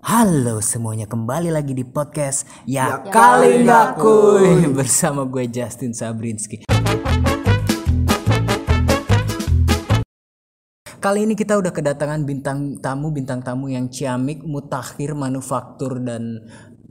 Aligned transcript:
Halo 0.00 0.64
semuanya 0.64 1.04
kembali 1.04 1.52
lagi 1.52 1.76
di 1.76 1.84
podcast 1.84 2.48
Ya, 2.64 3.04
Ya 3.04 3.12
kali 3.12 3.68
nggak 3.68 4.00
kuy 4.00 4.64
bersama 4.80 5.28
gue 5.28 5.44
Justin 5.44 5.92
Sabrinski. 5.92 6.64
Kali 11.00 11.28
ini 11.28 11.36
kita 11.36 11.60
udah 11.60 11.68
kedatangan 11.68 12.24
bintang 12.24 12.80
tamu 12.80 13.12
bintang 13.12 13.44
tamu 13.44 13.68
yang 13.68 13.92
ciamik, 13.92 14.40
mutakhir, 14.40 15.12
manufaktur 15.12 16.00
dan 16.00 16.48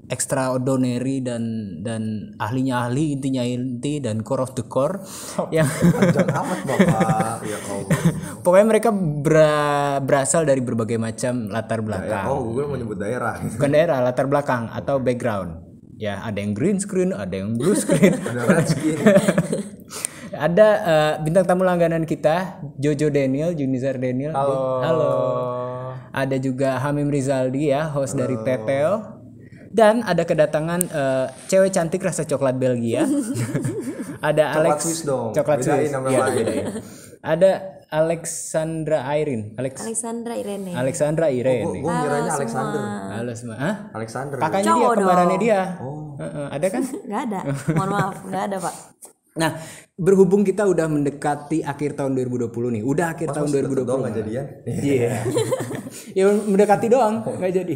extraordinary 0.10 1.22
dan 1.22 1.42
dan 1.80 2.34
ahlinya 2.36 2.86
ahli 2.86 3.14
intinya 3.14 3.42
inti 3.42 4.02
dan 4.02 4.22
core 4.22 4.42
of 4.42 4.52
the 4.54 4.66
core 4.66 5.00
yang 5.56 5.70
Jangan 6.12 6.34
amat 6.44 6.60
bapak. 6.66 7.38
ya 7.46 7.58
Allah. 7.62 8.00
pokoknya 8.42 8.66
mereka 8.68 8.90
bera- 8.92 10.02
berasal 10.02 10.44
dari 10.44 10.60
berbagai 10.60 10.98
macam 10.98 11.48
latar 11.48 11.80
belakang. 11.80 12.26
Oh, 12.26 12.50
gue 12.50 12.64
mau 12.64 12.74
nyebut 12.74 12.98
daerah. 12.98 13.38
bukan 13.40 13.70
daerah 13.70 14.02
latar 14.02 14.26
belakang 14.26 14.68
atau 14.70 14.98
background 14.98 15.62
ya 15.96 16.24
ada 16.24 16.40
yang 16.40 16.56
green 16.56 16.80
screen 16.80 17.12
ada 17.12 17.36
yang 17.36 17.54
blue 17.54 17.76
screen 17.76 18.16
Ada 18.24 18.42
red 18.46 18.66
skin. 18.66 18.98
ada 20.48 20.68
eh, 20.80 21.14
bintang 21.20 21.44
tamu 21.44 21.68
langganan 21.68 22.08
kita 22.08 22.62
Jojo 22.78 23.10
Daniel 23.10 23.52
Junizar 23.52 24.00
Daniel 24.00 24.32
halo 24.32 24.80
halo 24.80 25.12
ada 26.10 26.40
juga 26.40 26.80
Hamim 26.80 27.12
Rizaldi 27.12 27.70
ya 27.70 27.92
host 27.92 28.16
dari 28.16 28.40
Teteo 28.42 29.19
dan 29.70 30.02
ada 30.02 30.26
kedatangan 30.26 30.82
eh, 30.84 31.26
cewek 31.46 31.70
cantik 31.70 32.02
rasa 32.02 32.26
coklat 32.26 32.58
Belgia 32.58 33.06
ada 34.30 34.58
Alex 34.58 34.78
Swiss 34.82 35.02
dong. 35.06 35.30
coklat 35.32 35.62
Swiss 35.62 35.94
lain. 35.94 36.02
bedain. 36.02 36.66
ada 37.22 37.52
Alexandra 37.90 39.06
Irene 39.14 39.54
Alex 39.56 39.82
Alexandra 39.82 40.34
Irene. 40.34 40.74
Alexandra 40.74 41.28
Irene 41.30 41.80
Gue 41.80 41.86
ngiranya 41.88 42.32
Alexander. 42.34 42.82
halo 43.14 43.32
semua 43.34 43.58
Hah? 43.58 43.76
Alexander. 43.94 44.38
kakaknya 44.38 44.74
dia 44.74 44.88
kembarannya 44.92 45.38
dia 45.38 45.62
Heeh, 46.20 46.48
ada 46.52 46.68
kan 46.68 46.84
Nggak 47.08 47.22
ada. 47.32 47.40
Mohon 47.72 47.90
maaf, 47.90 48.16
nggak 48.26 48.44
ada 48.44 48.58
pak. 48.60 48.76
nah 49.32 49.52
berhubung 49.96 50.44
kita 50.44 50.66
udah 50.66 50.86
mendekati 50.86 51.64
akhir 51.64 51.96
tahun 51.96 52.12
2020 52.18 52.50
nih 52.76 52.84
udah 52.84 53.08
akhir 53.14 53.32
tahun 53.32 53.48
2020 53.48 53.88
Dong 53.88 54.00
nggak 54.04 54.16
jadian. 54.18 54.46
Iya. 54.68 55.14
ya 56.18 56.24
mendekati 56.28 56.88
doang, 56.88 57.24
nggak 57.24 57.54
jadi. 57.54 57.76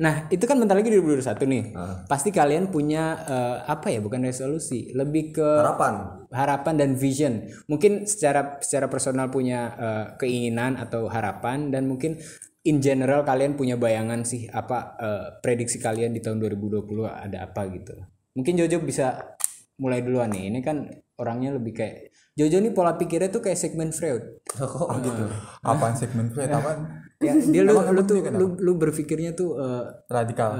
Nah, 0.00 0.24
itu 0.32 0.48
kan 0.48 0.56
bentar 0.56 0.72
lagi 0.72 0.88
2021 0.88 1.44
nih. 1.44 1.64
Pasti 2.08 2.32
kalian 2.32 2.72
punya 2.72 3.20
eh, 3.20 3.56
apa 3.68 3.92
ya? 3.92 4.00
Bukan 4.00 4.24
resolusi, 4.24 4.88
lebih 4.96 5.36
ke 5.36 5.44
Harapan. 5.44 6.24
harapan 6.32 6.74
dan 6.80 6.90
vision. 6.96 7.44
Mungkin 7.68 8.08
secara 8.08 8.56
secara 8.64 8.88
personal 8.88 9.28
punya 9.28 9.60
eh, 9.76 10.06
keinginan 10.16 10.80
atau 10.80 11.04
harapan 11.12 11.68
dan 11.68 11.84
mungkin 11.84 12.16
in 12.64 12.80
general 12.80 13.24
kalian 13.24 13.56
punya 13.60 13.76
bayangan 13.76 14.24
sih 14.24 14.48
apa 14.48 14.96
eh, 14.96 15.24
prediksi 15.44 15.76
kalian 15.76 16.16
di 16.16 16.24
tahun 16.24 16.40
2020 16.40 16.80
ada 17.04 17.44
apa 17.44 17.68
gitu. 17.68 17.92
Mungkin 18.32 18.56
Jojo 18.56 18.80
bisa 18.80 19.36
mulai 19.76 20.00
duluan 20.00 20.32
nih. 20.32 20.48
Ini 20.48 20.60
kan 20.64 20.88
orangnya 21.20 21.60
lebih 21.60 21.76
kayak 21.76 22.08
Jojo 22.40 22.56
nih 22.56 22.72
pola 22.72 22.96
pikirnya 22.96 23.28
tuh 23.28 23.44
kayak 23.44 23.60
segmen 23.60 23.92
Freud. 23.92 24.40
Kok 24.48 24.96
gitu? 25.04 25.28
apaan 25.60 25.92
segmen 25.92 26.32
Freud 26.32 26.48
apaan 26.48 27.04
Ya, 27.20 27.36
dia 27.52 27.62
lu, 27.62 27.76
lu 27.76 28.02
tuh 28.08 28.16
lu, 28.32 28.46
lu 28.56 28.72
berpikirnya 28.80 29.36
tuh 29.36 29.60
eh, 29.60 29.84
radikal. 30.08 30.56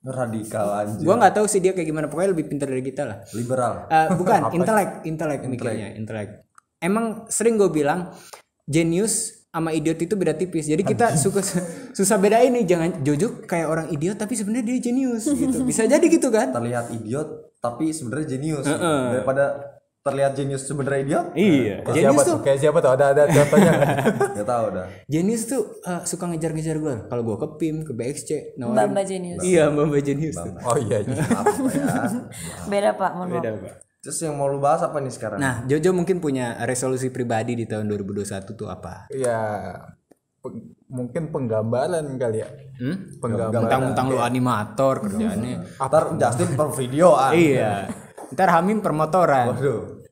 Radikal 0.00 0.66
anjir. 0.80 1.04
gua 1.04 1.20
nggak 1.20 1.34
tahu 1.36 1.46
sih 1.46 1.60
dia 1.60 1.76
kayak 1.76 1.84
gimana. 1.84 2.08
Pokoknya 2.08 2.32
lebih 2.32 2.48
pintar 2.48 2.72
dari 2.72 2.80
kita 2.80 3.02
lah. 3.04 3.18
Liberal. 3.36 3.84
Eh, 3.86 4.08
bukan 4.16 4.40
intelek 4.56 4.90
intelek 5.04 5.40
mikirnya 5.44 5.92
intelek. 5.94 6.48
Emang 6.80 7.28
sering 7.28 7.60
gue 7.60 7.68
bilang 7.68 8.08
genius 8.64 9.44
sama 9.52 9.76
idiot 9.76 10.00
itu 10.00 10.16
beda 10.16 10.32
tipis. 10.32 10.64
Jadi 10.64 10.80
kita 10.80 11.20
suka 11.20 11.44
susah 11.92 12.16
bedain 12.16 12.48
nih 12.48 12.64
jangan 12.64 13.04
Jojo 13.04 13.44
kayak 13.44 13.68
orang 13.68 13.86
idiot 13.92 14.16
tapi 14.16 14.40
sebenarnya 14.40 14.72
dia 14.72 14.78
jenius 14.88 15.28
gitu. 15.28 15.62
Bisa 15.68 15.84
jadi 15.84 16.00
gitu 16.00 16.32
kan? 16.32 16.48
Terlihat 16.48 16.96
idiot 16.96 17.60
tapi 17.60 17.92
sebenarnya 17.92 18.26
jenius. 18.40 18.64
Daripada 18.64 19.79
terlihat 20.00 20.32
jenius 20.32 20.64
sebenarnya 20.64 21.00
idiot. 21.02 21.26
iya 21.34 21.76
kayak 21.82 21.92
jenius 21.94 22.08
siapa 22.16 22.22
tuh 22.22 22.30
tuh 22.30 22.38
kayak 22.40 22.58
siapa 22.58 22.78
tuh 22.78 22.90
ada 22.90 23.04
ada 23.10 23.22
contohnya 23.26 23.70
nggak? 23.70 23.88
Gak 24.36 24.46
tau 24.46 24.66
dah. 24.70 24.86
jenius 25.06 25.42
tuh 25.44 25.62
eh, 25.82 26.02
suka 26.02 26.24
ngejar-ngejar 26.26 26.76
gue 26.76 26.94
kalau 27.04 27.22
gue 27.22 27.36
ke 27.36 27.48
PIM 27.54 27.76
ke 27.82 27.92
BXC 27.92 28.30
nawarin 28.56 28.90
Mbak 28.90 29.04
Genius. 29.06 29.40
iya 29.42 29.64
mbak 29.66 29.84
mbak 29.86 30.00
jenius 30.02 30.36
oh 30.40 30.76
iya 30.78 30.98
iya. 31.00 31.20
Apa 31.40 31.52
ya? 31.68 31.86
Beda 32.66 32.90
pak, 32.94 33.10
mohon 33.12 33.28
maaf. 33.28 33.36
beda 33.36 33.50
pak 33.58 33.74
Terus 34.00 34.16
yang 34.18 34.32
mau 34.32 34.48
lu 34.48 34.56
bahas 34.56 34.80
apa 34.80 34.96
nih 34.96 35.12
sekarang? 35.12 35.36
nah 35.36 35.60
Jojo 35.62 35.92
mungkin 35.92 36.16
punya 36.18 36.56
resolusi 36.62 37.08
pribadi 37.08 37.52
di 37.52 37.64
tahun 37.64 37.84
2021 37.86 38.24
tuh 38.50 38.66
apa 38.66 39.04
ya 39.12 39.76
pe- 40.34 40.56
mungkin 40.88 41.28
penggambaran 41.28 42.08
kali 42.16 42.40
ya 42.40 42.48
Hmm? 42.80 42.96
penggambaran 43.20 43.60
Mentang-mentang 43.60 44.06
lu 44.08 44.16
animator 44.16 45.04
kerjaannya. 45.04 45.76
Ntar 45.76 46.16
Justin 46.16 46.56
per 46.56 46.72
videoan. 46.72 47.36
iya. 47.36 47.84
Ntar 48.30 48.48
Hamim 48.50 48.78
permotoran. 48.78 49.52
Waduh. 49.52 50.02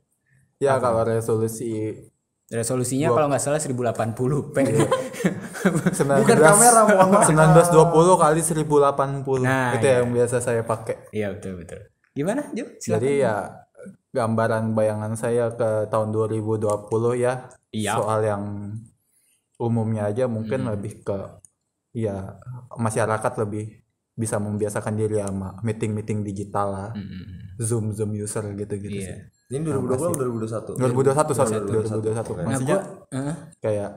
ya 0.58 0.74
kalau 0.78 1.02
resolusi 1.02 1.94
Resolusinya 2.48 3.12
kalau 3.12 3.28
nggak 3.28 3.44
salah 3.44 3.60
1080 3.60 4.16
p. 4.50 4.56
Bukan 6.24 6.38
kamera, 6.40 6.80
mohon 6.88 7.08
maaf. 7.12 7.28
1920 7.28 7.92
kali 8.16 8.40
1080 8.40 9.44
Nah, 9.44 9.76
itu 9.76 9.84
yang 9.84 10.08
biasa 10.08 10.40
saya 10.40 10.64
pakai 10.64 10.96
Iya 11.12 11.36
betul 11.36 11.60
betul. 11.60 11.92
Gimana 12.16 12.48
Jo? 12.50 12.64
Silakan. 12.80 12.88
jadi 12.96 13.10
ya 13.20 13.34
gambaran 14.08 14.72
bayangan 14.72 15.12
saya 15.12 15.52
ke 15.52 15.86
tahun 15.86 16.08
2020 16.08 16.64
ya 17.14 17.52
Iya. 17.68 18.00
soal 18.00 18.24
yang 18.24 18.72
umumnya 19.60 20.08
aja 20.08 20.24
mungkin 20.24 20.64
Hmm. 20.64 20.72
lebih 20.72 21.04
ke 21.04 21.18
ya 21.92 22.40
masyarakat 22.72 23.32
lebih 23.44 23.76
bisa 24.18 24.42
membiasakan 24.42 24.98
diri 24.98 25.22
sama 25.22 25.54
meeting-meeting 25.62 26.26
digital 26.26 26.66
lah 26.68 26.90
zoom 27.56 27.94
zoom 27.94 28.10
user 28.12 28.42
gitu-gitu 28.52 28.98
Iya. 28.98 29.06
sih 29.06 29.18
Ini 29.48 29.64
2020 29.64 30.74
atau 30.74 30.74
2021? 30.76 31.32
2021 31.32 31.38
sorry 31.38 31.54
2021 31.62 32.36
Nah, 32.36 32.44
maksudnya 32.44 32.76
gua, 32.76 32.82
Heeh. 33.14 33.34
kayak 33.58 33.90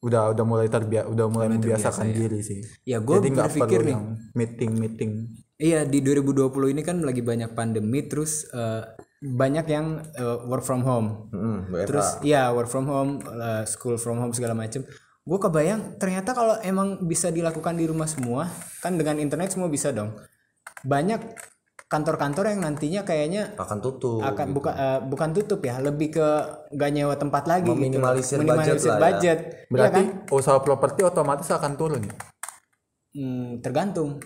udah 0.00 0.22
udah 0.32 0.44
mulai 0.44 0.68
terbiasa 0.68 1.06
udah 1.08 1.26
mulai 1.26 1.48
membiasakan 1.50 2.06
diri 2.10 2.40
sih 2.40 2.60
ya 2.84 2.98
gue 2.98 3.16
jadi 3.16 3.28
nggak 3.32 3.48
berpikir 3.48 3.80
perlu 3.80 3.88
nih. 3.88 3.94
yang 3.94 4.04
meeting 4.32 4.72
meeting 4.76 5.12
Iya 5.56 5.88
di 5.88 6.04
2020 6.04 6.52
ini 6.68 6.84
kan 6.84 7.00
lagi 7.00 7.24
banyak 7.24 7.56
pandemi 7.56 8.04
terus 8.04 8.44
eh, 8.52 8.84
banyak 9.24 9.64
yang 9.64 10.04
eh, 10.04 10.38
work 10.44 10.60
from 10.60 10.84
home. 10.84 11.32
Hmm. 11.32 11.72
Terus 11.88 12.20
iya 12.20 12.52
work 12.52 12.68
from 12.68 12.84
home, 12.84 13.24
eh, 13.24 13.64
school 13.64 13.96
from 13.96 14.20
home 14.20 14.36
segala 14.36 14.52
macem. 14.52 14.84
Gue 15.26 15.38
kebayang 15.42 15.98
ternyata 15.98 16.30
kalau 16.32 16.54
emang 16.62 17.02
bisa 17.02 17.34
dilakukan 17.34 17.74
di 17.74 17.84
rumah 17.90 18.06
semua, 18.06 18.46
kan 18.78 18.94
dengan 18.94 19.18
internet 19.18 19.50
semua 19.50 19.66
bisa 19.66 19.90
dong. 19.90 20.14
Banyak 20.86 21.18
kantor-kantor 21.86 22.50
yang 22.50 22.60
nantinya 22.62 23.02
kayaknya 23.02 23.54
akan 23.58 23.78
tutup. 23.78 24.18
akan 24.22 24.46
buka 24.54 24.70
eh, 24.74 24.98
bukan 25.06 25.30
tutup 25.34 25.60
ya, 25.62 25.78
lebih 25.82 26.14
ke 26.18 26.26
gak 26.74 26.90
nyewa 26.94 27.14
tempat 27.14 27.46
lagi 27.46 27.70
Meminimalisir 27.70 28.38
gitu. 28.38 28.46
budget 28.50 28.78
lah 28.82 28.98
ya. 28.98 29.02
budget. 29.02 29.38
Iya 29.42 29.70
berarti 29.70 30.02
kan? 30.02 30.34
usaha 30.34 30.58
properti 30.62 31.00
otomatis 31.02 31.50
akan 31.50 31.72
turun 31.74 32.02
ya 32.06 32.14
Hmm, 33.16 33.64
tergantung 33.64 34.20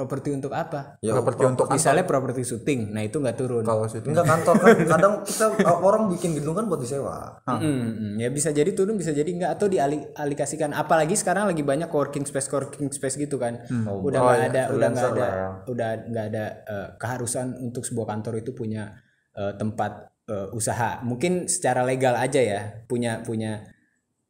properti 0.00 0.32
untuk 0.32 0.56
apa. 0.56 0.96
Ya, 1.04 1.12
properti 1.12 1.44
untuk 1.44 1.68
Misalnya 1.68 2.08
properti 2.08 2.40
syuting, 2.40 2.96
nah 2.96 3.04
itu 3.04 3.20
nggak 3.20 3.36
turun. 3.36 3.60
kalau 3.60 3.84
syuting 3.84 4.16
Enggak 4.16 4.28
kantor 4.32 4.54
kan 4.56 4.68
kadang 4.96 5.14
kita 5.28 5.44
orang 5.68 6.02
bikin 6.08 6.32
gedung 6.40 6.56
kan 6.56 6.64
buat 6.64 6.80
disewa. 6.80 7.44
Mm, 7.44 8.16
ya 8.16 8.32
bisa 8.32 8.48
jadi 8.48 8.72
turun 8.72 8.96
bisa 8.96 9.12
jadi 9.12 9.28
enggak 9.28 9.60
atau 9.60 9.68
dialikasikan 9.68 10.72
apalagi 10.72 11.12
sekarang 11.12 11.52
lagi 11.52 11.60
banyak 11.60 11.92
working 11.92 12.24
space 12.24 12.48
working 12.48 12.88
space 12.88 13.20
gitu 13.20 13.36
kan. 13.36 13.60
Udah 13.68 14.18
nggak 14.24 14.40
ada 14.56 14.62
udah 14.72 14.88
nggak 14.88 15.10
ada 15.12 15.28
udah 15.68 15.88
nggak 16.08 16.26
ada 16.32 16.44
eh, 16.64 16.88
keharusan 16.96 17.60
untuk 17.60 17.84
sebuah 17.84 18.16
kantor 18.16 18.40
itu 18.40 18.56
punya 18.56 18.96
eh, 19.36 19.52
tempat 19.60 20.16
eh, 20.32 20.48
usaha. 20.56 21.04
Mungkin 21.04 21.44
secara 21.44 21.84
legal 21.84 22.16
aja 22.16 22.40
ya 22.40 22.60
punya 22.88 23.20
punya 23.20 23.68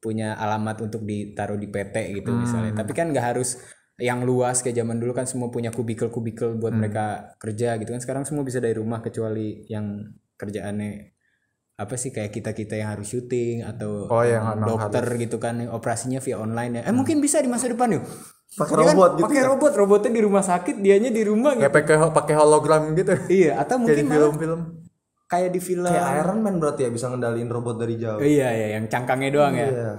punya 0.00 0.32
alamat 0.34 0.80
untuk 0.80 1.04
ditaruh 1.04 1.60
di 1.60 1.68
PT 1.68 2.18
gitu 2.18 2.32
misalnya. 2.34 2.72
Tapi 2.74 2.90
kan 2.96 3.12
nggak 3.12 3.36
harus 3.36 3.60
yang 4.00 4.24
luas 4.24 4.64
kayak 4.64 4.80
zaman 4.80 4.96
dulu 4.96 5.12
kan 5.12 5.28
semua 5.28 5.52
punya 5.52 5.68
kubikel-kubikel 5.70 6.56
buat 6.56 6.72
mereka 6.72 7.36
kerja 7.36 7.76
gitu 7.76 7.92
kan. 7.92 8.00
Sekarang 8.00 8.24
semua 8.24 8.42
bisa 8.42 8.58
dari 8.58 8.72
rumah 8.74 8.98
kecuali 8.98 9.68
yang 9.68 10.08
kerjaannya 10.34 11.12
apa 11.76 11.96
sih 11.96 12.12
kayak 12.12 12.28
kita 12.28 12.52
kita 12.52 12.76
yang 12.76 12.92
harus 12.92 13.08
syuting 13.08 13.64
atau 13.64 14.04
Oh, 14.08 14.20
yang 14.20 14.60
dokter 14.60 15.00
gitu 15.16 15.40
kan 15.40 15.60
operasinya 15.68 16.20
via 16.20 16.36
online 16.36 16.80
ya. 16.80 16.82
Eh 16.88 16.94
mungkin 16.96 17.20
bisa 17.20 17.40
di 17.40 17.48
masa 17.48 17.68
depan 17.68 17.96
yuk. 17.96 18.04
Pakai 18.50 18.74
Dia 18.74 18.82
kan? 18.82 18.94
robot 18.96 19.10
gitu. 19.14 19.24
pakai 19.24 19.42
robot 19.46 19.72
robotnya 19.78 20.10
di 20.10 20.22
rumah 20.26 20.42
sakit 20.42 20.76
dianya 20.82 21.08
di 21.08 21.22
rumah 21.22 21.54
gitu. 21.54 21.64
kayak 21.64 21.74
pakai 21.80 21.96
pakai 22.12 22.34
hologram 22.36 22.82
gitu. 22.92 23.12
Iya 23.30 23.62
atau 23.62 23.76
mungkin 23.80 24.04
malah 24.04 24.18
film-film. 24.28 24.60
kayak 25.24 25.50
di 25.54 25.60
film 25.62 25.86
Kayak 25.86 26.06
Iron 26.20 26.38
Man 26.42 26.54
berarti 26.58 26.80
ya 26.84 26.90
bisa 26.90 27.06
ngendaliin 27.08 27.46
robot 27.46 27.76
dari 27.78 27.94
jauh. 27.96 28.18
iya 28.20 28.50
iya 28.50 28.66
yang 28.76 28.84
cangkangnya 28.90 29.30
doang 29.30 29.54
ya. 29.54 29.68
Iya. 29.70 29.90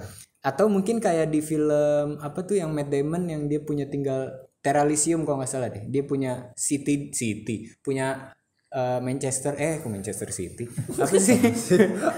Atau 0.42 0.66
mungkin 0.66 0.98
kayak 0.98 1.30
di 1.30 1.40
film 1.46 2.18
apa 2.18 2.42
tuh 2.42 2.58
yang 2.58 2.74
Matt 2.74 2.90
Damon 2.90 3.30
yang 3.30 3.46
dia 3.46 3.62
punya 3.62 3.86
tinggal 3.86 4.50
Teralisium 4.62 5.26
kalau 5.26 5.42
nggak 5.42 5.50
salah 5.50 5.70
deh. 5.74 5.90
Dia 5.90 6.06
punya 6.06 6.54
City 6.54 7.10
City. 7.14 7.66
Punya 7.82 8.30
eh, 8.70 9.00
Manchester 9.02 9.58
eh 9.58 9.82
ke 9.82 9.88
Manchester 9.90 10.30
City? 10.30 10.70
Apa 11.02 11.18
sih? 11.18 11.38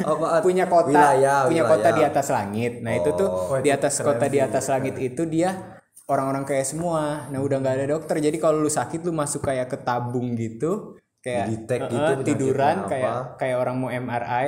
Apaan? 0.04 0.44
punya 0.44 0.68
kota 0.68 0.92
Wilayah, 0.92 1.48
punya 1.48 1.64
wilayah. 1.64 1.72
kota 1.72 1.90
di 1.96 2.04
atas 2.04 2.28
langit. 2.36 2.84
Nah 2.84 2.92
itu 3.00 3.10
tuh 3.16 3.30
di 3.64 3.72
atas 3.72 4.04
kota 4.04 4.28
di 4.28 4.40
atas 4.44 4.68
langit 4.68 5.00
itu 5.00 5.24
dia 5.24 5.80
orang-orang 6.12 6.44
kayak 6.44 6.68
semua. 6.68 7.32
Nah 7.32 7.40
udah 7.40 7.64
nggak 7.64 7.76
ada 7.80 7.88
dokter. 7.96 8.20
Jadi 8.20 8.36
kalau 8.40 8.60
lu 8.60 8.72
sakit 8.72 9.08
lu 9.08 9.16
masuk 9.16 9.48
kayak 9.48 9.72
ke 9.72 9.78
tabung 9.80 10.36
gitu. 10.36 11.00
Kayak 11.24 11.48
Didetek 11.48 11.80
eh, 11.80 11.88
gitu 11.88 11.96
penyakitnya 11.96 12.28
tiduran 12.28 12.76
apa. 12.84 12.90
kayak 12.92 13.16
kayak 13.40 13.56
orang 13.56 13.76
mau 13.80 13.88
MRI 13.88 14.48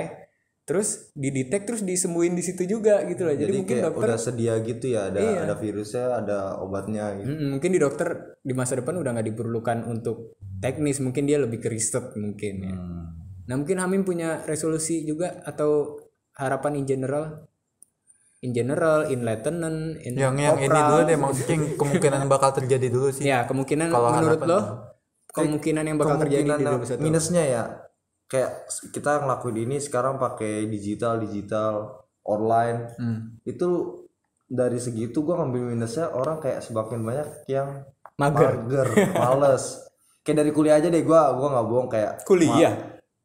terus 0.65 1.13
didetek 1.13 1.63
terus 1.63 1.85
disembuhin 1.85 2.33
di 2.33 2.41
situ 2.41 2.65
juga 2.65 3.06
gitu 3.06 3.21
loh. 3.21 3.31
Jadi, 3.31 3.45
Jadi 3.45 3.53
mungkin 3.56 3.75
kayak 3.77 3.85
dokter 3.88 4.07
udah 4.09 4.17
sedia 4.17 4.53
gitu 4.59 4.85
ya, 4.89 5.01
ada 5.07 5.19
Iya. 5.21 5.39
ada 5.45 5.56
virusnya, 5.56 6.06
ada 6.17 6.38
obatnya 6.57 7.06
gitu. 7.15 7.29
Mm, 7.29 7.47
mungkin 7.53 7.69
di 7.69 7.77
dokter 7.77 8.07
di 8.41 8.53
masa 8.53 8.73
depan 8.75 8.97
udah 8.97 9.13
nggak 9.13 9.27
diperlukan 9.29 9.85
untuk 9.85 10.33
teknis 10.57 10.97
mungkin 11.00 11.23
dia 11.23 11.38
lebih 11.38 11.62
ke 11.62 11.69
riset 11.69 12.13
mungkin 12.15 12.53
ya. 12.62 12.73
Hmm. 12.73 13.06
nah 13.45 13.53
mungkin 13.56 13.77
Hamim 13.77 14.01
punya 14.01 14.41
resolusi 14.41 15.06
juga 15.06 15.38
atau 15.45 16.01
harapan 16.33 16.81
in 16.81 16.85
general? 16.85 17.45
In 18.41 18.51
general 18.51 19.06
in 19.06 19.21
lieutenant 19.21 20.01
in 20.01 20.17
yang 20.17 20.33
yang 20.33 20.57
ini 20.57 20.65
dulu 20.69 21.01
deh 21.06 21.13
maksudnya 21.15 21.53
yang 21.56 21.65
kemungkinan 21.77 22.25
bakal 22.25 22.50
terjadi 22.51 22.89
dulu 22.89 23.13
sih. 23.13 23.21
Ya 23.23 23.45
kemungkinan 23.45 23.89
Kalau 23.89 24.09
menurut 24.12 24.41
harapan- 24.41 24.50
lo? 24.50 24.59
kemungkinan 25.29 25.83
yang 25.83 25.97
bakal 26.00 26.17
terjadi 26.17 26.41
Kemungkinan 26.41 26.57
di 26.57 26.65
yang 26.65 26.79
2021 26.81 27.06
minusnya 27.06 27.44
ya 27.44 27.63
kayak 28.25 28.66
kita 28.89 29.22
ngelakuin 29.22 29.57
ini 29.63 29.77
sekarang 29.77 30.18
pakai 30.18 30.66
digital 30.66 31.22
digital 31.22 32.01
online. 32.25 32.80
Hmm. 32.98 33.19
itu 33.45 34.01
dari 34.45 34.77
segitu 34.77 35.22
gua 35.22 35.42
ngambil 35.42 35.74
minusnya 35.74 36.10
orang 36.10 36.38
kayak 36.38 36.62
semakin 36.62 37.01
banyak 37.01 37.30
yang 37.45 37.86
mager. 38.18 38.62
mager 38.66 38.88
males. 39.13 39.66
Kayak 40.25 40.42
dari 40.42 40.51
kuliah 40.57 40.81
aja 40.81 40.89
deh 40.89 41.06
gua 41.06 41.38
gua 41.38 41.54
nggak 41.54 41.68
bohong 41.69 41.86
kayak 41.86 42.12
kuliah? 42.25 42.74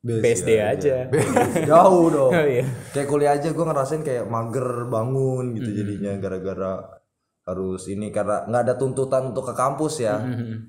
Best 0.01 0.45
BSD 0.45 0.51
aja. 0.61 0.97
jauh 1.73 2.09
dong. 2.09 2.33
Oh 2.41 2.45
iya. 2.45 2.65
Kayak 2.93 3.09
kuliah 3.09 3.33
aja 3.37 3.49
gue 3.53 3.65
ngerasain 3.65 4.01
kayak 4.01 4.25
mager 4.29 4.89
bangun 4.89 5.53
Hmm. 5.53 5.57
gitu 5.61 5.71
jadinya 5.77 6.13
gara-gara 6.17 6.73
harus 7.45 7.89
ini 7.89 8.09
karena 8.09 8.45
nggak 8.45 8.63
ada 8.65 8.75
tuntutan 8.77 9.33
untuk 9.33 9.49
ke 9.49 9.55
kampus 9.57 10.01
ya. 10.01 10.21
Hmm. 10.21 10.69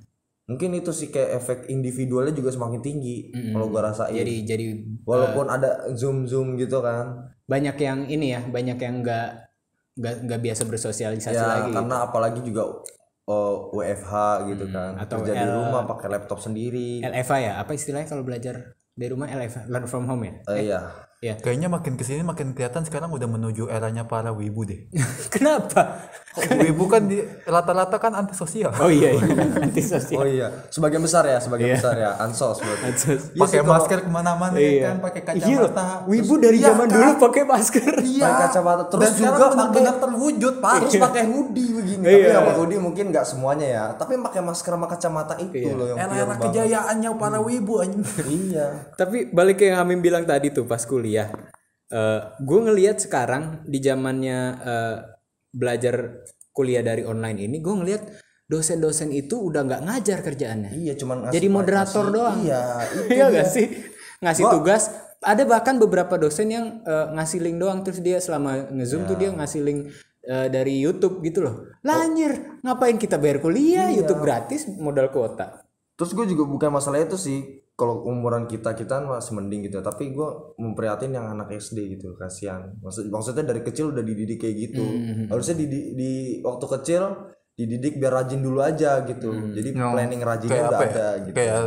Mungkin 0.50 0.74
itu 0.76 0.92
sih 0.92 1.14
kayak 1.14 1.32
efek 1.42 1.60
individualnya 1.70 2.34
juga 2.36 2.52
semakin 2.52 2.82
tinggi 2.82 3.30
kalau 3.54 3.68
gue 3.70 3.82
rasain. 3.82 4.12
Hmm. 4.12 4.20
jadi 4.20 4.36
jadi 4.44 4.66
walaupun 5.06 5.46
ada 5.48 5.92
zoom 5.96 6.26
zoom 6.26 6.58
gitu 6.58 6.82
kan. 6.82 7.34
banyak 7.46 7.76
yang 7.84 8.08
ini 8.08 8.36
ya 8.36 8.42
banyak 8.48 8.80
yang 8.80 9.04
nggak 9.04 9.28
nggak 10.00 10.16
nggak 10.24 10.40
biasa 10.40 10.64
bersosialisasi 10.66 11.36
ya 11.36 11.48
lagi 11.48 11.72
karena 11.76 11.96
apalagi 12.08 12.40
juga 12.48 12.64
oh, 13.28 13.76
WFH 13.76 14.14
gitu 14.56 14.66
kan. 14.72 14.98
Hmm. 14.98 15.04
atau 15.04 15.16
kerja 15.20 15.34
di 15.36 15.48
rumah 15.52 15.84
pakai 15.88 16.08
laptop 16.10 16.40
sendiri. 16.40 17.04
LFA 17.04 17.38
ya 17.44 17.54
apa 17.60 17.72
istilahnya 17.76 18.08
kalau 18.08 18.24
belajar 18.24 18.76
dari 18.96 19.10
rumah? 19.12 19.28
LFA 19.32 19.68
learn 19.68 19.88
from 19.88 20.08
home 20.08 20.24
ya? 20.26 20.34
Eh, 20.52 20.68
iya 20.68 21.11
ya 21.22 21.38
kayaknya 21.38 21.70
makin 21.70 21.94
ke 21.94 22.02
sini 22.02 22.26
makin 22.26 22.58
kelihatan 22.58 22.82
sekarang 22.82 23.14
udah 23.14 23.30
menuju 23.30 23.70
eranya 23.70 24.10
para 24.10 24.34
wibu 24.34 24.66
deh. 24.66 24.90
Kenapa? 25.34 26.10
Wibu 26.34 26.90
kan 26.90 27.06
di 27.06 27.22
rata-rata 27.46 28.02
kan 28.02 28.18
antisosial. 28.18 28.74
Oh 28.82 28.90
iya 28.90 29.14
iya. 29.14 29.26
Anti 29.70 29.86
sosial 29.86 30.18
oh 30.18 30.26
iya. 30.26 30.48
Sebagian 30.74 30.98
besar 30.98 31.30
ya 31.30 31.38
sebagian 31.38 31.78
besar 31.78 31.94
ya. 31.94 32.18
Ansos 32.18 32.58
berarti. 32.58 32.90
Iya 33.38 33.38
pakai 33.38 33.54
sih, 33.54 33.62
kalau- 33.62 33.74
masker 33.78 34.00
ke 34.02 34.10
mana-mana 34.10 34.58
ya 34.58 34.90
kan 34.90 34.98
pakai 34.98 35.22
Iya 35.38 35.62
kacamata. 35.62 35.86
Wibu 36.10 36.34
dari 36.42 36.58
Iya 36.58 36.68
zaman 36.74 36.88
kan? 36.90 36.96
dulu 36.98 37.12
pakai 37.22 37.44
masker. 37.46 37.92
Iya. 38.02 38.26
Pakai 38.26 38.42
kacamata. 38.50 38.84
Terus 38.90 39.02
Dan 39.04 39.12
juga 39.12 39.22
sekarang 39.22 39.38
pakai 39.38 39.52
benar-benar 39.54 39.96
terwujud 40.02 40.54
pak. 40.58 40.74
Terus 40.82 40.94
pakai 40.98 41.24
hoodie 41.30 41.70
begini. 41.70 42.02
Iya. 42.02 42.18
tapi 42.18 42.34
pakai 42.42 42.56
hoodie 42.58 42.80
mungkin 42.82 43.06
nggak 43.12 43.26
semuanya 43.28 43.68
ya. 43.70 43.84
Tapi 43.94 44.14
pakai 44.18 44.42
masker 44.42 44.74
sama 44.74 44.88
kacamata 44.90 45.36
itu 45.38 45.70
loh 45.70 45.86
yang 45.86 46.00
era 46.02 46.26
banget. 46.26 46.50
kejayaannya 46.50 47.10
para 47.14 47.38
wibu 47.38 47.74
anjing 47.78 48.02
iya. 48.26 48.90
Tapi 48.98 49.30
balik 49.30 49.60
ke 49.60 49.68
yang 49.68 49.84
Hamim 49.84 50.00
bilang 50.00 50.24
tadi 50.24 50.48
tuh 50.50 50.64
pas 50.64 50.80
kuliah, 50.82 51.11
gue 52.40 52.60
ngelihat 52.64 52.98
sekarang 52.98 53.68
di 53.68 53.80
zamannya 53.80 54.40
eh, 54.58 54.98
belajar 55.52 56.24
kuliah 56.52 56.80
dari 56.80 57.04
online 57.04 57.44
ini, 57.44 57.60
gue 57.60 57.76
ngelihat 57.76 58.04
dosen-dosen 58.48 59.12
itu 59.12 59.40
udah 59.40 59.64
nggak 59.64 59.82
ngajar 59.84 60.20
kerjaannya, 60.22 60.72
iya 60.76 60.92
cuman 60.96 61.24
ngasih 61.24 61.36
jadi 61.36 61.48
moderator 61.48 62.04
ngasih- 62.04 62.16
doang. 62.16 62.38
iya 62.44 62.62
itu 62.92 63.02
Iya 63.12 63.26
gak 63.30 63.48
sih 63.48 63.66
ngasih 64.20 64.44
tugas. 64.50 64.84
Ada 65.22 65.46
bahkan 65.46 65.78
beberapa 65.78 66.18
dosen 66.18 66.50
yang 66.50 66.66
eh, 66.82 67.08
ngasih 67.14 67.40
link 67.40 67.58
doang 67.58 67.80
terus 67.82 68.00
dia 68.00 68.18
selama 68.18 68.68
ngezoom 68.72 69.06
tuh 69.06 69.16
dia 69.16 69.30
ngasih 69.32 69.62
link 69.62 69.80
eh, 70.24 70.48
dari 70.48 70.80
YouTube 70.80 71.22
gitu 71.22 71.40
loh. 71.42 71.56
Lanjir, 71.82 72.60
ngapain 72.60 72.96
kita 72.96 73.16
bayar 73.16 73.40
kuliah? 73.40 73.88
YouTube 73.88 74.20
gratis 74.20 74.68
modal 74.68 75.08
kuota. 75.10 75.64
terus 75.92 76.12
gue 76.12 76.26
juga 76.26 76.50
bukan 76.50 76.74
masalah 76.74 76.98
itu 76.98 77.14
sih 77.14 77.40
kalau 77.82 78.06
umuran 78.06 78.46
kita 78.46 78.78
kita 78.78 79.02
masih 79.02 79.34
mending 79.34 79.66
gitu 79.66 79.82
tapi 79.82 80.14
gue 80.14 80.30
memprihatin 80.56 81.10
yang 81.10 81.26
anak 81.28 81.50
SD 81.52 81.98
gitu 81.98 82.14
kasihan 82.14 82.78
maksud 82.78 83.10
maksudnya 83.10 83.42
dari 83.44 83.66
kecil 83.66 83.90
udah 83.90 84.06
dididik 84.06 84.38
kayak 84.38 84.56
gitu 84.62 84.86
Hmm, 84.86 85.26
harusnya 85.28 85.58
di, 85.58 85.66
di, 85.66 85.80
di 85.98 86.12
waktu 86.40 86.66
kecil 86.70 87.34
dididik 87.52 87.98
biar 87.98 88.14
rajin 88.16 88.40
dulu 88.40 88.62
aja 88.62 89.02
gitu 89.02 89.34
Hmm. 89.34 89.52
jadi 89.52 89.70
planning 89.74 90.22
rajinnya 90.22 90.54
kayak 90.54 90.70
udah 90.70 90.78
apa 90.78 90.86
ya? 90.86 90.92
ada 90.94 91.08
gitu 91.20 91.34
kayak 91.34 91.58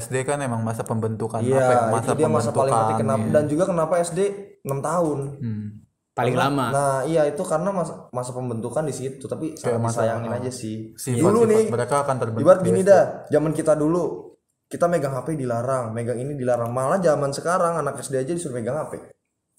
SD 0.00 0.14
kan 0.24 0.38
emang 0.40 0.60
masa 0.60 0.82
pembentukan 0.82 1.40
Iya, 1.40 1.60
apa 1.60 1.60
ya? 1.62 1.76
itu 1.76 1.92
masa 1.92 2.12
dia 2.16 2.28
masa 2.28 2.50
paling 2.50 2.72
penting 2.74 2.98
kenapa 2.98 3.24
dan 3.28 3.44
juga 3.44 3.64
kenapa 3.68 3.94
SD 4.00 4.20
6 4.64 4.80
tahun. 4.80 5.18
Hmm. 5.40 5.68
Paling 6.10 6.36
lama. 6.36 6.66
Nah, 6.68 6.98
iya 7.06 7.24
itu 7.24 7.40
karena 7.40 7.72
masa, 7.72 8.10
masa 8.12 8.36
pembentukan 8.36 8.84
di 8.84 8.92
situ, 8.92 9.24
tapi 9.24 9.56
sangat 9.56 9.80
disayangin 9.88 10.28
aja 10.28 10.50
sih. 10.52 10.92
sifat, 10.92 11.16
dulu 11.16 11.48
nih, 11.48 11.70
mereka 11.72 12.04
akan 12.04 12.16
terbentuk 12.18 12.44
ibarat 12.44 12.60
gini 12.60 12.80
dah, 12.84 13.24
zaman 13.30 13.56
kita 13.56 13.72
dulu 13.72 14.29
kita 14.70 14.86
megang 14.86 15.10
HP 15.12 15.34
dilarang, 15.34 15.90
megang 15.90 16.14
ini 16.14 16.32
dilarang. 16.32 16.70
Malah 16.70 16.96
zaman 16.96 17.30
sekarang 17.30 17.74
anak 17.76 17.98
SD 17.98 18.14
aja 18.16 18.30
disuruh 18.30 18.54
megang 18.54 18.78
HP. 18.78 19.02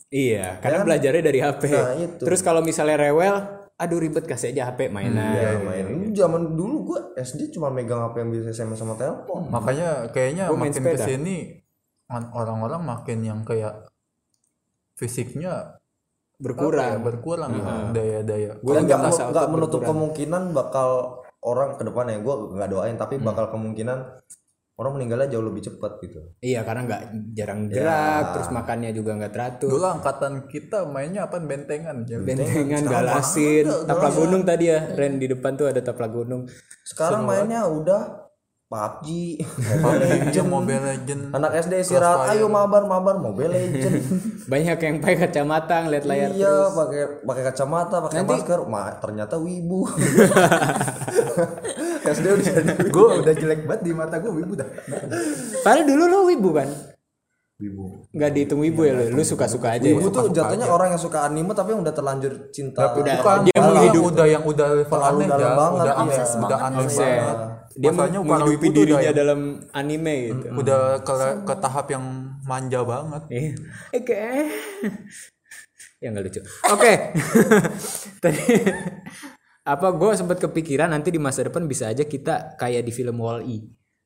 Iya, 0.08 0.56
karena 0.58 0.84
belajarnya 0.84 1.20
dari 1.22 1.40
HP. 1.40 1.64
Nah, 1.68 1.94
itu. 1.94 2.24
Terus 2.24 2.40
kalau 2.40 2.60
misalnya 2.60 2.96
rewel, 2.98 3.36
aduh 3.76 3.98
ribet 3.98 4.24
kasih 4.24 4.52
aja 4.52 4.68
HP 4.68 4.88
mainan. 4.88 5.32
Ya, 5.34 5.56
main. 5.58 5.84
Ini 5.86 6.08
zaman 6.14 6.52
dulu 6.52 6.76
gua 6.86 7.00
SD 7.14 7.52
cuma 7.52 7.68
megang 7.68 8.00
HP 8.02 8.16
yang 8.18 8.30
bisa 8.30 8.56
SMS 8.56 8.78
sama 8.78 8.96
telepon. 8.96 9.48
makanya 9.48 10.08
kayaknya 10.10 10.48
Gua 10.48 10.58
main 10.58 10.72
makin 10.72 10.84
ke 10.86 11.00
sini 11.02 11.38
an- 12.08 12.32
orang-orang 12.32 12.80
makin 12.82 13.20
yang 13.22 13.40
kayak 13.42 13.88
fisiknya 14.94 15.80
Berkurang. 16.38 16.88
ya, 16.88 16.98
berkurang 16.98 17.52
daya-daya 17.92 18.58
Gue 18.60 18.74
Dan 18.74 18.90
nggak 18.90 19.00
menutup 19.48 19.78
berkurang. 19.78 19.90
kemungkinan 19.94 20.44
bakal 20.52 20.90
orang 21.40 21.78
ke 21.78 21.84
depan 21.84 22.06
ya 22.08 22.18
gue 22.18 22.36
nggak 22.52 22.70
doain 22.70 22.96
tapi 22.96 23.16
Hmm. 23.16 23.26
bakal 23.26 23.50
kemungkinan 23.50 23.98
orang 24.82 24.98
meninggalnya 24.98 25.30
jauh 25.30 25.46
lebih 25.46 25.62
cepat 25.62 26.02
gitu 26.02 26.20
Iya, 26.42 26.66
karena 26.66 26.82
nggak 26.84 27.02
jarang 27.32 27.60
Ya. 27.64 27.72
gerak, 27.72 28.24
terus 28.34 28.50
makannya 28.50 28.90
juga 28.92 29.14
nggak 29.14 29.30
teratur. 29.32 29.70
dulu 29.70 29.86
angkatan 29.88 30.50
kita 30.50 30.90
mainnya 30.90 31.30
apa 31.30 31.38
bentengan 31.38 32.02
ya 32.04 32.18
Bentengan, 32.18 32.82
galasin, 32.84 33.70
taplak 33.86 34.14
gunung 34.14 34.42
tadi 34.42 34.66
ya, 34.68 34.90
Ren 34.92 35.16
di 35.16 35.30
depan 35.30 35.54
tuh 35.54 35.70
ada 35.70 35.80
taplak 35.80 36.10
gunung. 36.10 36.50
sekarang 36.82 37.24
mainnya 37.24 37.62
udah 37.64 38.21
PUBG 38.72 39.08
Mobile 39.84 40.00
Legend 40.00 40.48
Mobile 40.48 40.84
Legend 40.88 41.22
anak 41.36 41.60
SD 41.60 41.84
istirahat 41.84 42.32
ayo 42.32 42.48
mabar 42.48 42.88
mabar 42.88 43.20
Mobile 43.20 43.52
Legend 43.52 44.00
Banyak 44.52 44.80
yang 44.80 44.96
pakai 45.04 45.18
kacamata 45.28 45.76
ngeliat 45.84 46.06
layar 46.08 46.32
iya 46.32 46.72
pakai 46.72 47.02
pakai 47.24 47.44
kacamata 47.52 47.96
pakai 48.04 48.24
masker. 48.26 48.60
Ma, 48.68 48.92
ternyata 49.00 49.36
wibu. 49.40 49.88
SD 52.16 52.26
udah 52.26 52.54
gue 52.90 53.08
udah 53.22 53.34
jelek 53.42 53.62
banget 53.64 53.82
di 53.86 53.92
mata 53.96 54.20
gue 54.20 54.32
wibu 54.34 54.54
dah. 54.60 54.68
Padahal 55.62 55.86
dulu 55.86 56.04
lo 56.08 56.20
wibu 56.28 56.50
kan? 56.56 56.70
wibu. 57.62 58.10
Nggak 58.10 58.30
dihitung 58.34 58.66
wibu 58.66 58.90
ya 58.90 58.98
lo, 58.98 59.06
lu 59.14 59.22
suka-suka 59.22 59.78
aja 59.78 59.86
wibu 59.86 60.10
ya? 60.10 60.18
tuh 60.18 60.34
jatuhnya 60.34 60.66
orang 60.66 60.98
yang 60.98 61.02
suka 61.02 61.30
anime 61.30 61.54
tapi 61.54 61.78
yang 61.78 61.86
udah 61.86 61.94
terlanjur 61.94 62.50
cinta. 62.50 62.90
Udah, 62.98 63.22
bukan. 63.22 63.38
dia 63.46 64.02
udah 64.02 64.26
yang 64.26 64.42
udah 64.42 64.82
level 64.82 64.98
aneh 64.98 65.30
ya. 65.30 65.54
banget, 65.54 65.78
udah 65.78 65.86
iya. 65.86 66.02
aneh 66.02 66.16
Obses 66.18 66.32
udah 66.34 66.42
banget 66.42 66.58
aneh. 66.58 66.82
wibu 66.82 66.98
tuh 66.98 67.06
udah 67.06 67.61
dirinya 67.74 69.00
yang- 69.02 69.16
dalam 69.16 69.40
anime 69.72 70.16
gitu. 70.32 70.46
udah 70.52 70.82
ke, 71.02 71.14
ke 71.44 71.54
tahap 71.58 71.88
yang 71.90 72.04
manja 72.44 72.84
banget 72.84 73.24
Iya. 73.30 73.52
Oke. 73.94 74.22
ya 75.98 76.08
nggak 76.10 76.24
lucu. 76.26 76.42
Oke. 76.68 76.94
Tadi 78.24 78.44
apa 79.62 79.88
gue 79.94 80.12
sempat 80.18 80.42
kepikiran 80.42 80.90
nanti 80.90 81.14
di 81.14 81.22
masa 81.22 81.46
depan 81.46 81.70
bisa 81.70 81.86
aja 81.88 82.02
kita 82.02 82.58
kayak 82.58 82.82
di 82.82 82.92
film 82.92 83.22
Wall-E. 83.22 83.62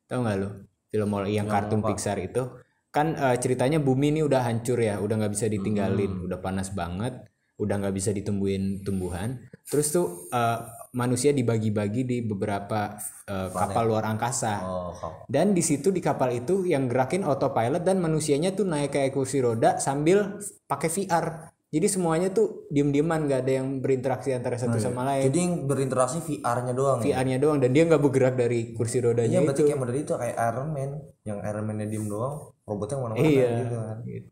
Tahu 0.05 0.19
nggak 0.19 0.37
lo? 0.37 0.49
Film 0.85 1.09
Wall-E 1.09 1.31
yang 1.33 1.47
kartun 1.47 1.79
Pixar 1.81 2.19
itu 2.19 2.43
kan 2.91 3.11
eh, 3.11 3.35
ceritanya 3.37 3.79
bumi 3.79 4.07
ini 4.09 4.21
udah 4.21 4.39
hancur 4.41 4.79
ya, 4.79 4.99
udah 4.99 5.15
nggak 5.17 5.33
bisa 5.33 5.47
ditinggalin, 5.47 6.23
udah 6.23 6.39
panas 6.39 6.71
banget, 6.71 7.27
udah 7.55 7.75
nggak 7.75 7.91
bisa 7.91 8.11
ditumbuhin 8.11 8.79
tumbuhan. 8.81 9.35
Terus 9.65 9.91
tuh 9.91 10.05
eh, 10.29 10.59
manusia 10.95 11.29
dibagi-bagi 11.29 12.01
di 12.01 12.17
beberapa 12.19 12.95
eh, 13.25 13.49
kapal 13.51 13.83
luar 13.85 14.07
angkasa. 14.07 14.63
oh 14.63 14.89
kau 14.91 15.11
Dan 15.27 15.51
di 15.51 15.59
situ 15.59 15.91
di 15.91 15.99
kapal 15.99 16.31
itu 16.33 16.63
yang 16.63 16.87
gerakin 16.87 17.21
autopilot 17.21 17.83
dan 17.83 17.99
manusianya 17.99 18.51
tuh 18.51 18.63
naik 18.63 18.89
kayak 18.89 19.11
kursi 19.11 19.39
roda 19.39 19.75
sambil 19.77 20.39
pakai 20.63 20.87
VR. 20.87 21.51
Jadi 21.65 21.91
semuanya 21.91 22.31
tuh 22.31 22.71
diem-dieman 22.71 23.27
nggak 23.27 23.41
ada 23.43 23.53
yang 23.59 23.83
berinteraksi 23.83 24.31
antara 24.31 24.55
satu 24.55 24.79
sama 24.79 25.03
lain. 25.03 25.27
jadi 25.27 25.37
yang 25.37 25.53
berinteraksi 25.67 26.23
VR-nya 26.23 26.71
doang 26.71 27.03
ya? 27.03 27.19
VR-nya 27.19 27.35
doang 27.35 27.59
dan 27.59 27.69
dia 27.69 27.83
nggak 27.83 27.99
bergerak 27.99 28.39
dari 28.39 28.71
kursi 28.71 28.97
Iya 28.97 29.05
rodanya 29.05 29.37
berarti 29.43 29.59
itu. 29.59 29.67
kayak 29.67 29.79
model 29.83 29.97
itu 29.97 30.13
kayak 30.15 30.35
Iron 30.39 30.69
Man 30.71 30.91
yang 31.21 31.37
Iron 31.43 31.65
Man-nya 31.67 31.85
diem 31.85 32.07
doang 32.07 32.55
robotnya 32.63 32.95
mana-mana 32.95 33.27
Iya. 33.27 33.49
gitu 33.61 33.75
kan 33.75 33.97
Gitu. 34.07 34.27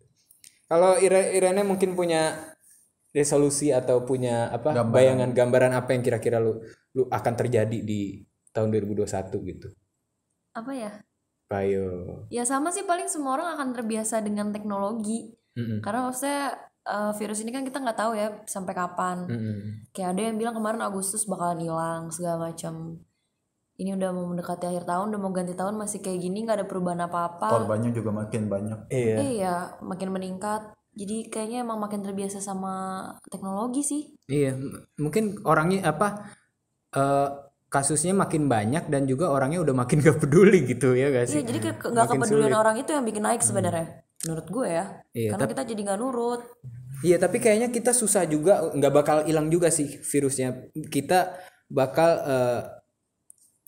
Kalau 0.63 0.91
Irene 0.97 1.61
mungkin 1.61 1.89
punya 1.93 2.52
resolusi 3.13 3.69
atau 3.69 4.01
punya 4.03 4.49
apa 4.49 4.73
bayangan 4.83 5.29
gambaran 5.31 5.71
apa 5.77 5.93
yang 5.93 6.01
kira-kira 6.01 6.41
lu 6.41 6.59
lu 6.97 7.05
akan 7.09 7.33
terjadi 7.37 7.77
di 7.85 8.25
tahun 8.51 8.69
2021 8.73 9.49
gitu 9.49 9.67
Apa 10.53 10.71
ya? 10.73 10.91
kayak 11.49 12.33
Ya 12.33 12.43
sama 12.49 12.73
sih 12.73 12.81
paling 12.81 13.05
semua 13.05 13.37
orang 13.37 13.53
akan 13.53 13.69
terbiasa 13.77 14.25
dengan 14.25 14.49
teknologi. 14.49 15.37
Mm-mm. 15.53 15.85
Karena 15.85 16.09
maksudnya 16.09 16.57
eh, 16.81 17.11
virus 17.13 17.45
ini 17.45 17.53
kan 17.53 17.61
kita 17.61 17.77
nggak 17.77 17.99
tahu 17.99 18.11
ya 18.17 18.41
sampai 18.49 18.73
kapan. 18.73 19.29
Mm-mm. 19.29 19.57
Kayak 19.93 20.09
ada 20.17 20.21
yang 20.33 20.37
bilang 20.41 20.55
kemarin 20.57 20.81
Agustus 20.81 21.29
bakalan 21.29 21.61
hilang 21.61 22.09
segala 22.09 22.49
macam. 22.49 22.97
Ini 23.73 23.97
udah 23.97 24.09
mau 24.13 24.25
mendekati 24.29 24.69
akhir 24.69 24.85
tahun, 24.85 25.05
udah 25.13 25.21
mau 25.21 25.33
ganti 25.33 25.53
tahun 25.57 25.73
masih 25.77 26.01
kayak 26.01 26.19
gini 26.21 26.45
nggak 26.45 26.57
ada 26.61 26.67
perubahan 26.69 27.01
apa-apa. 27.09 27.49
korbannya 27.49 27.89
juga 27.89 28.09
makin 28.13 28.45
banyak 28.45 28.79
iya 28.89 29.15
Iya, 29.17 29.55
makin 29.81 30.09
meningkat. 30.13 30.61
Jadi 30.93 31.27
kayaknya 31.27 31.65
emang 31.65 31.81
makin 31.81 32.05
terbiasa 32.05 32.37
sama 32.37 32.73
teknologi 33.27 33.81
sih. 33.81 34.01
iya 34.29 34.53
mungkin 34.95 35.41
orangnya 35.43 35.89
apa 35.89 36.07
eh, 36.93 37.29
kasusnya 37.67 38.13
makin 38.13 38.45
banyak 38.45 38.85
dan 38.87 39.09
juga 39.09 39.33
orangnya 39.33 39.59
udah 39.65 39.73
makin 39.73 39.97
gak 40.05 40.21
peduli 40.21 40.63
gitu 40.63 40.93
ya 40.93 41.09
gak 41.09 41.25
Iya, 41.27 41.41
jadi 41.43 41.59
kayak 41.59 41.77
ke- 41.81 41.89
nggak 41.89 42.05
Makin 42.07 42.19
kepedulian 42.21 42.53
sulit. 42.53 42.61
orang 42.61 42.75
itu 42.77 42.89
yang 42.93 43.05
bikin 43.05 43.23
naik 43.25 43.41
sebenarnya. 43.41 43.87
Menurut 44.23 44.47
gue 44.47 44.67
ya. 44.69 44.85
Iya, 45.11 45.29
Karena 45.35 45.45
kita 45.49 45.61
jadi 45.67 45.81
nggak 45.83 45.99
nurut. 45.99 46.41
Iya 47.03 47.17
tapi 47.19 47.37
kayaknya 47.41 47.67
kita 47.67 47.91
susah 47.91 48.23
juga 48.23 48.71
nggak 48.71 48.93
bakal 48.93 49.17
hilang 49.27 49.51
juga 49.51 49.67
sih 49.67 49.99
virusnya 49.99 50.71
kita 50.87 51.35
bakal 51.67 52.09
eh, 52.23 52.61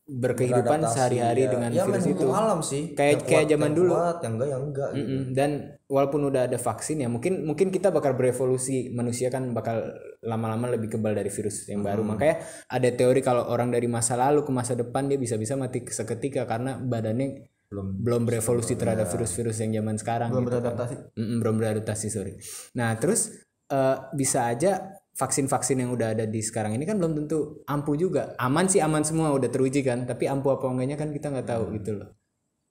berkehidupan 0.06 0.86
sehari-hari 0.86 1.44
ya. 1.44 1.52
dengan 1.52 1.70
ya, 1.70 1.82
virus 1.84 2.06
itu 2.06 2.28
alam 2.28 2.62
sih 2.62 2.94
Kayak- 2.94 3.12
Yang 3.12 3.22
kayak 3.26 3.42
kuat- 3.42 3.50
zaman 3.50 3.66
yang 3.66 3.76
dulu. 3.76 3.92
kuat, 3.92 4.18
yang 4.22 4.34
enggak 4.34 4.48
yang 4.48 4.64
enggak 4.64 4.90
gitu. 4.92 5.02
Mm-mm. 5.02 5.24
dan 5.34 5.50
walaupun 5.86 6.22
udah 6.24 6.42
ada 6.46 6.58
vaksin 6.58 6.98
ya 7.00 7.10
mungkin 7.10 7.34
mungkin 7.42 7.68
kita 7.70 7.90
bakal 7.90 8.14
berevolusi 8.14 8.90
manusia 8.92 9.28
kan 9.28 9.50
bakal 9.52 9.82
lama-lama 10.22 10.70
lebih 10.70 10.90
kebal 10.92 11.12
dari 11.12 11.30
virus 11.30 11.66
yang 11.66 11.82
baru 11.82 12.02
makanya 12.02 12.42
ada 12.68 12.90
teori 12.92 13.20
kalau 13.20 13.46
orang 13.46 13.70
dari 13.70 13.86
masa 13.86 14.14
lalu 14.14 14.42
ke 14.42 14.52
masa 14.52 14.74
depan 14.74 15.06
dia 15.06 15.18
bisa-bisa 15.18 15.54
mati 15.54 15.82
seketika 15.84 16.46
karena 16.46 16.78
badannya 16.78 17.46
belum 17.66 17.98
belum 18.00 18.22
berevolusi 18.24 18.74
terhadap 18.76 19.10
virus-virus 19.10 19.58
yang 19.60 19.74
zaman 19.76 19.98
sekarang 19.98 20.30
belum 20.30 20.42
gitu. 20.44 20.52
beradaptasi 20.54 20.96
Mm-mm, 21.14 21.38
belum 21.40 21.56
beradaptasi 21.56 22.06
sorry. 22.08 22.34
Nah 22.74 22.94
terus 22.96 23.34
eh, 23.66 23.98
bisa 24.14 24.46
aja 24.48 24.95
vaksin-vaksin 25.16 25.80
yang 25.80 25.96
udah 25.96 26.12
ada 26.12 26.28
di 26.28 26.44
sekarang 26.44 26.76
ini 26.76 26.84
kan 26.84 27.00
belum 27.00 27.16
tentu 27.24 27.64
ampuh 27.66 27.96
juga. 27.96 28.36
Aman 28.36 28.68
sih 28.68 28.84
aman 28.84 29.02
semua 29.08 29.32
udah 29.32 29.48
teruji 29.48 29.82
kan. 29.82 30.04
Tapi 30.04 30.28
ampuh 30.28 30.60
apa 30.60 30.68
enggaknya 30.68 31.00
kan 31.00 31.10
kita 31.16 31.32
nggak 31.32 31.48
tahu 31.48 31.72
gitu 31.80 31.96
loh. 32.04 32.10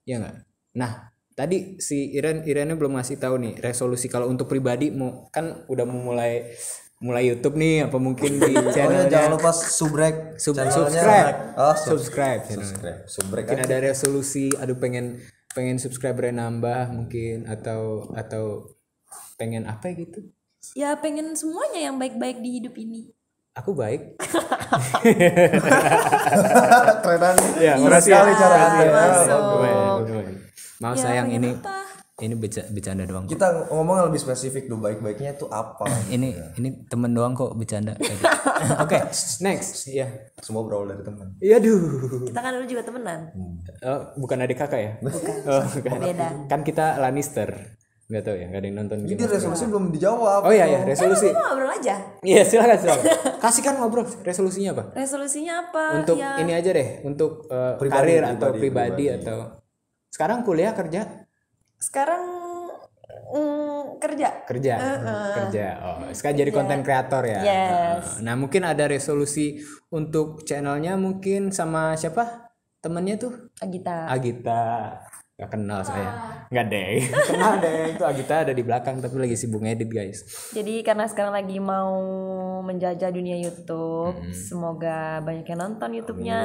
Ya 0.05 0.21
nggak. 0.21 0.45
Nah 0.77 1.09
tadi 1.35 1.81
si 1.83 2.15
Iren 2.15 2.47
Irennya 2.47 2.79
belum 2.79 2.95
ngasih 3.01 3.19
tahu 3.19 3.41
nih 3.43 3.55
resolusi 3.59 4.07
kalau 4.07 4.31
untuk 4.31 4.47
pribadi 4.47 4.95
mau 4.95 5.27
kan 5.35 5.67
udah 5.67 5.83
mau 5.83 6.13
mulai 6.15 6.55
mulai 7.03 7.27
YouTube 7.27 7.59
nih 7.59 7.91
apa 7.91 7.99
mungkin 7.99 8.39
di 8.39 8.55
Oh 8.57 8.71
ya 8.71 8.71
channelnya 8.71 9.09
jangan 9.11 9.31
lupa 9.35 9.51
subrek 9.51 10.39
Sub- 10.39 10.55
subscribe 10.57 11.59
Oh, 11.59 11.75
sub- 11.75 11.99
subscribe 11.99 12.41
subscribe. 12.47 13.01
Subrek 13.11 13.45
mungkin 13.51 13.67
ada 13.67 13.77
resolusi 13.83 14.55
aduh 14.55 14.79
pengen 14.79 15.19
pengen 15.53 15.83
subscriber 15.83 16.31
nambah 16.31 16.95
mungkin 16.95 17.51
atau 17.51 18.09
atau 18.15 18.71
pengen 19.35 19.67
apa 19.67 19.91
gitu 19.91 20.23
Ya 20.73 20.97
pengen 20.97 21.37
semuanya 21.37 21.81
yang 21.85 21.97
baik-baik 21.97 22.41
di 22.41 22.51
hidup 22.57 22.73
ini. 22.75 23.13
aku 23.55 23.71
baik 23.71 24.19
Kerenan. 27.05 27.37
ya 27.57 27.79
Keren 27.79 28.01
sekali 28.03 28.33
cara 28.35 28.57
maaf 30.81 30.97
Ya, 30.97 30.99
sayang 30.99 31.29
ini 31.31 31.55
apa? 31.55 31.87
ini 32.17 32.35
bercanda 32.71 33.03
doang 33.05 33.27
kok. 33.27 33.31
Kita 33.31 33.47
ngomong 33.69 34.07
lebih 34.07 34.19
spesifik 34.19 34.67
dulu 34.67 34.83
baik-baiknya 34.85 35.35
itu 35.35 35.47
apa. 35.47 35.87
ini 36.15 36.35
ini 36.57 36.83
temen 36.87 37.11
doang 37.11 37.35
kok 37.35 37.55
bercanda 37.55 37.95
oke 38.83 38.99
next 39.41 39.87
ya 39.87 40.07
Semua 40.39 40.63
berawal 40.63 40.91
dari 40.91 41.03
teman. 41.03 41.35
iya 41.39 41.59
duh 41.59 42.27
Kita 42.27 42.39
kan 42.39 42.55
dulu 42.55 42.67
juga 42.67 42.83
temenan. 42.83 43.21
Oh, 43.83 44.01
bukan 44.17 44.37
adik 44.41 44.59
kakak 44.59 44.81
ya 44.81 44.93
oh, 45.47 45.63
bukan. 45.69 45.99
Beda. 46.01 46.29
kan 46.47 46.61
kita 46.63 46.99
Lannister 46.99 47.55
nggak 48.05 48.21
tahu 48.21 48.37
ya 48.37 48.47
nggak 48.53 48.61
ada 48.61 48.69
yang 48.69 48.77
nonton 48.85 48.97
Jadi 49.09 49.23
resolusi 49.25 49.65
belum 49.65 49.85
dijawab. 49.97 50.41
Oh 50.45 50.53
iya 50.53 50.67
ya 50.69 50.81
resolusi. 50.85 51.33
Kita 51.33 51.41
ngobrol 51.41 51.73
aja. 51.73 51.95
Iya 52.21 52.43
silakan 52.45 52.77
silakan. 52.77 53.05
Kasih 53.45 53.63
kan 53.65 53.75
ngobrol 53.81 54.05
resolusinya 54.21 54.71
apa? 54.77 54.85
Resolusinya 54.93 55.55
apa? 55.69 55.85
Untuk 56.05 56.17
ya 56.21 56.37
ini 56.45 56.53
aja 56.53 56.71
deh, 56.71 57.01
untuk 57.01 57.49
uh, 57.49 57.81
Pribadi, 57.81 57.97
karir 57.97 58.23
atau 58.29 58.53
pribadi, 58.53 58.61
pribadi, 58.61 59.05
pribadi. 59.09 59.25
atau 59.25 59.39
sekarang 60.13 60.39
kuliah 60.47 60.73
kerja 60.77 61.27
sekarang 61.85 62.23
mm, 63.35 63.99
kerja. 64.01 64.29
kerja 64.47 64.75
kerja. 65.37 65.67
Oh 65.83 65.97
sekarang 66.15 66.37
jadi 66.45 66.51
konten 66.55 66.81
kreator 66.87 67.25
ya. 67.27 67.41
Yes. 67.45 68.21
Nah 68.23 68.39
mungkin 68.39 68.65
ada 68.65 68.89
resolusi 68.89 69.61
untuk 69.93 70.47
channelnya 70.47 70.97
mungkin 70.97 71.51
sama 71.53 71.97
siapa 71.97 72.53
temennya 72.85 73.17
tuh 73.17 73.33
Agita. 73.61 74.13
Agita. 74.13 74.65
Gak 75.35 75.51
kenal 75.51 75.83
saya. 75.83 76.11
Nggak 76.47 76.67
deh. 76.71 76.95
kenal 77.35 77.59
deh. 77.59 77.99
Itu 77.99 78.07
Agita 78.07 78.47
ada 78.47 78.55
di 78.55 78.63
belakang 78.63 79.03
tapi 79.03 79.19
lagi 79.19 79.35
sibuk 79.35 79.67
ngedit 79.67 79.91
guys. 79.91 80.23
Jadi 80.55 80.87
karena 80.87 81.11
sekarang 81.11 81.35
lagi 81.35 81.59
mau 81.59 81.99
menjajah 82.61 83.09
dunia 83.09 83.35
YouTube, 83.37 84.15
Hmm. 84.15 84.31
semoga 84.31 84.99
banyak 85.21 85.43
yang 85.45 85.59
nonton 85.59 85.91
YouTube-nya. 85.93 86.41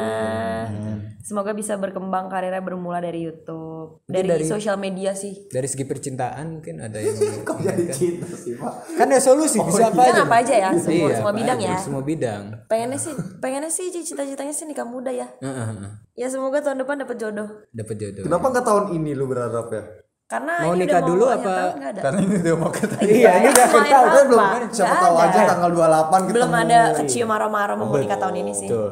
Semoga 1.19 1.51
bisa 1.51 1.75
berkembang 1.75 2.25
karirnya 2.25 2.57
bermula 2.59 2.97
dari 2.97 3.21
YouTube, 3.23 4.01
dari, 4.03 4.25
dari- 4.25 4.47
sosial 4.47 4.75
media 4.75 5.11
sih. 5.11 5.45
Dari 5.45 5.65
segi 5.65 5.83
percintaan 5.83 6.57
mungkin 6.57 6.79
ada 6.79 6.97
yang 6.97 7.13
Kok 7.45 7.57
jadi 7.59 7.85
cinta 7.89 8.25
sih, 8.31 8.55
Pak? 8.55 8.73
kan 8.95 9.07
resolusi 9.07 9.59
bisa 9.59 9.87
apa 9.87 9.99
Kan 9.99 10.09
aja. 10.11 10.21
apa 10.23 10.35
aja 10.37 10.53
ya, 10.55 10.69
semua, 10.73 10.95
Iya, 11.03 11.15
semua 11.15 11.29
apa 11.29 11.37
bidang 11.37 11.59
aja, 11.59 11.67
ya. 11.67 11.77
Semua 11.77 12.01
bidang. 12.01 12.43
Pengennya 12.65 12.97
sih, 12.97 13.13
pengennya 13.37 13.69
sih 13.69 13.85
cita-citanya 13.91 14.49
sih 14.49 14.65
nikah 14.65 14.85
muda 14.85 15.11
ya. 15.11 15.27
Heeh, 15.37 15.65
heeh. 15.67 15.91
Ya 16.15 16.27
semoga 16.27 16.59
tahun 16.59 16.79
depan 16.79 16.99
dapat 16.99 17.15
jodoh. 17.15 17.47
Dapat 17.69 17.95
jodoh. 17.95 18.23
Kenapa 18.23 18.45
nggak 18.49 18.65
tahun 18.65 18.85
ini 18.93 19.11
lu 19.13 19.25
berharap 19.25 19.67
ya? 19.69 19.83
Karena 20.29 20.53
Mau 20.61 20.77
ini 20.77 20.85
nikah 20.85 21.01
udah 21.01 21.09
dulu 21.09 21.25
apa? 21.25 21.41
tahun 21.49 21.73
karena 21.97 22.19
ini 22.21 22.35
udah 22.37 22.53
mau 22.53 22.69
kata 22.69 22.95
Iya, 23.01 23.29
ini 23.33 23.47
udah 23.49 23.65
akhir 23.65 23.81
tahun. 23.83 24.05
apa? 24.05 24.19
belum 24.21 24.45
kan 24.45 24.61
siapa 24.69 24.95
tahu 24.95 25.15
ada. 25.17 25.25
aja 25.25 25.39
tanggal 25.49 25.69
28 25.73 25.81
ketemu. 26.21 26.35
Belum 26.37 26.51
ada 26.53 26.79
kecium 26.93 27.29
aroma-aroma 27.33 27.81
mau 27.81 27.97
nikah 27.97 28.19
tahun 28.21 28.35
ini 28.37 28.51
sih. 28.53 28.69
Betul. 28.69 28.89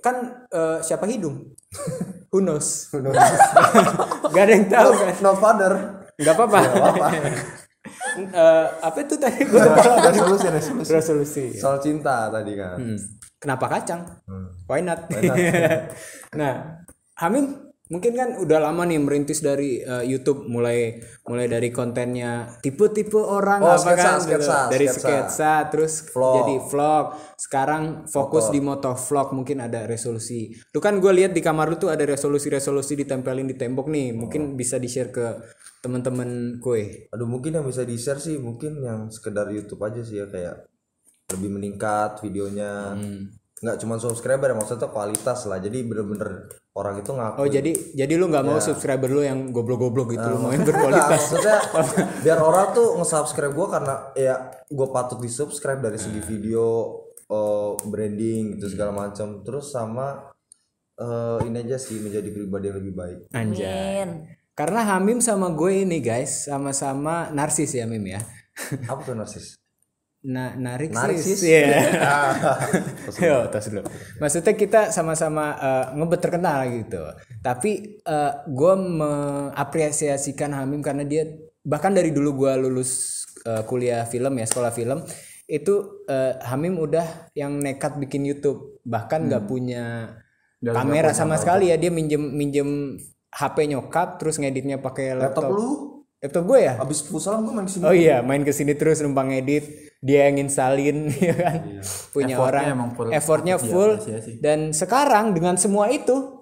Kan 0.00 0.16
eh, 0.48 0.78
siapa 0.80 1.04
hidung? 1.04 1.36
Who 2.32 2.40
knows? 2.40 2.88
Gak 4.32 4.42
ada 4.42 4.52
yang 4.52 4.66
tahu 4.66 4.90
kan? 4.96 5.14
No 5.20 5.32
father. 5.36 5.72
Gak 6.16 6.34
apa-apa. 6.34 6.58
Eh, 8.18 8.66
apa 8.82 8.98
itu 9.00 9.14
tadi 9.16 9.46
gue 9.46 9.62
resolusi 10.02 10.50
resolusi. 10.50 10.90
resolusi. 10.90 11.44
Soal 11.54 11.78
cinta 11.78 12.26
tadi 12.28 12.52
kan. 12.52 12.74
Hmm. 12.76 12.98
Kenapa 13.38 13.70
kacang? 13.70 14.02
Hmm. 14.26 14.50
Why 14.66 14.82
not? 14.82 15.06
nah, 16.34 16.82
Hamim 17.16 17.67
mungkin 17.88 18.12
kan 18.12 18.28
udah 18.36 18.58
lama 18.60 18.84
nih 18.84 19.00
merintis 19.00 19.40
dari 19.40 19.80
eh, 19.80 20.04
YouTube 20.04 20.44
mulai 20.44 21.00
mulai 21.24 21.48
dari 21.48 21.72
kontennya 21.72 22.60
tipe-tipe 22.60 23.16
orang 23.16 23.60
Oh, 23.60 23.72
apa 23.72 23.80
sketsa, 23.80 24.04
kan 24.04 24.16
sketsa, 24.20 24.56
dari 24.68 24.86
sketsa. 24.86 25.00
sketsa 25.00 25.52
terus 25.68 25.92
Vlog. 26.08 26.34
jadi 26.36 26.54
vlog 26.68 27.04
sekarang 27.34 27.82
fokus 28.04 28.48
di 28.48 28.60
moto 28.60 28.92
vlog 28.92 29.32
mungkin 29.32 29.64
ada 29.64 29.88
resolusi 29.88 30.52
lu 30.52 30.78
kan 30.78 31.00
gue 31.00 31.12
lihat 31.12 31.32
di 31.32 31.40
kamar 31.40 31.68
lu 31.68 31.76
tuh 31.76 31.88
ada 31.88 32.04
resolusi-resolusi 32.04 32.92
ditempelin 32.94 33.48
di 33.48 33.56
tembok 33.56 33.88
nih 33.88 34.12
mungkin 34.12 34.52
bisa 34.52 34.76
di 34.76 34.86
share 34.86 35.08
ke 35.08 35.26
teman-teman 35.78 36.58
kue 36.58 37.08
Aduh 37.08 37.24
mungkin 37.24 37.56
yang 37.56 37.64
bisa 37.64 37.86
di 37.86 37.96
share 37.96 38.18
sih 38.18 38.36
mungkin 38.36 38.82
yang 38.82 39.08
sekedar 39.08 39.48
YouTube 39.48 39.80
aja 39.80 40.02
sih 40.02 40.18
ya 40.18 40.26
kayak 40.26 40.66
lebih 41.28 41.60
meningkat 41.60 42.24
videonya. 42.24 42.96
Hmm. 42.96 43.28
Nggak 43.58 43.76
cuma 43.82 43.94
subscriber 43.98 44.52
ya 44.52 44.56
maksudnya 44.56 44.88
kualitas 44.90 45.46
lah. 45.46 45.58
Jadi 45.58 45.78
bener-bener 45.86 46.48
orang 46.78 47.02
itu 47.02 47.10
ngaku. 47.10 47.36
oh 47.42 47.48
jadi 47.50 47.72
jadi 47.90 48.12
lu 48.14 48.30
nggak 48.30 48.46
mau 48.46 48.62
subscriber 48.62 49.10
lu 49.10 49.26
yang 49.26 49.50
goblok-goblok 49.50 50.14
gitu 50.14 50.26
lu 50.30 50.38
mau 50.38 50.54
yang 50.54 50.62
berkualitas 50.62 51.26
maksudnya 51.34 51.58
biar 52.22 52.38
orang 52.38 52.70
tuh 52.70 52.94
nge-subscribe 53.02 53.50
gue 53.50 53.66
karena 53.66 53.94
ya 54.14 54.34
gue 54.70 54.88
patut 54.94 55.18
di 55.18 55.26
subscribe 55.26 55.82
dari 55.82 55.98
segi 55.98 56.22
video 56.22 56.94
eh, 57.26 57.70
branding 57.82 58.56
gitu 58.56 58.70
segala 58.70 58.94
macam 58.94 59.42
terus 59.42 59.74
sama 59.74 60.30
eh, 61.02 61.38
ini 61.50 61.66
aja 61.66 61.82
sih 61.82 61.98
menjadi 61.98 62.30
pribadi 62.30 62.70
yang 62.70 62.78
lebih 62.78 62.94
baik 62.94 63.18
anjay. 63.34 64.06
Karena 64.58 64.82
Hamim 64.82 65.22
sama 65.22 65.54
gue 65.54 65.86
ini 65.86 66.02
guys 66.02 66.50
sama-sama 66.50 67.30
narsis 67.30 67.78
ya 67.78 67.86
Mim 67.86 68.02
ya. 68.06 68.22
apa 68.90 69.00
tuh 69.06 69.14
narsis 69.14 69.57
Na 70.28 70.52
nariksis. 70.52 71.00
Narsis? 71.00 71.40
Iya. 71.40 71.80
Yo, 73.24 73.48
tos 73.48 73.72
dulu. 73.72 73.80
Maksudnya 74.20 74.52
kita 74.52 74.80
sama-sama 74.92 75.56
eh, 75.56 75.86
ngebet 75.96 76.20
terkenal 76.20 76.68
gitu. 76.68 77.00
Tapi 77.40 77.96
eh, 78.04 78.32
gue 78.44 78.74
mengapresiasikan 78.76 80.52
Hamim 80.52 80.84
karena 80.84 81.08
dia 81.08 81.24
bahkan 81.64 81.96
dari 81.96 82.12
dulu 82.12 82.44
gue 82.44 82.52
lulus 82.60 83.24
eh, 83.48 83.64
kuliah 83.64 84.04
film 84.04 84.36
ya 84.36 84.44
sekolah 84.44 84.72
film 84.72 85.00
itu 85.48 86.04
eh, 86.04 86.36
Hamim 86.44 86.76
udah 86.76 87.32
yang 87.32 87.56
nekat 87.56 87.96
bikin 87.96 88.28
YouTube 88.28 88.84
bahkan 88.84 89.24
nggak 89.24 89.48
punya 89.48 90.12
kamera 90.60 91.16
sama 91.16 91.40
sekali 91.40 91.72
ya 91.72 91.80
dia 91.80 91.88
minjem 91.88 92.20
minjem 92.20 93.00
HP 93.32 93.64
nyokap 93.72 94.20
terus 94.20 94.36
ngeditnya 94.36 94.76
pakai 94.76 95.16
laptop. 95.16 95.48
laptop 95.48 95.56
lu 95.56 95.68
laptop 96.20 96.44
gue 96.44 96.58
ya 96.68 96.74
Abis 96.76 97.00
futsal 97.06 97.40
gue 97.40 97.52
main 97.52 97.64
ke 97.64 97.72
sini. 97.72 97.84
oh 97.88 97.94
iya 97.96 98.20
main 98.20 98.42
ke 98.44 98.52
sini 98.52 98.72
terus 98.76 99.00
numpang 99.00 99.32
edit 99.32 99.87
dia 99.98 100.30
yang 100.30 100.38
instalin 100.40 101.10
ya 101.26 101.34
kan 101.34 101.58
punya 102.10 102.34
Effortnya 102.34 102.70
orang 102.70 102.90
full- 102.94 103.10
effortnya 103.10 103.54
iya, 103.54 103.62
full 103.62 103.92
iya 104.00 104.18
dan 104.38 104.70
sekarang 104.70 105.34
dengan 105.34 105.58
semua 105.58 105.90
itu 105.90 106.38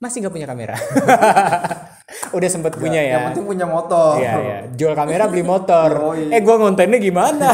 masih 0.00 0.24
nggak 0.24 0.34
punya 0.34 0.48
kamera 0.48 0.76
udah 2.36 2.48
sempet 2.50 2.74
punya 2.74 3.00
ya 3.00 3.10
Yang 3.10 3.24
penting 3.32 3.46
punya 3.46 3.66
motor. 3.66 4.18
Iya, 4.18 4.32
iya. 4.38 4.58
Jual 4.70 4.94
kamera 4.94 5.26
beli 5.26 5.42
motor. 5.42 6.14
Yoi. 6.14 6.30
eh, 6.30 6.40
gua 6.42 6.56
ngontennya 6.58 6.98
gimana? 6.98 7.48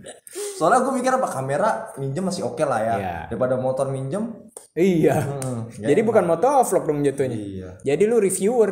Soalnya 0.58 0.80
gue 0.80 0.92
mikir 0.94 1.12
apa 1.12 1.28
kamera 1.28 1.90
minjem 1.98 2.24
masih 2.24 2.46
oke 2.46 2.62
lah 2.62 2.80
ya. 2.80 2.94
Iya. 2.96 3.14
Daripada 3.28 3.58
motor 3.58 3.90
minjem. 3.90 4.48
iya. 4.72 5.20
Hmm, 5.20 5.68
Jadi 5.68 6.00
bukan 6.00 6.24
motovlog 6.24 6.82
dong 6.86 7.02
jatuhnya. 7.02 7.34
Iya. 7.36 7.68
Jadi 7.84 8.02
lu 8.06 8.16
reviewer, 8.18 8.70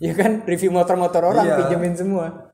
ya 0.00 0.12
kan? 0.16 0.42
Review 0.42 0.72
motor-motor 0.72 1.22
orang 1.22 1.44
Iya. 1.44 1.56
pinjemin 1.62 1.94
semua. 1.94 2.45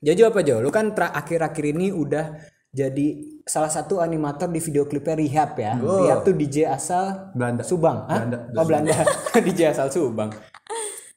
Jojo 0.00 0.32
apa 0.32 0.40
Jo? 0.40 0.60
Lu 0.60 0.72
kan 0.72 0.92
tra- 0.92 1.12
akhir-akhir 1.12 1.64
ini 1.72 1.92
udah 1.92 2.40
jadi 2.70 3.06
salah 3.42 3.68
satu 3.68 3.98
animator 3.98 4.46
di 4.46 4.62
video 4.62 4.86
klipnya 4.86 5.18
Rehab 5.18 5.58
ya. 5.58 5.74
Rehab 5.76 6.22
tuh 6.22 6.32
DJ 6.32 6.70
asal 6.70 7.34
Belanda. 7.34 7.66
Subang. 7.66 8.06
Hah? 8.06 8.16
Belanda. 8.22 8.38
Oh 8.54 8.64
Belanda. 8.64 8.94
DJ 9.46 9.74
asal 9.74 9.90
Subang. 9.90 10.30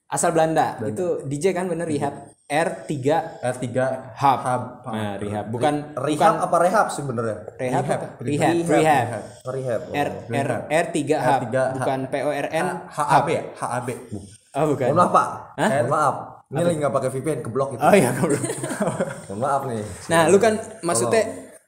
Asal 0.09 0.33
Belanda. 0.33 0.81
Itu 0.81 1.21
DJ 1.23 1.53
kan 1.53 1.69
bener 1.69 1.85
Rehab 1.85 2.33
R3 2.43 2.91
R3 3.39 3.65
Hub. 4.19 4.39
Hub. 4.43 4.63
Nah, 4.85 5.15
Rehab 5.15 5.45
bukan 5.47 5.73
Rehab 5.95 6.33
apa 6.43 6.57
rehab 6.59 6.87
sebenarnya? 6.91 7.37
Rehab. 7.55 7.83
apa? 7.87 8.07
Rehab. 8.19 8.53
Rehab. 8.67 9.05
Rehab. 9.47 9.81
oh. 9.87 9.93
R 9.95 10.09
R 10.27 10.49
R3 10.69 10.97
Hub 11.07 11.41
R3 11.47 11.55
Hub. 11.55 11.71
bukan 11.79 11.99
P 12.11 12.13
O 12.19 12.29
R 12.29 12.47
N 12.51 12.67
HAB 12.91 13.27
ya? 13.29 13.41
HAB. 13.57 13.89
Oh 14.53 14.65
bukan. 14.69 14.87
Mohon 14.91 14.97
maaf 14.99 15.11
Pak. 15.11 15.27
Mohon 15.57 15.87
maaf. 15.89 16.15
Ini 16.53 16.63
lagi 16.63 16.77
nggak 16.77 16.93
pakai 16.93 17.09
VPN 17.09 17.39
keblok 17.41 17.69
itu. 17.73 17.81
Oh 17.81 17.93
iya. 17.93 18.09
Mohon 19.27 19.39
maaf 19.41 19.61
nih. 19.65 19.81
Nah, 20.07 20.21
lu 20.29 20.37
kan 20.37 20.53
maksudnya 20.81 21.23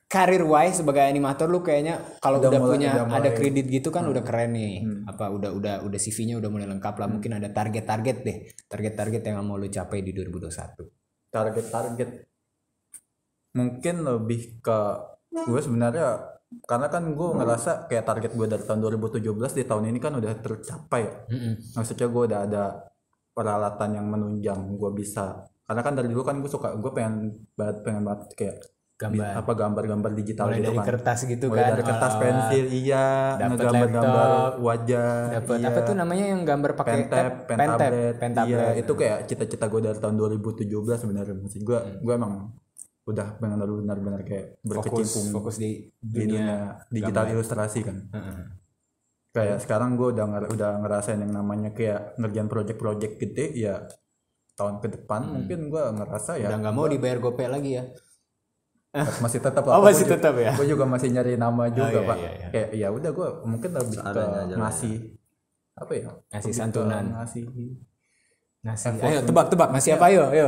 karir 0.05 0.45
wise 0.45 0.79
sebagai 0.79 1.01
animator 1.01 1.49
lu 1.49 1.59
kayaknya 1.59 1.97
kalau 2.21 2.37
udah, 2.37 2.53
mulai- 2.53 2.77
punya 2.77 2.89
udah 2.93 3.05
ada 3.09 3.29
kredit 3.33 3.65
gitu 3.67 3.89
kan 3.89 4.05
udah 4.05 4.21
keren 4.21 4.53
nih. 4.53 4.73
Apa 5.09 5.33
udah 5.33 5.49
udah 5.51 5.75
udah 5.81 5.99
CV-nya 5.99 6.37
udah 6.37 6.49
mulai 6.49 6.69
lengkap 6.69 6.95
lah. 6.95 7.07
Mungkin 7.09 7.31
ada 7.33 7.49
target-target 7.49 8.17
deh. 8.21 8.37
Target-target 8.65 9.21
yang 9.25 9.41
mau 9.41 9.57
lu 9.57 9.65
capai 9.67 9.99
di 9.99 10.13
2021. 10.13 10.85
target-target 11.27 12.09
mungkin 13.51 13.95
lebih 14.03 14.59
ke 14.59 14.79
gue 15.31 15.59
sebenarnya 15.59 16.31
karena 16.63 16.87
kan 16.87 17.03
gue 17.11 17.29
ngerasa 17.33 17.87
kayak 17.87 18.05
target 18.05 18.31
gue 18.31 18.47
dari 18.47 18.63
tahun 18.63 18.79
2017 18.79 19.19
di 19.51 19.63
tahun 19.63 19.91
ini 19.91 19.99
kan 19.99 20.15
udah 20.15 20.31
tercapai 20.39 21.01
ya. 21.03 21.13
maksudnya 21.75 22.07
gue 22.07 22.23
udah 22.23 22.39
ada 22.47 22.63
peralatan 23.35 23.89
yang 23.99 24.07
menunjang 24.07 24.79
gue 24.79 24.91
bisa. 24.95 25.43
Karena 25.67 25.81
kan 25.83 25.93
dari 25.99 26.07
dulu 26.07 26.23
kan 26.23 26.39
gue 26.39 26.47
suka 26.47 26.73
gue 26.79 26.91
pengen 26.95 27.35
banget 27.59 27.83
pengen 27.83 28.07
banget 28.07 28.21
kayak 28.39 28.57
Gambar. 28.95 29.43
apa 29.43 29.51
gambar-gambar 29.59 30.11
digital 30.15 30.47
Mulai 30.47 30.55
gitu 30.55 30.67
dari 30.71 30.79
kan. 30.79 30.87
kertas 30.87 31.19
gitu 31.27 31.45
mulai 31.51 31.67
kan. 31.67 31.71
dari 31.75 31.83
kertas 31.83 32.13
awal-awal. 32.15 32.23
pensil 32.31 32.65
iya 32.71 33.07
Dapet 33.35 33.49
ngegambar-gambar 33.51 34.29
wajah 34.63 35.11
Dapat 35.35 35.57
iya. 35.59 35.67
apa 35.67 35.79
tuh 35.83 35.95
namanya 35.99 36.25
yang 36.31 36.41
gambar 36.47 36.71
pakai 36.79 36.95
pen 36.95 37.03
tab, 37.11 37.33
pen 37.43 37.57
pen 37.59 37.67
tab, 37.67 37.79
tablet, 37.83 38.15
pen 38.23 38.31
iya. 38.47 38.63
Itu 38.79 38.95
kayak 38.95 39.19
cita-cita 39.27 39.67
gue 39.67 39.81
dari 39.83 39.99
tahun 39.99 40.15
2017 40.15 40.71
sebenarnya. 40.95 41.35
Maksud 41.43 41.61
gue 41.67 41.79
gue 42.07 42.13
emang 42.15 42.55
udah 43.05 43.27
benar-benar 43.37 43.99
benar 44.01 44.21
kayak 44.25 44.63
fokus 44.65 44.65
berkecimpung 44.65 45.25
fokus 45.29 45.55
di 45.61 45.93
di 46.01 46.25
dunia 46.25 46.41
dunia 46.41 46.57
digital 46.89 47.25
ilustrasi 47.37 47.79
kan 47.85 47.97
kayak 49.35 49.59
sekarang 49.59 49.99
gue 49.99 50.15
udah 50.15 50.25
nger- 50.25 50.49
udah 50.55 50.71
ngerasain 50.79 51.19
yang 51.19 51.35
namanya 51.35 51.75
kayak 51.75 52.15
ngerjain 52.15 52.47
project-project 52.47 53.13
gede 53.19 53.45
ya 53.51 53.83
tahun 54.55 54.79
ke 54.79 54.87
depan 54.95 55.27
mungkin 55.27 55.67
gue 55.67 55.83
ngerasa 55.91 56.39
ya 56.39 56.47
udah 56.47 56.59
nggak 56.63 56.75
mau 56.75 56.87
dibayar 56.87 57.19
gopay 57.19 57.51
lagi 57.51 57.75
ya? 57.75 57.83
Masih 58.95 59.43
tetap 59.43 59.67
Oh, 59.75 59.83
masih 59.83 60.07
tetap 60.07 60.39
ya? 60.39 60.55
gue 60.55 60.67
juga 60.71 60.87
masih 60.87 61.11
nyari 61.11 61.35
nama 61.35 61.67
juga 61.67 61.99
iya, 61.99 62.07
pak. 62.07 62.17
iya, 62.17 62.31
iya. 62.31 62.47
kayak 62.47 62.69
ya 62.79 62.87
udah 62.95 63.11
gue 63.11 63.27
mungkin 63.43 63.69
lebih 63.75 63.97
ke 63.99 64.11
lah 64.15 64.47
ngasih 64.55 64.95
apa 65.75 65.91
ya? 65.91 66.09
Ngasih 66.31 66.53
santunan. 66.55 67.03
ngasih 67.19 67.43
ngasih 68.63 68.97
ayo 69.03 69.19
tebak-tebak 69.27 69.69
ngasih 69.75 69.91
apa? 69.99 70.05
Ayo 70.09 70.23
ayo. 70.31 70.47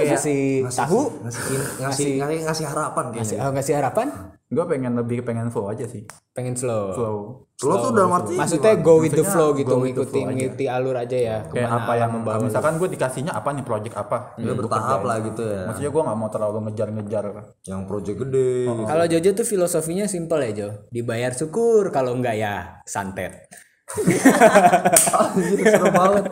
Ngasih 0.00 0.66
tahu. 0.72 1.00
Ngasih 1.20 1.42
ngasih 1.84 2.10
ngasih, 2.48 2.64
harapan 2.64 3.04
ngasih 3.12 3.36
oh, 3.38 3.52
ngasih 3.52 3.74
harapan 3.76 4.08
gue 4.52 4.64
pengen 4.68 4.92
lebih 5.00 5.24
pengen 5.24 5.48
flow 5.48 5.72
aja 5.72 5.88
sih. 5.88 6.04
Pengen 6.36 6.52
slow. 6.52 6.92
Flow. 6.92 7.16
Lo 7.64 7.74
tuh 7.80 7.90
dalam 7.96 8.12
arti 8.12 8.36
maksudnya 8.36 8.76
go 8.84 9.00
with 9.00 9.16
the 9.16 9.24
flow 9.24 9.56
gitu 9.56 9.80
aja. 9.80 10.28
mengikuti 10.28 10.64
alur 10.68 10.92
aja 10.92 11.16
ya. 11.16 11.36
Kayak 11.48 11.70
apa 11.72 11.92
yang 11.96 12.10
membawa 12.12 12.36
misalkan 12.44 12.76
gue 12.76 12.88
dikasihnya 12.92 13.32
apa 13.32 13.48
nih 13.56 13.64
project 13.64 13.96
apa? 13.96 14.36
Ya 14.36 14.52
Gua 14.52 14.68
bertahap 14.68 15.00
lah 15.08 15.16
gitu 15.24 15.42
ya. 15.48 15.64
maksudnya 15.64 15.90
gue 15.90 16.02
nggak 16.04 16.18
mau 16.20 16.28
terlalu 16.28 16.58
ngejar-ngejar. 16.68 17.24
Yang 17.64 17.80
project 17.88 18.16
gede. 18.28 18.52
gitu. 18.68 18.82
kalau 18.84 19.04
Jojo 19.08 19.30
tuh 19.32 19.46
filosofinya 19.48 20.04
simple 20.04 20.42
ya 20.44 20.52
Jo. 20.52 20.68
Dibayar 20.92 21.32
syukur 21.32 21.88
kalau 21.88 22.12
enggak 22.12 22.36
ya 22.36 22.84
santet 22.84 23.48
Anjir 25.12 25.58
seru 25.62 25.88
banget. 25.88 26.24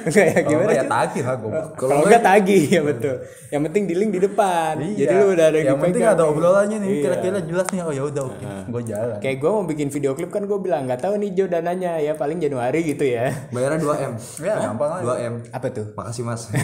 enggak 0.00 0.26
ya 0.26 0.40
gimana 0.42 0.70
ya 0.72 0.84
tagih 0.86 1.22
lah 1.22 1.36
gue 1.36 1.50
kalau 1.74 1.94
enggak 2.00 2.22
tagih 2.22 2.62
ya 2.64 2.80
betul 2.80 3.14
yang 3.48 3.62
penting 3.62 3.84
di 3.84 3.94
link 3.94 4.10
di 4.10 4.20
depan 4.20 4.78
jadi 4.78 5.12
lu 5.12 5.26
udah 5.30 5.46
ada 5.46 5.58
Iya. 5.58 5.66
yang 5.66 5.78
penting 5.78 6.02
ada 6.02 6.24
obrolannya 6.24 6.78
nih 6.78 6.88
Iya. 6.88 7.02
kira-kira 7.02 7.38
jelas 7.42 7.66
nih 7.68 7.80
oh 7.80 7.92
ya 7.92 8.02
udah 8.04 8.22
oke 8.24 8.44
gue 8.66 8.82
jalan 8.86 9.18
kayak 9.18 9.36
gue 9.36 9.50
mau 9.50 9.64
bikin 9.64 9.88
video 9.88 10.12
klip 10.12 10.30
kan 10.30 10.42
gue 10.42 10.58
bilang 10.58 10.86
nggak 10.86 11.00
tahu 11.00 11.14
nih 11.16 11.30
Jo 11.32 11.44
dananya 11.46 11.98
ya 11.98 12.14
paling 12.14 12.38
Januari 12.38 12.80
gitu 12.86 13.04
ya 13.04 13.28
Bayarnya 13.50 13.78
2 13.78 14.08
m. 14.08 14.12
ya 14.40 14.54
gampang 14.62 14.90
aja 14.94 15.04
2 15.04 15.26
m. 15.26 15.34
apa 15.50 15.66
tuh 15.68 15.86
Makasih 15.92 16.22
mas. 16.22 16.42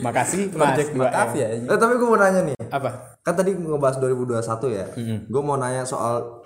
makasih 0.00 0.50
mas 0.50 0.74
project 0.74 0.90
2M. 0.90 1.00
makasih 1.00 1.38
ya 1.38 1.48
eh, 1.64 1.78
tapi 1.78 1.92
gue 1.94 2.04
mau 2.04 2.18
nanya 2.18 2.40
nih. 2.44 2.56
apa 2.68 2.90
Kan 3.20 3.34
tadi 3.34 3.52
ngebahas 3.52 4.00
2021 4.00 4.40
ya. 4.72 4.86
Gue 5.22 5.42
mau 5.42 5.54
nanya 5.54 5.84
soal 5.84 6.40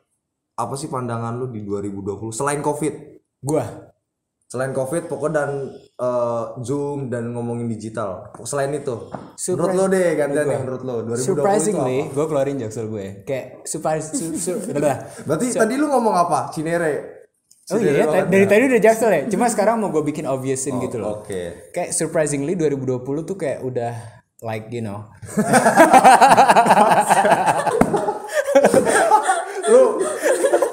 apa 0.54 0.74
sih 0.78 0.86
pandangan 0.86 1.34
lu 1.34 1.50
di 1.50 1.66
2020 1.66 2.30
selain 2.30 2.62
covid? 2.62 2.94
gua 3.42 3.94
Selain 4.44 4.70
covid 4.70 5.10
pokoknya 5.10 5.34
dan 5.34 5.50
eh, 5.98 6.44
zoom 6.62 7.10
dan 7.10 7.34
ngomongin 7.34 7.66
digital. 7.66 8.30
Selain 8.46 8.70
itu, 8.70 9.10
menurut 9.50 9.74
lo 9.74 9.84
deh 9.90 10.14
gantian 10.14 10.46
nih 10.46 10.58
menurut 10.62 10.82
lo 10.86 10.94
2020 11.10 11.18
itu 11.18 11.26
surprisingly 11.26 11.98
gue 12.06 12.26
keluarin 12.30 12.56
jaksel 12.62 12.86
gue 12.86 13.26
kayak 13.26 13.66
surprise 13.66 14.14
su, 14.14 14.30
su, 14.38 14.54
Berarti 15.26 15.58
tadi 15.58 15.74
lu 15.74 15.90
ngomong 15.90 16.14
apa? 16.14 16.54
Cinere. 16.54 17.26
Oh 17.72 17.80
iya, 17.82 18.06
ta- 18.06 18.30
dari 18.30 18.46
tadi 18.46 18.62
udah 18.70 18.78
jaksel 18.78 19.10
ya. 19.10 19.22
Cuma 19.26 19.50
sekarang 19.50 19.82
mau 19.82 19.90
gue 19.90 20.06
bikin 20.06 20.28
obviousin 20.28 20.78
gitu 20.86 21.02
loh. 21.02 21.26
Oke. 21.26 21.74
Kayak 21.74 21.90
surprisingly 21.90 22.54
2020 22.54 23.02
tuh 23.26 23.34
kayak 23.34 23.58
udah 23.64 23.96
like 24.38 24.70
you 24.70 24.86
know. 24.86 25.02
lu 29.64 29.82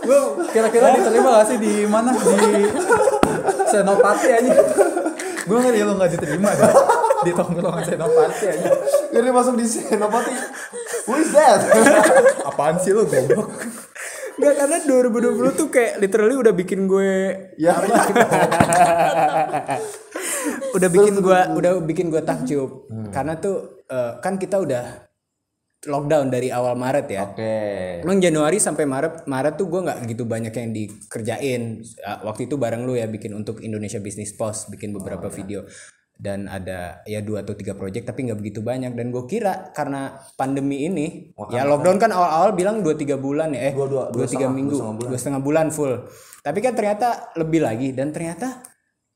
lu 0.05 0.21
kira-kira 0.51 0.95
diterima 0.99 1.29
gak 1.41 1.45
sih 1.47 1.57
di 1.57 1.73
mana? 1.87 2.11
Di 2.13 2.63
senopati 3.71 4.27
aja. 4.29 4.53
Gue 5.41 5.57
ngeri 5.57 5.81
lu 5.81 5.97
nggak 5.97 6.11
diterima 6.15 6.49
deh. 6.53 6.71
Di 7.25 7.31
tongkrongan 7.33 7.83
senopati 7.83 8.45
aja. 8.51 8.69
Ini 9.11 9.29
masuk 9.31 9.55
di 9.59 9.65
Senopati. 9.67 10.31
Who 11.09 11.13
is 11.19 11.31
that? 11.35 11.59
apaan 12.47 12.79
sih 12.79 12.95
lu 12.95 13.03
goblok? 13.03 13.51
Enggak 14.39 14.55
karena 14.57 14.77
2020 14.87 15.59
tuh 15.59 15.67
kayak 15.69 15.93
literally 16.01 16.35
udah 16.39 16.53
bikin 16.55 16.89
gue 16.89 17.11
ya. 17.59 17.77
udah 20.77 20.89
bikin 20.89 21.15
gue 21.19 21.39
udah 21.57 21.71
bikin 21.83 22.05
gue 22.09 22.21
takjub. 22.23 22.87
Karena 23.11 23.35
tuh 23.37 23.85
eh, 23.91 24.17
kan 24.23 24.39
kita 24.39 24.57
udah 24.61 25.10
lockdown 25.81 26.29
dari 26.29 26.53
awal 26.53 26.77
Maret 26.77 27.07
ya. 27.09 27.21
Oke. 27.25 27.53
Emang 28.05 28.21
Januari 28.21 28.61
sampai 28.61 28.85
Maret, 28.85 29.25
Maret 29.25 29.57
tuh 29.57 29.65
gue 29.65 29.81
nggak 29.81 29.97
gitu 30.05 30.23
banyak 30.23 30.53
yang 30.53 30.69
dikerjain. 30.69 31.81
Waktu 32.21 32.45
itu 32.45 32.55
bareng 32.55 32.85
lu 32.85 32.93
ya 32.93 33.05
bikin 33.05 33.33
untuk 33.33 33.59
Indonesia 33.59 33.97
Business 33.97 34.31
Post, 34.31 34.69
bikin 34.69 34.93
beberapa 34.93 35.25
video 35.27 35.65
dan 36.13 36.45
ada 36.45 37.01
ya 37.03 37.17
dua 37.25 37.41
atau 37.41 37.57
tiga 37.57 37.73
project 37.73 38.05
tapi 38.05 38.29
nggak 38.29 38.37
begitu 38.37 38.61
banyak 38.61 38.93
dan 38.93 39.09
gue 39.09 39.25
kira 39.25 39.73
karena 39.73 40.21
pandemi 40.37 40.85
ini 40.85 41.33
ya 41.49 41.65
lockdown 41.65 41.97
kan 41.97 42.13
awal-awal 42.13 42.53
bilang 42.53 42.85
dua 42.85 42.93
tiga 42.93 43.17
bulan 43.17 43.57
ya 43.57 43.61
eh 43.65 43.73
Dua- 43.73 43.89
dua- 43.89 44.07
dua 44.13 44.21
dua 44.21 44.25
tiga 44.29 44.45
setengah- 44.45 44.53
minggu 44.53 44.69
dua 44.69 44.77
setengah 44.77 44.93
bulan. 44.93 45.09
dua 45.09 45.17
setengah 45.17 45.41
bulan 45.41 45.67
full 45.73 45.93
tapi 46.45 46.59
kan 46.61 46.73
ternyata 46.77 47.07
lebih 47.41 47.65
lagi 47.65 47.89
dan 47.89 48.13
ternyata 48.13 48.61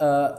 eh, 0.02 0.30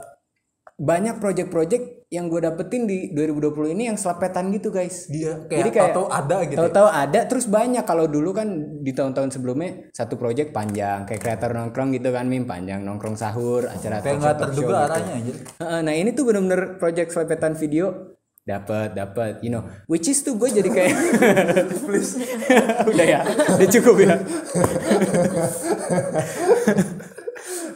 banyak 0.75 1.15
project-project 1.17 1.96
yang 2.07 2.31
gue 2.31 2.39
dapetin 2.39 2.87
di 2.87 3.11
2020 3.11 3.75
ini 3.75 3.91
yang 3.91 3.99
selepetan 3.99 4.47
gitu 4.55 4.71
guys. 4.71 5.11
Dia 5.11 5.43
Jadi 5.43 5.75
kayak 5.75 5.75
kayak 5.75 5.91
tahu 5.91 6.07
ada 6.07 6.37
gitu 6.47 6.55
ya. 6.55 6.59
Tahu-tahu 6.63 6.87
ada 6.87 7.19
terus 7.27 7.45
banyak. 7.51 7.83
Kalau 7.83 8.07
dulu 8.07 8.31
kan 8.31 8.47
di 8.79 8.95
tahun-tahun 8.95 9.35
sebelumnya 9.35 9.91
satu 9.91 10.15
project 10.15 10.55
panjang 10.55 11.03
kayak 11.03 11.19
kreator 11.19 11.51
nongkrong 11.51 11.91
gitu 11.91 12.15
kan 12.15 12.23
mim? 12.31 12.47
Panjang 12.47 12.79
nongkrong 12.87 13.19
sahur 13.19 13.67
acara 13.67 13.99
kayak 13.99 14.23
nggak 14.23 14.39
terduga 14.39 14.63
gitu. 14.63 14.83
arahnya 14.87 15.13
aja 15.19 15.33
Nah 15.83 15.93
ini 15.99 16.15
tuh 16.15 16.23
bener-bener 16.31 16.79
project 16.79 17.11
selepetan 17.11 17.59
video. 17.59 18.15
Dapat 18.47 18.95
dapat 18.95 19.43
you 19.43 19.51
know. 19.51 19.67
Which 19.91 20.07
is 20.07 20.23
tuh 20.23 20.39
gue 20.39 20.47
jadi 20.47 20.69
kayak 20.71 20.95
please. 21.91 22.15
Udah 22.95 23.03
ya 23.03 23.19
udah 23.27 23.67
cukup 23.67 23.95
ya. 23.99 24.15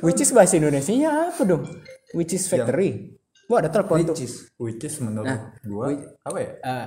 Which 0.07 0.23
is 0.23 0.31
bahasa 0.31 0.55
Indonesia 0.55 0.95
nya 0.95 1.35
apa 1.35 1.43
dong? 1.43 1.67
Which 2.15 2.31
is 2.31 2.47
factory 2.47 3.20
Wah 3.51 3.59
ada 3.59 3.67
telepon 3.67 4.07
tuh. 4.07 4.15
Which 4.15 4.23
is 4.23 4.33
which 4.55 4.83
is 4.87 4.95
menurut 5.03 5.59
gua 5.67 5.91
apa 6.23 6.37
ya? 6.39 6.49
Eh, 6.63 6.85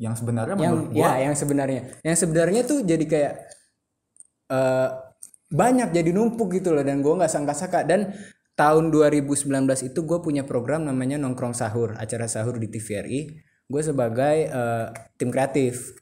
yang 0.00 0.16
sebenarnya 0.16 0.56
yang 0.56 0.72
menurut 0.72 0.88
gua 0.96 1.04
ya 1.04 1.12
yang 1.28 1.34
sebenarnya. 1.36 1.80
Yang 2.00 2.16
sebenarnya 2.24 2.60
tuh 2.64 2.78
jadi 2.80 3.04
kayak 3.04 3.34
eh 4.48 4.88
banyak 5.46 5.92
jadi 5.92 6.10
numpuk 6.16 6.56
gitu 6.56 6.72
loh 6.72 6.80
dan 6.80 7.04
gua 7.04 7.20
nggak 7.20 7.32
sangka-sangka. 7.36 7.84
Dan 7.84 8.16
tahun 8.56 8.88
2019 8.88 9.52
itu 9.84 10.00
gue 10.00 10.18
punya 10.24 10.40
program 10.48 10.88
namanya 10.88 11.20
nongkrong 11.20 11.52
sahur 11.52 11.92
acara 12.00 12.24
sahur 12.24 12.56
di 12.56 12.72
TVRI 12.72 13.20
gue 13.66 13.82
sebagai 13.82 14.36
eh, 14.48 14.86
tim 15.18 15.28
kreatif. 15.28 15.98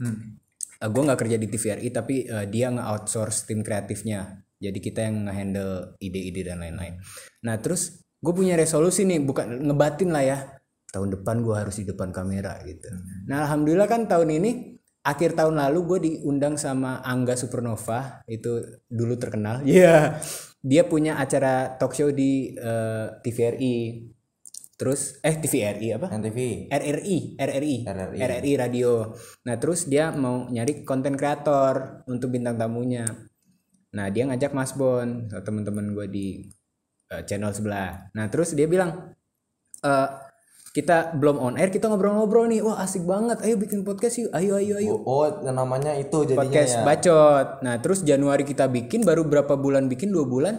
Gue 0.84 1.02
nggak 1.02 1.20
kerja 1.24 1.36
di 1.40 1.48
TVRI 1.48 1.88
tapi 1.90 2.28
eh, 2.28 2.46
dia 2.46 2.68
nge-outsource 2.70 3.48
tim 3.48 3.64
kreatifnya. 3.64 4.44
Jadi 4.60 4.78
kita 4.80 5.04
yang 5.04 5.28
nge-handle 5.28 5.98
ide-ide 5.98 6.42
dan 6.46 6.60
lain-lain. 6.62 7.00
Nah 7.44 7.56
terus 7.58 8.03
gue 8.24 8.32
punya 8.32 8.56
resolusi 8.56 9.04
nih 9.04 9.20
bukan 9.20 9.68
ngebatin 9.68 10.08
lah 10.08 10.24
ya 10.24 10.38
tahun 10.88 11.20
depan 11.20 11.44
gue 11.44 11.52
harus 11.52 11.76
di 11.76 11.84
depan 11.84 12.08
kamera 12.08 12.56
gitu 12.64 12.88
nah 13.28 13.44
alhamdulillah 13.44 13.84
kan 13.84 14.08
tahun 14.08 14.40
ini 14.40 14.80
akhir 15.04 15.36
tahun 15.36 15.60
lalu 15.60 15.78
gue 15.84 15.98
diundang 16.08 16.56
sama 16.56 17.04
Angga 17.04 17.36
Supernova 17.36 18.24
itu 18.24 18.64
dulu 18.88 19.20
terkenal 19.20 19.60
Iya 19.68 20.16
dia 20.64 20.88
punya 20.88 21.20
acara 21.20 21.76
talk 21.76 21.92
show 21.92 22.08
di 22.08 22.56
eh, 22.56 23.06
TVRI 23.20 24.08
terus 24.74 25.22
eh 25.22 25.36
TVRI 25.38 25.88
apa 25.94 26.08
NTV. 26.10 26.66
RRI, 26.72 27.38
RRI, 27.38 27.74
RRI. 27.86 28.18
RRI 28.18 28.52
radio. 28.58 29.14
Nah 29.46 29.54
terus 29.60 29.86
dia 29.86 30.10
mau 30.10 30.50
nyari 30.50 30.82
konten 30.82 31.14
kreator 31.14 32.02
untuk 32.10 32.34
bintang 32.34 32.58
tamunya. 32.58 33.06
Nah 33.94 34.10
dia 34.10 34.26
ngajak 34.26 34.50
Mas 34.50 34.74
Bon, 34.74 35.30
teman-teman 35.30 35.94
gue 35.94 36.06
di 36.10 36.26
channel 37.22 37.54
sebelah. 37.54 38.10
Nah 38.18 38.26
terus 38.26 38.58
dia 38.58 38.66
bilang, 38.66 39.14
"Eh, 39.86 40.08
kita 40.74 41.14
belum 41.14 41.38
on 41.38 41.54
air, 41.54 41.70
kita 41.70 41.86
ngobrol-ngobrol 41.86 42.50
nih. 42.50 42.58
Wah 42.66 42.82
asik 42.82 43.06
banget. 43.06 43.38
Ayo 43.46 43.54
bikin 43.54 43.86
podcast 43.86 44.18
yuk. 44.18 44.34
Ayo, 44.34 44.58
ayo, 44.58 44.74
ayo. 44.82 44.94
Oh, 45.06 45.22
yang 45.46 45.54
namanya 45.54 45.94
itu 45.94 46.26
jadinya 46.26 46.42
podcast 46.42 46.74
ya. 46.74 46.82
bacot. 46.82 47.46
Nah 47.62 47.78
terus 47.78 48.02
Januari 48.02 48.42
kita 48.42 48.66
bikin, 48.66 49.06
baru 49.06 49.22
berapa 49.22 49.54
bulan 49.54 49.86
bikin 49.86 50.10
dua 50.10 50.26
bulan. 50.26 50.58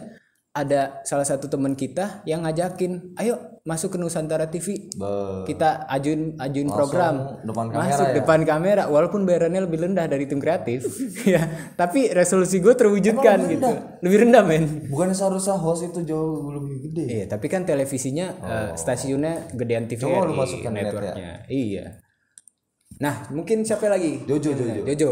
Ada 0.55 1.03
salah 1.03 1.27
satu 1.27 1.45
teman 1.45 1.75
kita 1.75 2.23
yang 2.23 2.39
ngajakin, 2.41 3.11
ayo 3.15 3.59
masuk 3.61 3.91
ke 3.91 3.97
Nusantara 3.97 4.47
TV 4.47 4.87
Be- 4.89 5.43
kita 5.43 5.83
ajuin 5.89 6.37
ajuin 6.37 6.69
program. 6.69 7.43
depan 7.43 7.67
kamera 7.67 7.83
masuk 7.83 8.07
ya? 8.07 8.13
depan 8.15 8.39
kamera 8.41 8.83
walaupun 8.85 9.25
bayarannya 9.25 9.61
lebih 9.61 9.83
rendah 9.83 10.05
dari 10.05 10.23
tim 10.23 10.39
kreatif 10.39 10.87
ya. 11.27 11.43
Tapi 11.73 12.07
resolusi 12.09 12.63
gue 12.63 12.71
terwujudkan 12.71 13.51
gitu. 13.51 13.67
lebih 13.99 14.17
rendah 14.23 14.43
men. 14.43 14.63
Bukan 14.87 15.11
seharusnya 15.11 15.57
host 15.57 15.85
itu 15.85 15.99
jauh 16.03 16.47
lebih 16.49 16.87
gede. 16.87 17.03
iya 17.05 17.25
tapi 17.25 17.45
kan 17.45 17.61
televisinya 17.61 18.27
eh, 18.39 18.69
stasiunnya 18.73 19.51
gedean 19.51 19.85
TV 19.85 20.07
Coba 20.07 20.23
lu 20.23 20.39
masukin 20.39 20.71
net 20.71 20.79
ya. 20.79 20.83
networknya. 20.87 21.31
Iya. 21.45 21.85
Nah 23.01 23.27
mungkin 23.27 23.67
siapa 23.67 23.91
lagi? 23.91 24.23
Jojo 24.23 24.55
Jojo. 24.55 24.81
Jojo. 24.85 25.11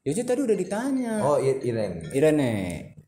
Jojo 0.00 0.22
tadi 0.22 0.40
udah 0.40 0.54
ditanya. 0.54 1.12
Oh, 1.18 1.42
I- 1.42 1.58
Iren. 1.60 2.06
Irene 2.12 2.52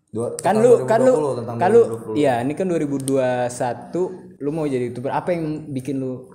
Dua, 0.09 0.33
kan 0.41 0.57
lu 0.57 0.89
kan 0.89 1.05
lu 1.05 1.13
2020, 1.13 1.39
tentang 1.45 1.57
kan 1.61 1.69
lu 1.69 1.83
2020. 1.85 2.17
iya 2.17 2.35
ini 2.41 2.53
kan 2.57 2.65
2021 2.65 4.41
lu 4.41 4.51
mau 4.51 4.65
jadi 4.65 4.85
youtuber 4.89 5.13
apa 5.13 5.29
yang 5.37 5.69
bikin 5.69 6.01
lu 6.01 6.33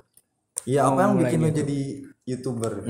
Iya, 0.63 0.87
apa 0.87 0.99
yang 1.09 1.13
bikin 1.19 1.39
lu 1.43 1.49
jadi 1.51 1.79
YouTuber? 2.23 2.87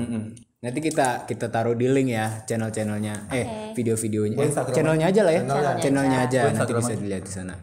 Nanti 0.62 0.78
kita 0.78 1.26
kita 1.26 1.50
taruh 1.50 1.74
di 1.74 1.90
link 1.90 2.14
ya 2.14 2.46
channel-channelnya, 2.46 3.26
eh 3.34 3.46
video-videonya, 3.74 4.36
eh, 4.38 4.50
channelnya 4.70 5.06
aja 5.10 5.20
lah 5.26 5.32
ya, 5.34 5.42
channelnya 5.82 6.18
aja, 6.22 6.40
nanti 6.54 6.70
bisa 6.70 6.94
dilihat 6.94 7.26
di 7.26 7.32
sana. 7.34 7.54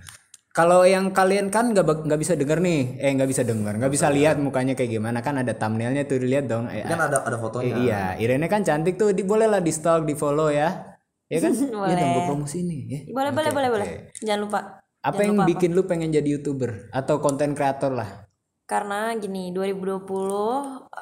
Kalau 0.52 0.84
yang 0.84 1.16
kalian 1.16 1.48
kan 1.48 1.72
nggak 1.72 2.12
nggak 2.12 2.20
bisa 2.20 2.36
denger 2.36 2.60
nih, 2.60 3.00
eh 3.00 3.16
nggak 3.16 3.30
bisa 3.32 3.48
denger, 3.48 3.80
nggak 3.80 3.88
bisa 3.88 4.12
lihat 4.12 4.36
mukanya 4.36 4.76
kayak 4.76 5.00
gimana. 5.00 5.24
Kan 5.24 5.40
ada 5.40 5.56
thumbnailnya 5.56 6.04
tuh 6.04 6.20
dilihat 6.20 6.52
dong. 6.52 6.68
Eh, 6.68 6.84
Kan 6.84 7.00
ada 7.00 7.24
ada 7.24 7.40
eh, 7.40 7.40
fotonya. 7.40 7.76
iya, 7.80 8.02
Irene 8.20 8.52
kan 8.52 8.68
cantik 8.68 9.00
tuh, 9.00 9.16
di, 9.16 9.24
boleh 9.24 9.48
lah 9.48 9.64
di 9.64 9.72
stalk, 9.72 10.04
di 10.04 10.12
follow 10.12 10.52
ya, 10.52 10.91
ya 11.32 11.40
kan? 11.40 11.52
Ya 11.56 11.96
dong 11.96 12.12
gue 12.12 12.24
promosi 12.28 12.58
nih. 12.62 12.82
Ya. 12.86 13.00
boleh 13.10 13.32
boleh 13.32 13.52
boleh 13.56 13.70
boleh 13.72 13.88
jangan 14.20 14.42
lupa 14.44 14.60
Apa 15.02 15.24
yang 15.24 15.40
bikin 15.48 15.74
lu 15.74 15.88
pengen 15.88 16.12
jadi 16.12 16.38
youtuber 16.38 16.92
atau 16.92 17.18
konten 17.18 17.56
kreator 17.56 17.96
lah? 17.96 18.28
karena 18.68 19.12
gini 19.20 19.52
2020 19.52 20.08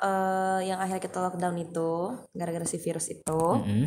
eh, 0.02 0.60
yang 0.65 0.82
akhirnya 0.82 1.06
kita 1.06 1.22
lockdown 1.22 1.54
itu 1.60 1.92
gara-gara 2.34 2.65
si 2.65 2.82
virus 2.82 3.13
itu 3.13 3.42
Hmm. 3.62 3.86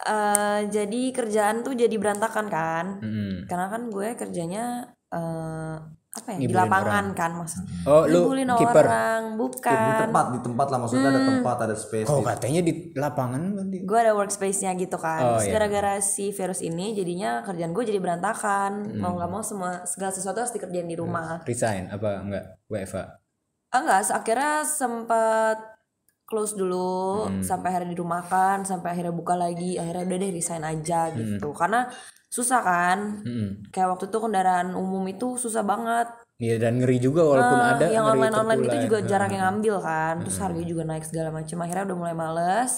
eh, 0.00 0.60
jadi 0.68 1.02
kerjaan 1.12 1.60
tuh 1.60 1.76
jadi 1.76 1.92
berantakan 1.92 2.46
kan 2.48 2.86
Hmm. 3.00 3.44
karena 3.44 3.66
kan 3.68 3.92
gue 3.92 4.16
kerjanya 4.16 4.64
eh, 5.12 5.76
apa 6.16 6.28
ya 6.32 6.38
di 6.40 6.48
lapangan 6.48 7.04
kan 7.12 7.30
maksudnya 7.34 7.68
Oh, 7.84 8.02
lu 8.02 8.24
ngibulin 8.24 8.48
kiper. 8.50 8.84
orang 8.84 9.22
Di 9.26 9.36
bukan 9.36 9.92
tempat, 10.02 10.24
di 10.26 10.40
tempat 10.40 10.66
lah 10.66 10.78
maksudnya 10.78 11.04
Hmm. 11.04 11.12
ada 11.12 11.22
tempat, 11.22 11.56
ada 11.60 11.74
space. 11.74 12.08
Oh 12.08 12.18
di- 12.18 12.26
katanya 12.26 12.60
di 12.62 12.72
lapangan 12.92 13.40
gue 13.62 13.98
ada 13.98 14.12
workspace-nya 14.12 14.72
gitu 14.74 14.96
kan 14.96 15.20
Oh, 15.22 15.38
iya. 15.38 15.52
gara-gara 15.52 16.00
si 16.00 16.30
virus 16.30 16.60
ini 16.60 16.92
jadinya 16.92 17.40
kerjaan 17.42 17.70
gue 17.70 17.84
jadi 17.84 18.00
berantakan 18.00 18.72
Hmm. 18.88 18.98
mau 18.98 19.12
nggak 19.12 19.28
mau 19.28 19.40
semua 19.40 19.84
segala 19.84 20.10
sesuatu 20.10 20.38
harus 20.38 20.50
dikerjain 20.50 20.84
di 20.84 20.96
rumah 20.96 21.44
Resign 21.44 21.86
apa 21.88 22.18
enggak? 22.18 22.44
WFA. 22.66 23.04
ah 23.68 23.78
enggak 23.78 24.00
akhirnya 24.10 24.64
sempat 24.64 25.75
close 26.26 26.58
dulu 26.58 27.30
Hmm. 27.30 27.40
sampai 27.40 27.70
akhirnya 27.70 27.94
dirumahkan 27.94 28.66
sampai 28.66 28.92
akhirnya 28.92 29.14
buka 29.14 29.38
lagi 29.38 29.78
akhirnya 29.78 30.04
udah 30.04 30.18
deh 30.18 30.30
resign 30.34 30.62
aja 30.62 31.00
gitu. 31.14 31.48
Karena 31.54 31.86
susah 32.26 32.60
kan? 32.60 32.98
Mm-mm. 33.22 33.70
kayak 33.70 33.88
waktu 33.94 34.10
itu 34.10 34.18
kendaraan 34.18 34.74
umum 34.74 35.06
itu 35.06 35.38
susah 35.38 35.62
banget. 35.62 36.10
Iya 36.36 36.60
dan 36.60 36.82
ngeri 36.82 37.00
juga 37.00 37.24
walaupun 37.24 37.58
Ah, 37.58 37.72
ada 37.72 37.86
yang 37.88 38.04
online 38.04 38.34
online 38.34 38.62
itu 38.66 38.76
juga 38.84 38.98
jarang 39.02 39.32
yang 39.32 39.44
ngambil 39.48 39.74
kan. 39.80 40.14
Terus 40.20 40.36
harganya 40.36 40.68
juga 40.68 40.82
naik 40.84 41.04
segala 41.06 41.30
macam 41.32 41.56
akhirnya 41.62 41.84
udah 41.88 41.96
mulai 41.96 42.12
males. 42.12 42.72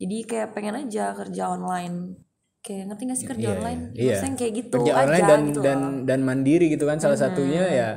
Jadi 0.00 0.16
kayak 0.24 0.48
pengen 0.54 0.80
aja 0.80 1.12
kerja 1.12 1.42
online. 1.50 2.16
Kayak 2.60 2.92
ngerti 2.92 3.02
gak 3.04 3.18
sih 3.18 3.28
kerja 3.28 3.46
Iya, 3.46 3.56
online. 3.56 3.80
Maksudnya 3.90 4.24
yang 4.24 4.36
kayak 4.36 4.52
gitu 4.54 4.74
kerja 4.78 4.92
aja 4.92 5.00
online 5.02 5.26
dan 5.26 5.40
gitu 5.44 5.60
dan 5.60 5.78
dan 6.08 6.20
mandiri 6.22 6.66
gitu 6.72 6.84
kan 6.88 6.96
salah 6.96 7.18
satunya 7.18 7.64
ya 7.68 7.88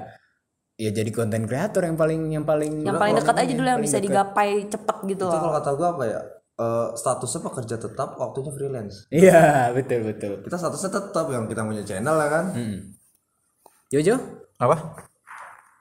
ya 0.84 0.92
jadi 0.92 1.12
konten 1.16 1.48
kreator 1.48 1.88
yang 1.88 1.96
paling 1.96 2.22
yang 2.36 2.44
paling 2.44 2.84
yang 2.84 3.00
paling 3.00 3.16
dekat 3.16 3.36
aja 3.40 3.54
dulu 3.56 3.68
yang 3.72 3.84
bisa 3.84 3.98
digapai 4.04 4.68
cepet 4.68 4.98
gitu 5.16 5.24
Itu 5.24 5.32
loh. 5.32 5.40
kalau 5.40 5.54
kata 5.56 5.72
gua 5.80 5.90
apa 5.96 6.04
ya? 6.04 6.22
Eh, 6.54 6.88
statusnya 6.94 7.42
pekerja 7.42 7.76
tetap, 7.82 8.10
waktunya 8.22 8.52
freelance. 8.54 9.10
iya 9.10 9.74
betul 9.74 10.06
betul. 10.06 10.34
Kita 10.46 10.54
statusnya 10.60 10.92
tetap 10.94 11.26
yang 11.34 11.50
kita 11.50 11.66
punya 11.66 11.82
channel 11.82 12.14
ya 12.20 12.30
kan. 12.30 12.46
Jojo? 13.90 14.16
Apa? 14.62 14.76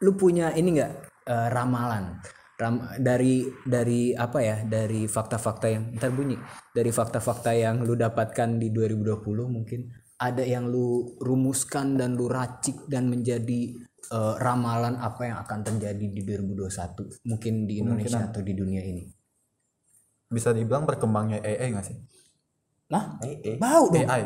Lu 0.00 0.16
punya 0.16 0.54
ini 0.56 0.78
enggak 0.78 0.92
eh, 1.28 1.48
ramalan. 1.52 2.22
Ram, 2.56 2.78
dari 2.96 3.42
dari 3.66 4.14
apa 4.14 4.38
ya? 4.38 4.62
Dari 4.62 5.04
fakta-fakta 5.10 5.66
yang 5.66 5.92
ntar 5.98 6.14
bunyi. 6.14 6.38
Dari 6.72 6.88
fakta-fakta 6.88 7.52
yang 7.52 7.82
lu 7.82 7.92
dapatkan 7.92 8.56
di 8.56 8.70
2020 8.70 9.28
mungkin 9.50 9.80
ada 10.22 10.46
yang 10.46 10.70
lu 10.70 11.18
rumuskan 11.18 11.98
dan 11.98 12.14
lu 12.14 12.30
racik 12.30 12.86
dan 12.86 13.10
menjadi 13.10 13.74
eh, 14.10 14.34
ramalan 14.42 14.98
apa 14.98 15.22
yang 15.28 15.38
akan 15.44 15.58
terjadi 15.62 16.06
di 16.10 16.20
2021 16.26 17.28
mungkin 17.28 17.54
di 17.68 17.74
Indonesia 17.78 18.26
atau 18.26 18.42
di 18.42 18.52
dunia 18.56 18.82
ini 18.82 19.04
bisa 20.32 20.50
dibilang 20.50 20.88
berkembangnya 20.88 21.44
AI 21.44 21.68
nggak 21.76 21.86
sih 21.86 21.98
Nah, 22.92 23.16
eh. 23.24 23.56
bau 23.56 23.88
dong. 23.88 24.04
AI 24.04 24.22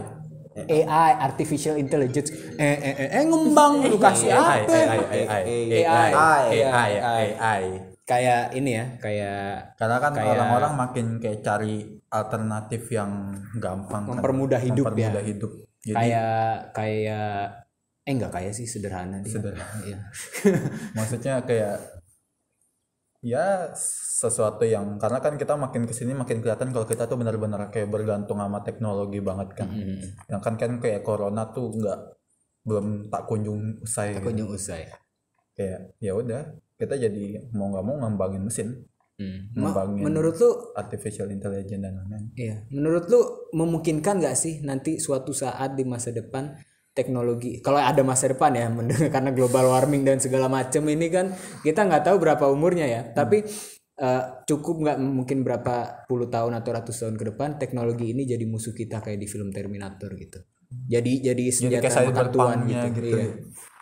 AI, 0.56 1.10
artificial 1.20 1.76
intelligence. 1.76 2.32
Eh, 2.56 2.64
eh, 2.64 2.94
eh, 2.96 3.08
eh 3.20 3.24
ngembang 3.28 3.92
lu 3.92 4.00
kasih 4.00 4.32
AI 4.32 4.64
apa? 4.64 4.72
AI 4.72 5.00
AI 5.04 5.42
AI 5.84 6.12
AI 6.16 6.52
AI 6.64 6.92
AI 7.04 7.62
Kayak 8.06 8.54
ini 8.54 8.70
ya, 8.78 8.86
kayak 9.02 9.74
karena 9.74 9.98
kan 9.98 10.14
orang-orang 10.14 10.72
makin 10.78 11.06
kayak 11.18 11.42
cari 11.42 11.98
alternatif 12.06 12.86
yang 12.94 13.34
gampang 13.58 14.06
kan. 14.06 14.22
Mempermudah 14.22 14.60
hidup 14.62 14.84
mempermudah 14.86 15.22
ya. 15.22 15.26
hidup 15.26 15.50
jadi 15.82 15.96
kayak 15.98 16.54
kayak 16.70 17.38
eh 18.06 18.12
enggak 18.14 18.32
kayak 18.38 18.54
sih 18.54 18.70
sederhana 18.70 19.18
dia. 19.18 19.34
Sederhana. 19.34 19.82
Iya. 19.82 19.98
maksudnya 20.96 21.42
kayak 21.42 21.82
ya 23.26 23.74
sesuatu 23.74 24.62
yang 24.62 25.02
karena 25.02 25.18
kan 25.18 25.34
kita 25.34 25.58
makin 25.58 25.82
ke 25.82 25.90
sini 25.90 26.14
makin 26.14 26.38
kelihatan 26.38 26.70
kalau 26.70 26.86
kita 26.86 27.10
tuh 27.10 27.18
benar-benar 27.18 27.74
kayak 27.74 27.90
bergantung 27.90 28.38
sama 28.38 28.62
teknologi 28.62 29.18
banget 29.18 29.50
kan 29.58 29.66
yang 30.30 30.38
kan 30.38 30.54
kan 30.54 30.78
kayak 30.78 31.02
corona 31.02 31.50
tuh 31.50 31.74
nggak 31.74 31.98
belum 32.62 33.10
tak 33.10 33.26
kunjung 33.26 33.82
usai 33.82 34.14
gitu. 34.14 34.30
Kunjung 34.30 34.50
usai. 34.54 34.86
kayak 35.56 35.96
ya 35.98 36.12
udah 36.14 36.54
kita 36.78 36.94
jadi 37.00 37.48
mau 37.56 37.72
nggak 37.72 37.84
mau 37.84 37.96
ngembangin 38.06 38.44
mesin 38.46 38.70
Hmm. 39.16 39.48
Ngembangin 39.56 40.04
menurut 40.12 40.36
lu 40.36 40.76
artificial 40.76 41.32
intelligence 41.32 41.80
dan 41.80 41.96
lain-lain 41.96 42.36
Iya, 42.36 42.56
menurut 42.68 43.08
lu 43.08 43.48
memungkinkan 43.56 44.20
nggak 44.20 44.36
sih 44.36 44.60
nanti 44.60 45.00
suatu 45.00 45.32
saat 45.32 45.72
di 45.72 45.88
masa 45.88 46.12
depan 46.12 46.52
teknologi 46.96 47.60
kalau 47.60 47.76
ada 47.76 48.00
masa 48.00 48.32
depan 48.32 48.56
ya 48.56 48.72
mendengar 48.72 49.12
karena 49.14 49.30
global 49.36 49.68
warming 49.68 50.08
dan 50.08 50.16
segala 50.16 50.48
macam 50.48 50.80
ini 50.88 51.12
kan 51.12 51.36
kita 51.60 51.84
nggak 51.84 52.08
tahu 52.08 52.16
berapa 52.16 52.48
umurnya 52.48 52.88
ya 52.88 53.02
tapi 53.12 53.44
eh, 54.00 54.22
cukup 54.48 54.80
nggak 54.80 54.98
mungkin 55.04 55.44
berapa 55.44 56.08
puluh 56.08 56.32
tahun 56.32 56.56
atau 56.56 56.70
ratus 56.72 57.04
tahun 57.04 57.20
ke 57.20 57.36
depan 57.36 57.60
teknologi 57.60 58.16
ini 58.16 58.24
jadi 58.24 58.48
musuh 58.48 58.72
kita 58.72 59.04
kayak 59.04 59.20
di 59.20 59.28
film 59.28 59.52
Terminator 59.52 60.16
gitu 60.16 60.40
jadi 60.66 61.12
jadi 61.30 61.44
senjata 61.52 61.84
kayak 61.84 61.94
tuan 61.94 62.06
cyberpunk-nya 62.10 62.80
gitu, 62.90 62.98
gitu. 62.98 63.16
Iya. 63.20 63.28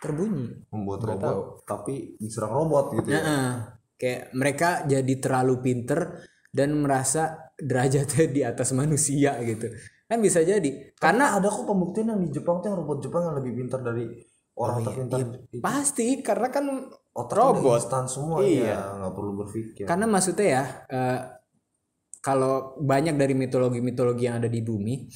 terbunyi 0.03 0.47
membuat 0.69 1.01
robot 1.07 1.65
tapi 1.65 2.19
diserang 2.21 2.53
robot 2.53 2.99
gitu 3.01 3.09
ya. 3.15 3.23
Heeh. 3.23 3.49
kayak 3.95 4.23
mereka 4.37 4.69
jadi 4.85 5.15
terlalu 5.23 5.55
pinter 5.65 6.27
dan 6.51 6.77
merasa 6.77 7.51
derajatnya 7.57 8.27
di 8.27 8.43
atas 8.43 8.75
manusia 8.75 9.39
gitu 9.47 9.71
kan 10.05 10.19
bisa 10.21 10.45
jadi. 10.45 10.95
Karena 10.97 11.37
ada 11.37 11.49
kok 11.49 11.65
pembuktian 11.65 12.13
yang 12.13 12.21
di 12.21 12.31
Jepang 12.31 12.61
tuh 12.61 12.73
yang 12.73 12.79
robot 12.85 12.99
Jepang 13.01 13.23
yang 13.29 13.37
lebih 13.41 13.53
pintar 13.57 13.81
dari 13.81 14.07
orang 14.55 14.87
terpintar 14.87 15.19
pasti 15.59 16.23
karena 16.23 16.47
kan 16.47 16.65
otak 17.11 17.35
robot. 17.35 17.83
instan 17.83 18.07
semua 18.07 18.39
Iya. 18.39 18.71
ya 18.71 18.81
nggak 19.03 19.13
perlu 19.15 19.33
berpikir. 19.43 19.85
Karena 19.87 20.07
maksudnya 20.07 20.47
ya 20.47 20.65
eh, 20.91 21.21
kalau 22.23 22.79
banyak 22.81 23.19
dari 23.19 23.35
mitologi-mitologi 23.37 24.25
yang 24.31 24.41
ada 24.41 24.49
di 24.49 24.65
bumi 24.65 25.11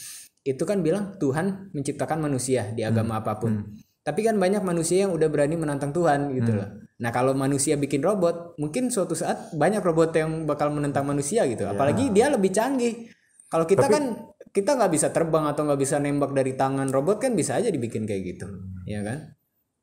itu 0.45 0.63
kan 0.65 0.81
bilang 0.81 1.17
Tuhan 1.21 1.73
menciptakan 1.73 2.19
manusia 2.25 2.73
di 2.73 2.83
agama 2.83 3.21
apa 3.21 3.37
pun. 3.39 3.77
Tapi 4.05 4.25
kan 4.25 4.41
banyak 4.41 4.65
manusia 4.65 5.05
yang 5.05 5.13
udah 5.13 5.29
berani 5.29 5.61
menantang 5.61 5.93
Tuhan 5.93 6.33
gitu 6.33 6.57
loh. 6.57 6.69
Nah 6.99 7.11
kalau 7.13 7.37
manusia 7.37 7.77
bikin 7.77 8.01
robot 8.01 8.57
mungkin 8.57 8.89
suatu 8.89 9.13
saat 9.13 9.53
banyak 9.53 9.85
robot 9.85 10.17
yang 10.17 10.49
bakal 10.49 10.73
menentang 10.73 11.05
manusia 11.05 11.45
gitu. 11.45 11.69
Apalagi 11.69 12.09
dia 12.11 12.33
lebih 12.33 12.49
canggih. 12.49 13.13
Kalau 13.49 13.65
kita 13.69 13.89
kan 13.89 14.33
kita 14.53 14.77
nggak 14.77 14.93
bisa 14.93 15.09
terbang 15.13 15.45
atau 15.49 15.65
nggak 15.69 15.81
bisa 15.81 16.01
nembak 16.01 16.33
dari 16.33 16.57
tangan 16.57 16.89
robot 16.89 17.21
kan 17.21 17.33
bisa 17.37 17.57
aja 17.57 17.69
dibikin 17.69 18.09
kayak 18.09 18.23
gitu 18.37 18.47
ya 18.89 19.05
kan 19.05 19.39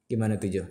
gimana 0.05 0.37
tuh 0.37 0.49
Jo? 0.49 0.63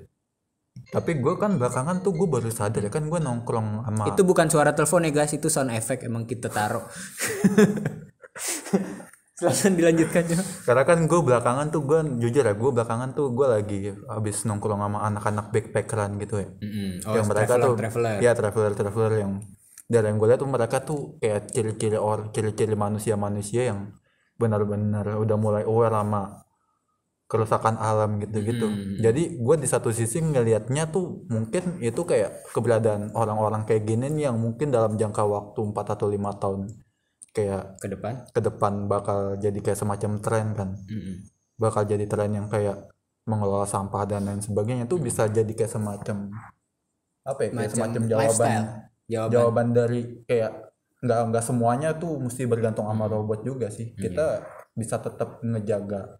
Tapi 0.74 1.22
gue 1.22 1.34
kan 1.38 1.54
belakangan 1.54 2.02
tuh 2.02 2.14
gue 2.18 2.26
baru 2.26 2.50
sadar 2.50 2.82
ya 2.82 2.90
kan 2.90 3.06
gue 3.06 3.20
nongkrong 3.22 3.86
sama 3.86 4.10
Itu 4.10 4.26
bukan 4.26 4.50
suara 4.50 4.74
telepon 4.74 5.06
ya 5.06 5.14
guys, 5.14 5.30
itu 5.30 5.46
sound 5.46 5.70
effect 5.70 6.02
emang 6.02 6.26
kita 6.26 6.50
taruh. 6.50 6.82
Silakan 9.38 9.74
dilanjutkan 9.78 10.22
Jo. 10.30 10.38
Karena 10.66 10.82
kan 10.86 10.98
gue 11.06 11.20
belakangan 11.22 11.70
tuh 11.70 11.82
gue 11.86 11.98
jujur 12.22 12.42
ya 12.46 12.54
gue 12.54 12.70
belakangan 12.74 13.14
tuh 13.14 13.34
gue 13.34 13.46
lagi 13.46 13.78
habis 14.10 14.46
nongkrong 14.46 14.82
sama 14.82 14.98
anak-anak 15.06 15.50
backpackeran 15.50 16.18
gitu 16.22 16.42
ya. 16.42 16.48
Oh, 17.06 17.14
yang 17.18 17.26
mereka 17.26 17.54
tuh 17.58 17.74
traveler. 17.78 18.18
ya 18.18 18.34
traveler 18.34 18.72
traveler 18.74 19.12
yang 19.18 19.32
dari 19.94 20.10
yang 20.10 20.18
gue 20.18 20.28
lihat 20.34 20.40
tuh 20.42 20.50
mereka 20.50 20.82
tuh 20.82 21.14
kayak 21.22 21.54
ciri-ciri 21.54 21.94
or 21.94 22.34
ciri-ciri 22.34 22.74
manusia-manusia 22.74 23.70
yang 23.70 23.94
benar-benar 24.34 25.14
udah 25.14 25.36
mulai 25.38 25.62
aware 25.62 25.94
sama 25.94 26.42
kerusakan 27.24 27.80
alam 27.80 28.20
gitu-gitu. 28.20 28.66
Jadi 29.00 29.40
gue 29.40 29.56
di 29.56 29.68
satu 29.70 29.94
sisi 29.94 30.20
ngelihatnya 30.20 30.92
tuh 30.92 31.24
mungkin 31.30 31.80
itu 31.80 32.02
kayak 32.04 32.50
keberadaan 32.52 33.14
orang-orang 33.16 33.64
kayak 33.64 33.88
gini 33.88 34.12
nih 34.12 34.30
yang 34.30 34.36
mungkin 34.36 34.68
dalam 34.74 34.98
jangka 34.98 35.24
waktu 35.24 35.60
4 35.72 35.94
atau 35.94 36.06
lima 36.10 36.36
tahun 36.36 36.68
kayak 37.34 37.82
ke 37.82 37.88
depan. 37.90 38.12
ke 38.30 38.40
depan 38.44 38.72
bakal 38.86 39.34
jadi 39.34 39.58
kayak 39.58 39.74
semacam 39.74 40.22
tren 40.22 40.46
kan 40.54 40.70
bakal 41.58 41.82
jadi 41.82 42.06
tren 42.06 42.30
yang 42.30 42.46
kayak 42.46 42.86
mengelola 43.26 43.66
sampah 43.66 44.06
dan 44.06 44.22
lain 44.30 44.38
sebagainya 44.38 44.86
tuh 44.86 45.02
bisa 45.02 45.26
jadi 45.26 45.50
kayak 45.50 45.72
semacam 45.74 46.30
apa 47.26 47.40
ya 47.42 47.50
kayak 47.50 47.70
semacam 47.74 48.02
jawaban 48.06 48.22
lifestyle. 48.22 48.66
Jawaban. 49.06 49.30
jawaban 49.30 49.68
dari 49.70 50.00
kayak 50.22 50.52
nggak 50.98 51.20
nggak 51.28 51.44
semuanya 51.44 51.92
tuh 51.92 52.16
mesti 52.16 52.42
bergantung 52.44 52.84
sama 52.84 53.04
robot 53.04 53.40
juga 53.42 53.68
sih 53.68 53.92
kita 53.92 54.40
bisa 54.72 54.96
tetap 54.96 55.38
ngejaga 55.38 56.16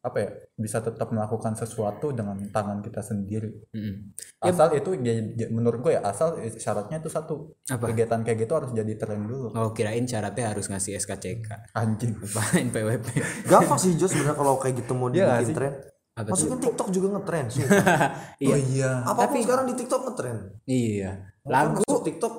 apa 0.00 0.16
ya 0.16 0.30
bisa 0.56 0.78
tetap 0.80 1.08
melakukan 1.08 1.54
sesuatu 1.54 2.10
dengan 2.10 2.38
tangan 2.46 2.78
kita 2.78 2.98
sendiri 3.00 3.50
Mm-mm. 3.68 4.14
asal 4.40 4.70
itu 4.72 4.94
ya- 4.96 5.18
ya- 5.36 5.46
menurut 5.48 5.78
gue 5.80 5.92
ya 5.92 6.02
asal 6.04 6.28
syaratnya 6.52 6.98
itu 6.98 7.06
satu 7.08 7.54
Apa? 7.64 7.90
kegiatan 7.90 8.20
kayak 8.20 8.38
gitu 8.40 8.52
harus 8.52 8.70
jadi 8.70 8.92
tren 8.94 9.22
dulu 9.24 9.50
Oh 9.52 9.70
kirain 9.70 10.02
syaratnya 10.02 10.46
harus 10.48 10.66
ngasih 10.66 10.94
SKCK. 10.96 11.50
anjing 11.72 12.14
Apain 12.16 12.66
PWP? 12.68 13.06
gampang 13.44 13.74
sih 13.76 13.94
Jo 13.94 14.06
sebenarnya 14.06 14.34
kalau 14.36 14.54
kayak 14.56 14.78
gitu 14.78 14.92
mau 14.92 15.06
Iya 15.08 15.26
dibikin 15.32 15.42
sih? 15.44 15.54
tren 15.54 15.72
Apa 16.12 16.28
masukin 16.28 16.58
TikTok 16.60 16.88
juga 16.90 17.06
ngetren 17.12 17.46
sih 17.48 17.62
Iya. 18.42 18.48
oh 18.48 18.58
iya 18.64 18.90
apa 19.04 19.22
pun 19.24 19.38
sekarang 19.38 19.64
di 19.66 19.74
TikTok 19.76 20.00
ngetren 20.04 20.36
Iya. 20.64 21.10
Lagu 21.46 21.78
Lagu 21.80 22.02
TikTok 22.02 22.34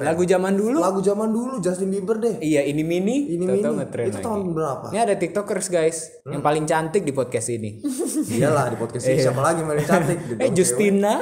lagu 0.00 0.22
zaman 0.24 0.56
dulu. 0.56 0.80
lagu 0.80 0.98
zaman 0.98 1.28
dulu 1.28 1.60
Justin 1.60 1.88
Bieber 1.88 2.16
deh 2.16 2.40
Iya, 2.40 2.64
ini 2.64 2.80
mini. 2.80 3.30
ini 3.30 3.44
Tahu-tahu 3.44 3.74
mini 3.76 3.84
itu 3.84 4.10
lagi. 4.10 4.24
tahun 4.24 4.40
berapa 4.50 4.86
Ini 4.88 5.00
ada 5.00 5.14
TikTokers 5.14 5.66
guys, 5.68 5.98
yang 6.24 6.40
paling 6.40 6.64
cantik 6.64 7.02
di 7.02 7.12
podcast 7.12 7.48
ini. 7.48 7.78
iyalah 8.34 8.66
di 8.68 8.76
podcast 8.76 9.04
ini 9.06 9.20
siapa 9.20 9.38
lagi 9.38 9.60
main 9.62 9.78
cantik 9.78 10.18
gitu 10.24 10.40
eh 10.42 10.50
Justina. 10.50 11.14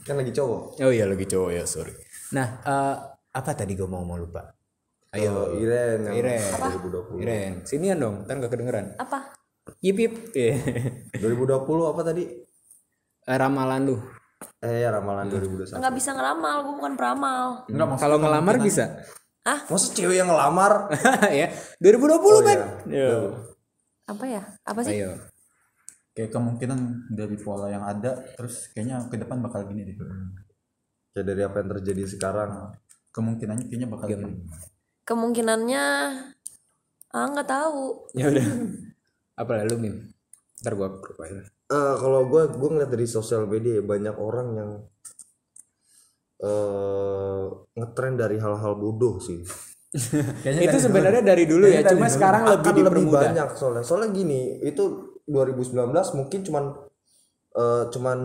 kan 0.00 0.14
lagi 0.14 0.30
cowok 0.30 0.78
Oh 0.78 0.90
iya 0.90 1.04
lagi 1.04 1.24
cowok 1.24 1.50
ya, 1.50 1.64
sorry. 1.64 1.94
Nah, 2.32 2.46
eh, 2.60 2.96
apa 3.32 3.50
tadi 3.52 3.72
gue 3.72 3.86
mau 3.86 4.02
mau 4.02 4.14
lupa? 4.14 4.44
Ayo, 5.10 5.52
Oh, 5.52 5.56
Iren 5.56 6.06
yang 6.06 6.14
Iren. 6.14 6.40
2020 6.40 7.20
Iren, 7.20 7.52
sinian 7.62 7.96
dong, 7.96 8.24
ntar 8.24 8.38
gak 8.38 8.48
kedengeran. 8.50 8.96
Apa? 8.96 9.32
Yip 9.78 9.96
yip. 9.96 10.14
Iya. 10.32 10.56
2020 11.18 11.58
apa 11.86 12.00
tadi 12.02 12.24
Eh, 13.22 13.36
Ramalan 13.36 13.82
lu. 13.84 13.96
Eh 14.60 14.82
ya 14.82 14.88
ramalan 14.90 15.26
2021 15.28 15.78
Nggak 15.78 15.94
bisa 15.94 16.10
ngeramal, 16.12 16.56
gue 16.62 16.74
bukan 16.78 16.94
peramal. 16.94 17.44
Enggak 17.68 17.86
maksud 17.90 18.02
Kalau 18.02 18.16
ngelamar 18.20 18.56
bisa? 18.58 18.84
masa 19.42 19.90
cewek 19.90 20.22
yang 20.22 20.30
ngelamar 20.30 20.86
ya, 21.42 21.50
2020 21.82 22.46
kan. 22.46 22.58
iya. 22.86 23.08
Yo. 23.10 23.20
Apa 24.06 24.24
ya? 24.26 24.42
Apa 24.62 24.80
sih? 24.86 25.02
Ayo. 25.02 25.18
kayak 26.12 26.28
kemungkinan 26.28 26.78
dari 27.08 27.40
pola 27.40 27.72
yang 27.72 27.88
ada 27.88 28.20
terus 28.36 28.68
kayaknya 28.76 29.00
ke 29.08 29.16
depan 29.16 29.40
bakal 29.40 29.64
gini 29.64 29.88
deh 29.88 29.96
ya 31.16 31.24
dari 31.24 31.40
apa 31.40 31.64
yang 31.64 31.72
terjadi 31.72 32.04
sekarang 32.04 32.68
kemungkinannya 33.16 33.64
kayaknya 33.64 33.88
bakal 33.88 34.12
gini 34.12 34.44
Kemungkinannya 35.02 35.84
ah 37.10 37.26
nggak 37.26 37.48
tahu. 37.48 38.06
Ya 38.14 38.30
udah. 38.30 38.46
Apa 39.34 39.66
lu 39.66 39.76
mim? 39.82 40.14
Ntar 40.62 40.78
gua 40.78 40.94
profile. 41.02 41.42
Eh 41.72 41.94
kalau 41.96 42.28
gue 42.28 42.42
gue 42.52 42.68
ngeliat 42.68 42.90
dari 42.92 43.08
sosial 43.08 43.48
media 43.48 43.80
ya, 43.80 43.84
banyak 43.84 44.16
orang 44.20 44.48
yang 44.52 44.70
eh 46.42 47.44
ngetren 47.72 48.14
dari 48.20 48.36
hal-hal 48.36 48.76
bodoh 48.76 49.16
sih. 49.22 49.40
Itu 50.68 50.78
sebenarnya 50.80 51.24
dari 51.24 51.44
dulu 51.48 51.68
ya, 51.68 51.84
cuma 51.84 52.08
sekarang 52.08 52.48
lebih 52.48 52.72
akan 52.72 52.86
lebih 52.92 53.06
banyak 53.08 53.48
soalnya. 53.56 53.84
Soalnya 53.84 54.10
gini 54.12 54.60
itu 54.64 55.16
2019 55.28 55.92
mungkin 56.16 56.40
cuman 56.44 56.64
eh, 57.56 57.84
cuman 57.92 58.18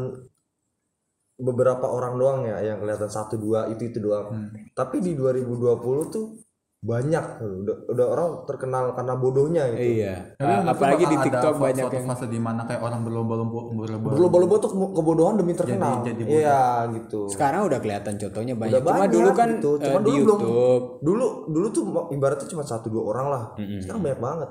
beberapa 1.37 1.85
orang 1.85 2.17
doang 2.17 2.39
ya 2.49 2.57
yang 2.65 2.81
kelihatan 2.81 3.11
satu 3.11 3.37
dua 3.37 3.69
itu 3.69 3.93
itu 3.93 4.01
doang. 4.01 4.33
Hmm. 4.33 4.73
tapi 4.73 4.97
di 5.05 5.13
2020 5.13 6.09
tuh 6.09 6.46
banyak. 6.79 7.25
Udah, 7.39 7.75
udah 7.87 8.05
orang 8.07 8.29
terkenal 8.43 8.93
karena 8.93 9.13
bodohnya 9.13 9.63
gitu 9.71 9.97
Iya. 9.97 10.13
Tapi 10.35 10.45
Ah, 10.45 10.57
menurut 10.61 10.71
apalagi 10.71 11.03
di 11.03 11.17
TikTok 11.19 11.51
ada 11.51 11.59
banyak 11.59 11.85
yang 11.91 12.05
fase 12.07 12.25
di 12.27 12.37
mana 12.37 12.61
kayak 12.63 12.79
orang 12.79 13.01
berlomba-lomba 13.01 13.59
berlomba 13.73 14.07
berlomba-lomba 14.07 14.55
tuh 14.57 14.69
ke- 14.69 14.93
kebodohan 14.93 15.35
demi 15.35 15.53
terkenal. 15.53 16.01
jadi 16.01 16.21
bodoh. 16.21 16.37
iya 16.37 16.61
gitu. 16.91 17.19
Sekarang 17.27 17.61
udah 17.65 17.79
kelihatan 17.79 18.13
contohnya 18.15 18.53
banyak. 18.53 18.71
Udah 18.71 18.81
Cuma 18.83 18.93
banyak 18.95 19.09
dulu 19.11 19.29
kan 19.31 19.47
gitu. 19.51 19.71
eh, 19.73 19.83
Cuma 19.83 19.99
di 19.99 20.05
dulu 20.05 20.15
belum- 20.15 20.39
YouTube. 20.39 20.85
dulu 21.01 21.25
dulu 21.49 21.67
tuh 21.67 21.83
ibaratnya 22.09 22.47
cuma 22.47 22.63
satu 22.63 22.87
dua 22.87 23.03
orang 23.07 23.27
lah. 23.27 23.43
Sekarang 23.77 24.01
banyak 24.01 24.21
banget. 24.21 24.49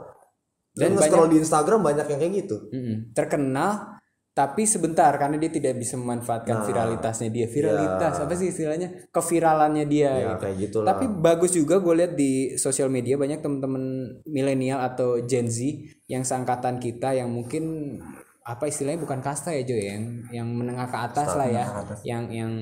Dan 0.77 0.93
Dan 0.93 1.01
scroll 1.01 1.31
di 1.31 1.39
Instagram 1.39 1.81
banyak 1.81 2.05
yang 2.07 2.19
kayak 2.21 2.35
gitu. 2.39 2.57
Mm-mm, 2.69 3.17
terkenal 3.17 3.96
tapi 4.37 4.69
sebentar 4.69 5.17
karena 5.17 5.41
dia 5.41 5.49
tidak 5.49 5.81
bisa 5.81 5.97
memanfaatkan 5.97 6.61
Nah, 6.61 6.65
viralitasnya 6.69 7.33
dia. 7.33 7.49
Viralitas 7.49 8.21
apa 8.21 8.37
sih 8.37 8.53
istilahnya? 8.53 9.09
Keviralannya 9.09 9.89
dia 9.89 10.13
ya 10.13 10.29
gitu. 10.29 10.41
kayak 10.45 10.57
gitulah 10.61 10.89
Tapi 10.93 11.05
bagus 11.09 11.57
juga 11.57 11.81
gue 11.81 11.95
lihat 11.97 12.13
di 12.13 12.53
sosial 12.61 12.93
media 12.93 13.17
banyak 13.17 13.41
temen-temen 13.41 13.85
milenial 14.29 14.85
atau 14.85 15.25
Gen 15.25 15.49
Z 15.49 15.65
yang 16.13 16.21
seangkatan 16.21 16.77
kita 16.77 17.17
yang 17.17 17.33
mungkin 17.33 17.97
apa 18.45 18.69
istilahnya 18.69 19.01
bukan 19.01 19.25
kasta 19.25 19.57
ya 19.57 19.65
Jo 19.65 19.75
ya, 19.75 19.97
yang 19.97 20.05
yang 20.29 20.49
menengah 20.53 20.87
ke 20.93 20.99
atas 21.01 21.33
lah 21.33 21.49
ya, 21.49 21.65
yang 22.05 22.29
yang 22.29 22.53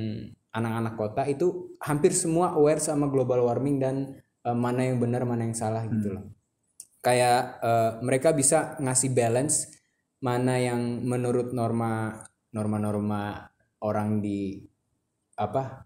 anak-anak 0.54 0.94
kota 0.94 1.26
itu 1.26 1.74
hampir 1.82 2.14
semua 2.14 2.54
aware 2.54 2.78
sama 2.78 3.10
global 3.10 3.50
warming 3.50 3.82
dan 3.82 4.14
eh, 4.46 4.56
mana 4.56 4.86
yang 4.86 5.02
benar 5.02 5.26
mana 5.26 5.42
yang 5.42 5.58
salah 5.58 5.82
gitu 5.90 6.14
loh. 6.14 6.24
Kayak 7.02 7.58
eh, 7.66 7.90
mereka 8.00 8.30
bisa 8.30 8.78
ngasih 8.78 9.10
balance 9.10 9.73
mana 10.24 10.56
yang 10.56 11.04
menurut 11.04 11.52
norma 11.52 12.16
norma-norma 12.56 13.44
orang 13.84 14.24
di 14.24 14.56
apa 15.36 15.84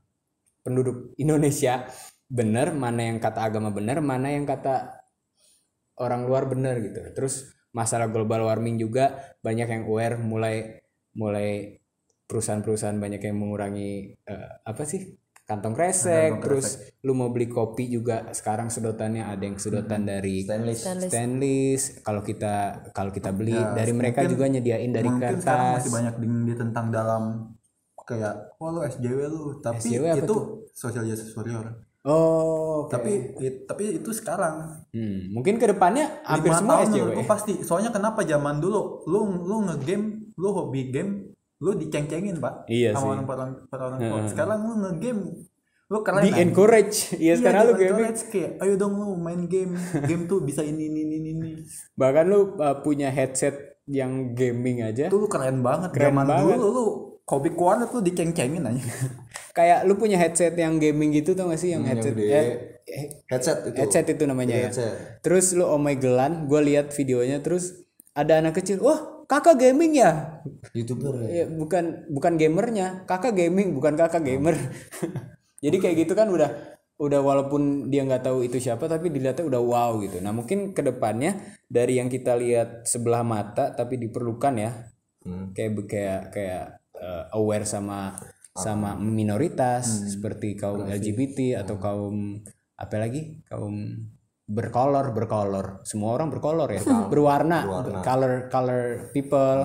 penduduk 0.62 1.18
Indonesia 1.18 1.90
benar 2.30 2.76
mana 2.76 3.08
yang 3.10 3.18
kata 3.18 3.40
agama 3.42 3.74
benar 3.74 3.98
mana 3.98 4.30
yang 4.30 4.46
kata 4.46 5.02
orang 5.98 6.28
luar 6.30 6.46
benar 6.46 6.78
gitu. 6.78 7.02
Terus 7.16 7.50
masalah 7.74 8.06
global 8.08 8.46
warming 8.46 8.78
juga 8.78 9.34
banyak 9.42 9.68
yang 9.68 9.82
aware 9.90 10.16
mulai 10.20 10.78
mulai 11.18 11.80
perusahaan-perusahaan 12.28 13.00
banyak 13.00 13.24
yang 13.24 13.36
mengurangi 13.40 14.14
eh, 14.14 14.50
apa 14.62 14.82
sih 14.84 15.08
kantong 15.48 15.72
kresek 15.72 16.44
terus 16.44 16.66
lu 17.00 17.16
mau 17.16 17.32
beli 17.32 17.48
kopi 17.48 17.88
juga 17.88 18.28
sekarang 18.30 18.68
sedotannya 18.68 19.24
ada 19.24 19.40
yang 19.40 19.56
sedotan 19.56 20.04
dari 20.04 20.44
stainless. 20.44 20.84
Stainless. 21.08 21.82
Kalau 22.04 22.20
kita 22.20 22.54
kalau 22.92 23.08
kita 23.08 23.32
beli 23.32 23.56
dari 23.56 23.90
mereka 23.90 24.28
juga 24.28 24.44
nyediain 24.44 24.92
dari 24.92 25.08
mungkin 25.08 25.40
sekarang 25.40 25.40
kertas 25.40 25.80
masih 25.80 25.92
banyak 25.92 26.14
di- 26.20 26.44
ditentang 26.46 26.86
dalam 26.92 27.22
kayak 27.98 28.56
oh 28.56 28.68
lu 28.70 28.80
SJW 28.82 29.20
lu. 29.26 29.42
Tapi 29.58 29.80
SJW 29.82 30.04
apa 30.06 30.20
itu 30.22 30.36
social 30.70 31.04
justice 31.04 31.32
warrior. 31.32 31.80
Oh, 32.04 32.84
oke. 32.84 32.92
Tapi 32.92 33.12
it- 33.38 33.64
tapi 33.64 34.00
itu 34.00 34.10
sekarang. 34.12 34.84
Hmm, 34.92 35.28
mungkin 35.28 35.56
ke 35.56 35.66
depannya 35.66 36.24
hampir 36.24 36.52
semua 36.52 36.80
tahun 36.80 36.86
SJW. 36.86 36.92
menurutku 36.94 37.22
pasti. 37.24 37.52
Soalnya 37.60 37.88
kenapa 37.88 38.20
zaman 38.22 38.60
dulu? 38.60 39.04
Lu 39.04 39.20
lu 39.42 39.56
ngegame, 39.64 40.32
lu 40.32 40.48
hobi 40.50 40.88
game, 40.88 41.36
lu 41.58 41.70
diceng-cengin, 41.74 42.38
Pak. 42.38 42.70
Iya 42.70 42.94
sama 42.94 43.02
sih. 43.02 43.08
orang 43.10 43.26
orang 43.26 43.50
orang 43.98 44.26
Sekarang 44.30 44.58
lu 44.62 44.74
ngegame 44.82 45.48
lu 45.88 46.04
keren. 46.04 46.20
Di 46.20 46.30
anjing. 46.30 46.52
encourage. 46.52 46.96
Iya, 47.16 47.32
sekarang 47.40 47.60
lu 47.64 47.72
encourage, 47.80 48.20
kayak 48.28 48.50
ayo 48.60 48.74
dong 48.76 48.94
lu 49.00 49.16
main 49.16 49.48
game. 49.48 49.72
Game 50.04 50.28
tuh 50.28 50.44
bisa 50.44 50.60
ini 50.60 50.92
ini 50.92 51.00
ini 51.00 51.16
ini. 51.32 51.50
Bahkan 51.96 52.24
lu 52.28 52.60
uh, 52.60 52.76
punya 52.84 53.08
headset 53.08 53.80
yang 53.88 54.36
gaming 54.36 54.84
aja. 54.84 55.08
Itu 55.08 55.16
lu 55.16 55.26
keren 55.32 55.64
banget. 55.64 55.96
Keren 55.96 56.12
zaman 56.12 56.26
banget. 56.28 56.60
dulu 56.60 56.68
lu 56.68 56.86
hobi 57.28 57.50
kuanet 57.56 57.88
lu 57.88 58.00
diceng-cengin 58.04 58.64
aja. 58.68 58.84
Kayak 59.56 59.88
lu 59.88 59.96
punya 59.96 60.20
headset 60.20 60.52
yang 60.60 60.76
gaming 60.76 61.16
gitu 61.16 61.32
tau 61.32 61.48
gak 61.48 61.60
sih 61.60 61.72
yang 61.72 61.82
headset 61.88 62.14
gede. 62.14 62.30
eh, 62.30 62.46
eh, 62.84 63.04
headset 63.32 63.58
itu 63.72 63.76
headset 63.80 64.06
itu 64.12 64.24
namanya 64.28 64.54
ya. 64.54 64.64
headset. 64.68 65.24
Terus 65.24 65.56
lu 65.56 65.64
omegelan, 65.64 66.46
gue 66.46 66.60
lihat 66.68 66.92
videonya 66.92 67.40
terus 67.40 67.88
ada 68.12 68.44
anak 68.44 68.60
kecil, 68.60 68.84
wah 68.84 69.17
kakak 69.28 69.60
gaming 69.60 70.00
ya? 70.00 70.40
youtuber 70.72 71.20
ya? 71.28 71.44
Ya, 71.44 71.46
bukan 71.46 72.08
bukan 72.08 72.40
gamernya, 72.40 73.04
kakak 73.04 73.36
gaming 73.36 73.76
bukan 73.76 73.94
kakak 73.94 74.24
gamer. 74.24 74.56
Jadi 75.64 75.76
kayak 75.78 75.96
gitu 76.08 76.16
kan 76.16 76.32
udah 76.32 76.80
udah 76.98 77.20
walaupun 77.22 77.92
dia 77.94 78.02
nggak 78.02 78.26
tahu 78.26 78.42
itu 78.42 78.58
siapa 78.58 78.90
tapi 78.90 79.12
dilihatnya 79.12 79.46
udah 79.46 79.62
wow 79.62 79.92
gitu. 80.02 80.18
Nah 80.18 80.34
mungkin 80.34 80.74
ke 80.74 80.82
depannya 80.82 81.60
dari 81.68 82.02
yang 82.02 82.10
kita 82.10 82.34
lihat 82.34 82.88
sebelah 82.88 83.22
mata 83.22 83.70
tapi 83.76 84.00
diperlukan 84.00 84.54
ya. 84.58 84.70
Kayak 85.52 85.70
kayak 85.86 86.20
kayak 86.32 86.64
eh, 86.96 87.24
aware 87.36 87.68
sama 87.68 88.16
sama 88.58 88.98
minoritas 88.98 90.10
seperti 90.10 90.58
kaum 90.58 90.88
LGBT 90.88 91.62
atau 91.62 91.78
kaum 91.78 92.42
apa 92.74 92.96
lagi? 92.98 93.38
Kaum 93.46 94.08
berkolor 94.48 95.12
berkolor. 95.12 95.84
Semua 95.84 96.16
orang 96.16 96.32
berkolor 96.32 96.72
ya. 96.72 96.80
Berwarna, 97.12 97.68
color 98.00 98.48
color 98.48 99.12
people. 99.12 99.60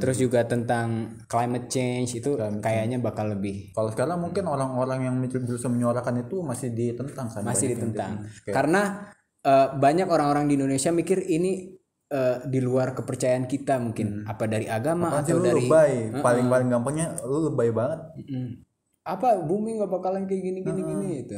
Terus 0.00 0.16
juga 0.16 0.48
tentang 0.48 1.20
climate 1.28 1.68
change 1.68 2.16
itu 2.16 2.40
kayaknya 2.64 2.96
bakal 2.96 3.28
lebih 3.36 3.76
Kalau 3.76 3.92
sekarang 3.92 4.24
mungkin 4.24 4.48
orang-orang 4.48 5.04
yang 5.04 5.14
berusaha 5.20 5.68
menyuarakan 5.68 6.24
itu 6.24 6.40
masih 6.40 6.72
ditentang 6.72 7.28
kan. 7.28 7.44
masih 7.44 7.76
ditentang. 7.76 8.24
karena 8.48 9.12
eh, 9.44 9.68
banyak 9.76 10.08
orang-orang 10.08 10.48
di 10.48 10.56
Indonesia 10.56 10.88
mikir 10.88 11.28
ini 11.28 11.76
eh, 12.08 12.36
di 12.48 12.60
luar 12.64 12.96
kepercayaan 12.96 13.44
kita 13.44 13.76
mungkin. 13.84 14.24
Apa 14.24 14.48
dari 14.48 14.64
agama 14.64 15.12
Pasti 15.12 15.36
atau 15.36 15.44
lu 15.44 15.44
dari 15.44 15.62
lebay. 15.68 15.92
Paling-paling 16.24 16.68
gampangnya 16.72 17.20
lu 17.28 17.52
lebay 17.52 17.68
banget. 17.68 18.00
Mm. 18.16 18.64
apa? 19.02 19.44
Bumi 19.44 19.76
nggak 19.76 19.92
bakalan 19.92 20.24
kayak 20.24 20.40
gini 20.40 20.58
gini 20.64 20.80
gini 20.80 21.08
itu 21.26 21.36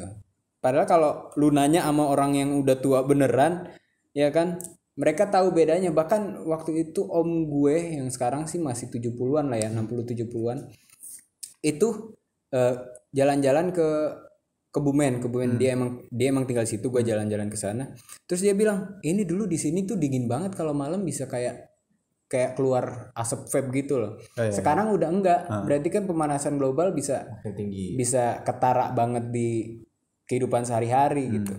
padahal 0.65 0.89
kalau 0.89 1.11
lu 1.37 1.53
nanya 1.53 1.85
sama 1.85 2.09
orang 2.09 2.33
yang 2.33 2.57
udah 2.65 2.81
tua 2.81 3.05
beneran 3.05 3.69
ya 4.17 4.33
kan 4.33 4.57
mereka 4.97 5.29
tahu 5.29 5.53
bedanya 5.53 5.93
bahkan 5.93 6.41
waktu 6.49 6.89
itu 6.89 7.05
om 7.05 7.45
gue 7.45 8.01
yang 8.01 8.09
sekarang 8.09 8.49
sih 8.49 8.57
masih 8.57 8.89
70-an 8.89 9.53
lah 9.53 9.61
ya 9.61 9.69
60 9.69 9.85
70-an 10.09 10.73
itu 11.61 12.17
eh, 12.57 12.75
jalan-jalan 13.13 13.69
ke 13.77 13.89
Kebumen, 14.75 15.23
Kebumen 15.23 15.55
dia 15.55 15.79
emang 15.79 16.03
dia 16.11 16.35
emang 16.35 16.51
tinggal 16.51 16.67
situ, 16.67 16.91
gue 16.91 16.99
jalan-jalan 17.07 17.47
ke 17.47 17.55
sana. 17.55 17.95
Terus 18.27 18.43
dia 18.43 18.59
bilang, 18.59 18.99
"Ini 19.07 19.23
dulu 19.23 19.47
di 19.47 19.55
sini 19.55 19.87
tuh 19.87 19.95
dingin 19.95 20.27
banget 20.27 20.59
kalau 20.59 20.75
malam 20.75 21.07
bisa 21.07 21.31
kayak 21.31 21.75
kayak 22.27 22.59
keluar 22.59 23.15
asap 23.15 23.47
vape 23.47 23.69
gitu 23.71 24.03
loh. 24.03 24.19
iya, 24.35 24.51
Sekarang 24.51 24.91
udah 24.91 25.07
enggak. 25.07 25.41
Berarti 25.47 25.89
kan 25.95 26.11
pemanasan 26.11 26.59
global 26.59 26.91
bisa 26.91 27.39
tinggi 27.55 27.95
bisa 27.95 28.43
ketara 28.43 28.91
banget 28.91 29.31
di 29.31 29.79
kehidupan 30.29 30.65
sehari-hari 30.65 31.29
gitu. 31.41 31.55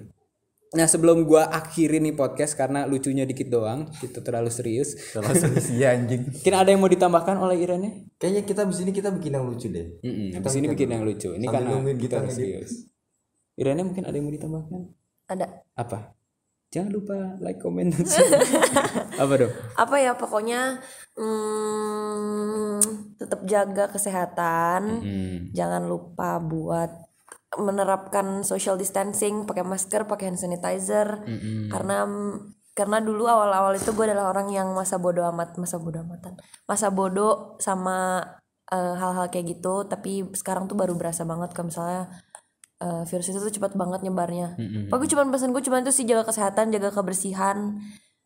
Nah 0.76 0.92
sebelum 0.92 1.24
gua 1.24 1.48
akhiri 1.48 2.04
nih 2.04 2.18
podcast 2.18 2.58
karena 2.60 2.84
lucunya 2.84 3.24
dikit 3.24 3.48
doang, 3.48 3.88
kita 3.96 4.20
terlalu 4.20 4.52
serius. 4.52 4.98
Kalau 5.16 5.32
serius 5.32 5.72
iya 5.72 5.96
anjing. 5.96 6.28
Mungkin 6.36 6.54
ada 6.54 6.70
yang 6.74 6.82
mau 6.84 6.92
ditambahkan 6.92 7.36
oleh 7.40 7.64
Irene? 7.64 8.12
kayaknya 8.20 8.44
kita 8.48 8.68
abis 8.68 8.80
ini 8.84 8.92
kita 8.96 9.12
bikin 9.12 9.36
yang 9.36 9.44
lucu 9.44 9.68
deh 9.68 10.00
Mm 10.00 10.40
Habis 10.40 10.56
ini 10.58 10.68
bikin 10.72 10.90
yang 10.92 11.04
lucu. 11.08 11.30
Ini 11.32 11.46
Sambil 11.48 11.80
karena 11.80 11.94
kita 11.96 12.14
harus 12.20 12.36
serius. 12.36 12.72
Irene 13.56 13.88
mungkin 13.88 14.04
ada 14.04 14.16
yang 14.16 14.26
mau 14.28 14.36
ditambahkan? 14.36 14.82
Ada. 15.32 15.48
Apa? 15.80 16.16
Jangan 16.76 16.92
lupa 16.92 17.40
like, 17.40 17.64
comment, 17.64 17.88
dan 17.88 18.04
subscribe. 18.04 18.44
Apa 19.24 19.34
dong? 19.40 19.54
Apa 19.80 19.96
ya 19.96 20.12
pokoknya 20.12 20.84
hmm, 21.16 22.84
tetap 23.16 23.48
jaga 23.48 23.88
kesehatan. 23.96 24.82
Hmm. 25.00 25.38
Jangan 25.56 25.88
lupa 25.88 26.36
buat 26.44 26.92
menerapkan 27.60 28.42
social 28.42 28.76
distancing, 28.76 29.44
pakai 29.44 29.64
masker, 29.64 30.06
pakai 30.06 30.32
hand 30.34 30.40
sanitizer. 30.40 31.24
Karena 31.70 32.06
karena 32.76 33.00
dulu 33.00 33.24
awal-awal 33.24 33.80
itu 33.80 33.96
gue 33.96 34.04
adalah 34.04 34.36
orang 34.36 34.52
yang 34.52 34.76
masa 34.76 35.00
bodoh 35.00 35.24
amat, 35.32 35.56
masa 35.56 35.80
bodoh 35.80 36.04
amatan, 36.04 36.36
masa 36.68 36.92
bodoh 36.92 37.56
sama 37.58 38.20
eh, 38.68 38.94
hal-hal 39.00 39.32
kayak 39.32 39.56
gitu. 39.56 39.88
Tapi 39.88 40.36
sekarang 40.36 40.68
tuh 40.68 40.76
baru 40.76 40.92
berasa 41.00 41.24
banget 41.24 41.56
kalau 41.56 41.72
misalnya 41.72 42.12
eh, 42.84 43.04
virus 43.08 43.32
itu 43.32 43.40
tuh 43.40 43.48
cepat 43.48 43.80
banget 43.80 44.04
nyebarnya. 44.04 44.60
Pokoknya 44.92 45.12
cuma 45.16 45.24
pesan 45.32 45.56
gue 45.56 45.64
cuma 45.64 45.80
itu 45.80 45.92
sih 45.96 46.04
jaga 46.04 46.28
kesehatan, 46.28 46.76
jaga 46.76 46.92
kebersihan. 46.92 47.80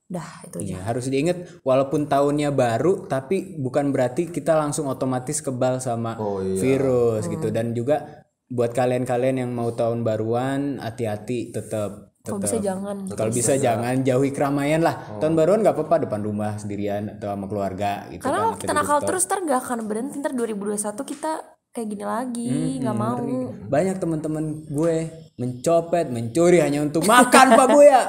Dah 0.09 0.41
itu 0.41 0.57
aja. 0.65 0.73
Ya, 0.73 0.79
harus 0.81 1.05
diingat 1.05 1.61
walaupun 1.61 2.09
tahunnya 2.09 2.49
baru 2.49 3.05
tapi 3.05 3.61
bukan 3.61 3.93
berarti 3.93 4.33
kita 4.33 4.57
langsung 4.57 4.89
otomatis 4.89 5.37
kebal 5.37 5.77
sama 5.77 6.17
Oh, 6.17 6.41
iya. 6.41 6.57
virus 6.57 7.29
gitu 7.29 7.53
dan 7.53 7.77
juga 7.77 8.25
buat 8.49 8.73
kalian-kalian 8.73 9.45
yang 9.45 9.51
mau 9.53 9.69
tahun 9.71 10.01
baruan 10.01 10.81
hati-hati 10.81 11.53
tetap 11.53 12.09
Kalau 12.19 12.41
bisa 12.41 12.57
jangan. 12.61 13.09
kalau 13.15 13.31
bisa 13.31 13.53
jangan 13.57 14.05
jauhi 14.05 14.29
keramaian 14.35 14.83
lah. 14.83 15.17
Tahun 15.17 15.33
baruan 15.33 15.61
nggak 15.65 15.73
apa-apa 15.73 16.05
depan 16.09 16.21
rumah 16.21 16.57
sendirian 16.57 17.17
atau 17.17 17.31
sama 17.31 17.45
keluarga 17.49 18.05
gitu 18.11 18.21
Karena 18.21 18.37
kan 18.37 18.43
kalau 18.43 18.53
kita 18.59 18.73
nakal 18.75 18.99
terus 19.01 19.23
ntar 19.25 19.39
gak 19.45 19.59
akan 19.65 19.87
berhenti 19.87 20.19
ntar 20.21 20.33
2021 20.35 20.77
kita 21.09 21.31
kayak 21.69 21.87
gini 21.89 22.05
lagi 22.05 22.53
nggak 22.81 22.97
mau. 22.97 23.17
Banyak 23.69 23.95
teman-teman 24.01 24.45
gue 24.67 24.95
mencopet 25.39 26.11
mencuri 26.11 26.59
hanya 26.59 26.83
untuk 26.83 27.05
makan 27.05 27.55
pak 27.55 27.67
gue 27.71 27.85
ya. 27.85 28.03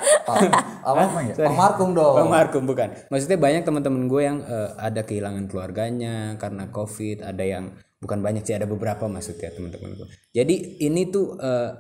Apa 0.83 1.00
ya 1.31 1.35
Pak 1.37 1.55
Markum 1.55 1.88
dong. 1.92 2.16
Bang 2.16 2.31
Markum 2.33 2.62
bukan. 2.64 2.88
Maksudnya 3.12 3.38
banyak 3.38 3.62
teman-teman 3.62 4.03
gue 4.09 4.22
yang 4.24 4.38
eh, 4.42 4.70
ada 4.81 5.00
kehilangan 5.05 5.44
keluarganya 5.46 6.35
karena 6.40 6.72
COVID, 6.72 7.22
ada 7.22 7.44
yang 7.44 7.64
bukan 8.01 8.19
banyak 8.19 8.43
sih 8.43 8.53
ada 8.53 8.65
beberapa 8.65 9.05
maksudnya 9.07 9.53
teman-teman 9.53 9.93
gue. 9.95 10.09
Jadi 10.33 10.55
ini 10.81 11.07
tuh 11.07 11.37
eh, 11.37 11.71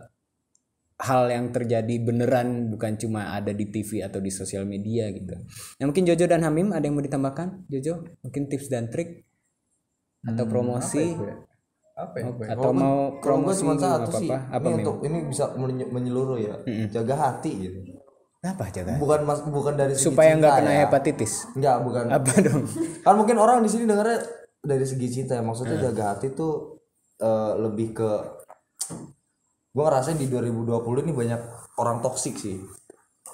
hal 1.00 1.22
yang 1.26 1.48
terjadi 1.48 1.96
beneran 1.98 2.68
bukan 2.68 2.94
cuma 2.94 3.32
ada 3.32 3.50
di 3.50 3.64
TV 3.66 4.04
atau 4.04 4.20
di 4.20 4.28
sosial 4.28 4.62
media 4.64 5.08
gitu. 5.08 5.32
Nah, 5.80 5.84
mungkin 5.84 6.04
Jojo 6.04 6.28
dan 6.28 6.44
Hamim 6.44 6.70
ada 6.70 6.84
yang 6.84 6.92
mau 6.92 7.00
ditambahkan? 7.00 7.64
Jojo, 7.66 8.04
mungkin 8.20 8.42
tips 8.46 8.68
dan 8.68 8.86
trik 8.86 9.24
atau 10.22 10.44
promosi 10.44 11.16
Apa 11.96 12.16
ya? 12.16 12.52
atau 12.52 12.72
mau 12.72 13.16
kalau 13.16 13.40
gue 13.40 13.48
promosi 13.48 13.60
cuma 13.62 13.74
satu 13.74 14.08
nggak 14.10 14.20
sih. 14.20 14.28
Apa 14.28 14.66
ini 14.66 14.74
untuk 14.78 14.96
ini 15.00 15.18
bisa 15.24 15.44
menye- 15.54 15.88
menyeluruh 15.88 16.36
ya 16.36 16.54
jaga 16.90 17.14
hati 17.18 17.52
gitu 17.58 17.80
Apa 18.40 18.68
jaga? 18.68 18.96
bukan 18.96 19.24
mas 19.24 19.40
bukan 19.42 19.72
dari 19.74 19.92
Supaya 19.92 20.32
nggak 20.34 20.52
kena 20.54 20.68
ya. 20.70 20.80
hepatitis. 20.84 21.48
Enggak, 21.52 21.80
bukan 21.80 22.04
Apa 22.10 22.32
dong? 22.40 22.64
kan 23.00 23.14
mungkin 23.14 23.36
orang 23.36 23.60
di 23.60 23.68
sini 23.68 23.84
dengarnya 23.84 24.20
dari 24.60 24.84
segi 24.84 25.08
cinta 25.10 25.34
ya. 25.34 25.42
Maksudnya 25.42 25.76
Hmm. 25.76 25.86
jaga 25.90 26.04
hati 26.14 26.32
tuh 26.32 26.78
eh, 27.16 27.52
lebih 27.60 27.92
ke 27.92 28.10
gue 29.70 29.84
ngerasain 29.84 30.18
di 30.18 30.26
2020 30.26 31.04
ini 31.04 31.12
banyak 31.12 31.40
orang 31.78 32.00
toksik 32.00 32.34
sih. 32.34 32.58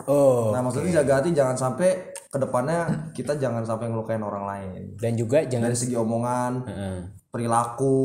Oh, 0.04 0.52
nah 0.52 0.60
maksudnya 0.60 1.00
jaga 1.00 1.24
hati 1.24 1.32
jangan 1.32 1.56
sampai 1.56 2.12
ke 2.12 2.36
depannya 2.36 3.08
kita 3.16 3.40
jangan 3.40 3.64
sampai 3.64 3.88
ngelukain 3.88 4.20
orang 4.20 4.44
lain. 4.44 4.80
Dan 5.00 5.16
juga 5.16 5.40
jangan 5.40 5.72
dari 5.72 5.78
segi 5.78 5.96
omongan 5.96 6.52
Heeh. 6.68 6.98
perilaku 7.32 7.96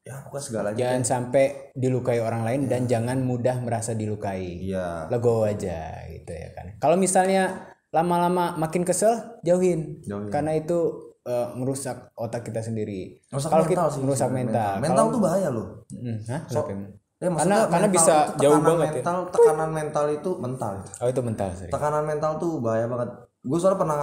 ya 0.00 0.20
pokoknya 0.24 0.44
segalanya 0.44 0.76
jangan 0.76 1.02
sampai 1.04 1.44
dilukai 1.72 2.20
orang 2.20 2.44
lain 2.44 2.68
dan 2.68 2.84
jangan 2.84 3.24
mudah 3.24 3.56
merasa 3.64 3.96
dilukai. 3.96 4.68
Iya. 4.68 5.08
Legowo 5.08 5.48
aja 5.48 6.04
gitu 6.12 6.28
ya 6.28 6.52
kan. 6.52 6.76
Kalau 6.76 7.00
misalnya 7.00 7.72
lama-lama 7.88 8.54
makin 8.54 8.84
kesel 8.84 9.40
jauhin, 9.40 10.04
Jauhin. 10.04 10.28
karena 10.28 10.54
itu 10.54 11.09
eh, 11.26 11.48
merusak 11.56 12.12
otak 12.16 12.46
kita 12.46 12.60
sendiri. 12.64 13.20
Merusak 13.28 13.50
kalau 13.52 13.64
mental 13.66 13.86
kita 13.88 13.94
sih, 13.94 14.00
merusak 14.04 14.28
sebenarnya. 14.28 14.46
mental, 14.48 14.72
mental 14.80 15.04
tuh 15.12 15.20
bahaya 15.20 15.48
loh. 15.52 15.66
Hmm, 15.92 16.16
hah? 16.28 16.40
Emang? 16.48 16.80
Ya, 17.20 17.28
karena 17.28 17.32
maksudnya 17.36 17.58
karena 17.60 17.68
mental 17.68 17.92
bisa 17.92 18.14
jauh 18.40 18.56
tekanan 18.56 18.64
banget 18.64 18.88
ya. 18.88 18.94
mental, 18.96 19.16
tekanan 19.28 19.70
mental 19.76 20.04
itu 20.08 20.30
mental. 20.40 20.72
Oh 21.04 21.08
itu 21.12 21.20
mental 21.20 21.48
sorry 21.52 21.68
tekanan 21.68 22.04
mental 22.08 22.32
tuh 22.40 22.52
bahaya 22.64 22.86
banget. 22.88 23.08
Gue 23.44 23.58
soalnya 23.60 23.76
pernah 23.76 23.98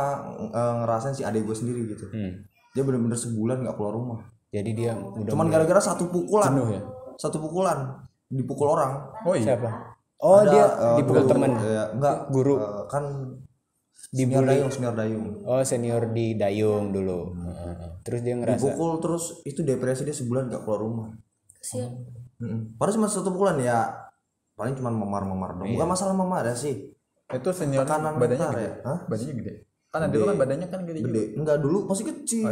eh, 0.53 0.73
ngerasain 0.85 1.15
si 1.17 1.23
adik 1.25 1.41
gue 1.49 1.55
sendiri 1.57 1.81
gitu. 1.89 2.05
Hmm. 2.13 2.45
dia 2.77 2.85
bener-bener 2.85 3.17
sebulan 3.17 3.65
nggak 3.65 3.73
keluar 3.73 3.93
rumah. 3.97 4.19
Jadi 4.53 4.69
dia 4.77 4.93
udah 4.93 5.33
cuman 5.33 5.49
gara-gara 5.49 5.81
satu 5.81 6.13
pukulan. 6.13 6.53
jenuh 6.53 6.69
ya? 6.77 6.81
Satu 7.17 7.41
pukulan. 7.41 8.05
Dipukul 8.29 8.69
orang. 8.69 9.01
Oh 9.25 9.33
iya. 9.33 9.57
siapa? 9.57 9.97
Oh 10.21 10.45
Ada, 10.45 10.51
dia 10.53 10.65
eh, 10.65 10.95
dipukul 11.01 11.25
temen? 11.25 11.51
Ya, 11.57 11.83
enggak 11.89 12.15
Guru. 12.29 12.53
eh, 12.61 12.85
kan 12.85 13.03
Dibully. 14.07 14.31
senior 14.31 14.45
dayung 14.47 14.71
senior 14.71 14.95
dayung 14.95 15.25
oh 15.43 15.61
senior 15.61 16.03
di 16.09 16.25
Dayung 16.33 16.85
dulu 16.89 17.35
Heeh. 17.35 17.75
terus 18.01 18.19
dia 18.21 18.33
ngerasa 18.33 18.55
dipukul 18.57 18.91
terus 18.97 19.23
itu 19.43 19.59
depresi 19.61 20.01
dia 20.01 20.13
sebulan 20.13 20.47
nggak 20.47 20.63
keluar 20.63 20.79
rumah. 20.79 21.07
Mm-mm. 22.37 22.77
padahal 22.77 22.95
cuma 22.95 23.07
satu 23.07 23.29
pukulan 23.29 23.57
ya 23.57 23.91
paling 24.53 24.73
cuma 24.73 24.87
memar-memar 24.87 25.57
dong 25.57 25.67
bukan 25.69 25.87
masalah 25.87 26.13
memar 26.13 26.45
ya 26.45 26.55
sih 26.55 26.93
itu 27.27 27.49
senior 27.51 27.83
Tekanan 27.83 28.15
badannya 28.15 28.47
gede 28.47 28.63
ya? 28.63 28.73
Hah? 28.85 28.99
badannya 29.03 29.35
gede 29.35 29.53
kan 29.87 29.99
dulu 30.07 30.23
kan 30.23 30.35
badannya 30.37 30.67
kan 30.67 30.81
gede, 30.83 30.99
juga. 30.99 31.07
gede 31.09 31.23
enggak 31.35 31.57
dulu 31.59 31.77
masih 31.85 32.05
kecil 32.07 32.45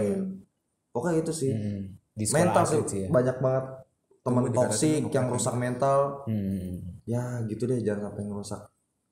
pokoknya 0.91 1.18
itu 1.22 1.32
sih 1.32 1.52
Hmm. 1.52 1.82
di 2.12 2.26
mental 2.28 2.64
sih 2.64 2.80
ya. 2.98 3.08
banyak 3.08 3.38
banget 3.39 3.66
teman 4.22 4.43
toksik 4.50 5.04
yang 5.08 5.28
rusak 5.30 5.54
mental 5.54 6.26
Hmm. 6.26 7.00
ya 7.06 7.39
gitu 7.46 7.64
deh 7.64 7.80
jangan 7.80 8.10
sampai 8.10 8.24
ngerusak 8.26 8.62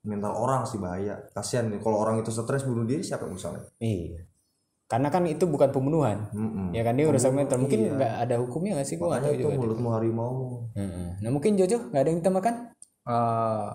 mental 0.04 0.32
orang 0.32 0.62
sih 0.62 0.76
bahaya 0.76 1.16
kasihan 1.32 1.66
nih 1.66 1.80
kalau 1.80 1.98
orang 1.98 2.20
itu 2.20 2.28
stres 2.28 2.62
bunuh 2.62 2.84
diri 2.84 3.00
siapa 3.00 3.24
yang 3.24 3.34
misalnya 3.34 3.64
Iya. 3.76 4.22
Karena 4.84 5.08
kan 5.08 5.24
itu 5.24 5.44
bukan 5.44 5.68
pembunuhan. 5.68 6.28
Mm-mm. 6.30 6.70
Ya 6.70 6.84
kan 6.84 6.92
dia 6.92 7.08
rusak 7.08 7.32
mental. 7.32 7.56
Mungkin 7.56 7.96
nggak 7.96 8.12
ada 8.20 8.36
hukumnya 8.36 8.76
nggak 8.76 8.84
sih? 8.84 9.00
Tahu 9.00 9.32
itu 9.32 9.42
juga. 9.42 9.56
mulutmu 9.56 9.88
harimau 9.90 10.68
Heeh. 10.76 11.18
Nah 11.18 11.30
mungkin 11.32 11.56
Jojo 11.56 11.88
nggak 11.88 11.98
ada 11.98 12.06
yang 12.06 12.18
kita 12.20 12.30
makan? 12.30 12.54
Eh, 13.04 13.68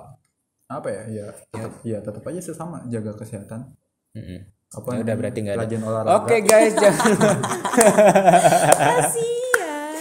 apa 0.70 0.88
ya 0.88 1.02
ya 1.10 1.26
tetap 1.50 1.74
ya 1.82 1.98
tetap 1.98 2.24
aja 2.24 2.40
sesama 2.40 2.78
jaga 2.86 3.10
kesehatan 3.16 3.74
Heeh. 4.14 4.46
apa 4.70 4.86
Ya 4.94 5.02
udah 5.02 5.16
berarti 5.18 5.40
nggak 5.42 5.56
ada. 5.58 5.66
olahraga 5.82 6.14
Oke 6.16 6.36
guys, 6.46 6.74
jangan 6.78 7.10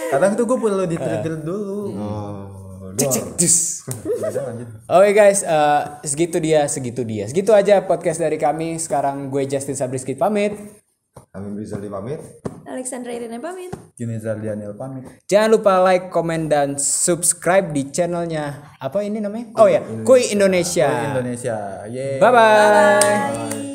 kadang 0.09 0.33
tuh 0.33 0.45
gue 0.45 0.57
perlu 0.57 0.83
di 0.85 0.95
trigger 0.95 1.35
dulu 1.39 1.81
Udah, 2.93 4.41
lanjut. 4.49 4.67
Oke 4.89 5.09
guys, 5.13 5.41
eh, 5.45 5.81
segitu 6.05 6.37
dia, 6.41 6.65
segitu 6.65 7.01
dia, 7.05 7.25
segitu 7.29 7.51
aja 7.53 7.83
podcast 7.83 8.21
dari 8.21 8.37
kami. 8.39 8.77
Sekarang 8.81 9.29
gue 9.29 9.45
Justin 9.45 9.77
Sabriski 9.77 10.15
pamit. 10.17 10.79
Amin 11.29 11.53
Rizal 11.57 11.85
pamit 11.85 12.17
Alexandra 12.65 13.13
Irene 13.13 13.37
pamit 13.37 13.69
Gini 13.93 14.17
Zardianil 14.17 14.73
pamit 14.73 15.05
Jangan 15.29 15.49
lupa 15.53 15.77
like, 15.85 16.09
komen, 16.09 16.49
dan 16.49 16.77
subscribe 16.81 17.69
di 17.69 17.89
channelnya 17.93 18.73
apa 18.81 19.05
ini 19.05 19.21
namanya? 19.21 19.53
Oh 19.59 19.67
ya, 19.69 19.83
Kui 20.07 20.25
Indonesia. 20.33 20.89
Indonesia 21.13 21.85
yeay 21.85 22.17
Bye 22.17 22.31
bye. 22.33 22.97
bye 22.97 23.68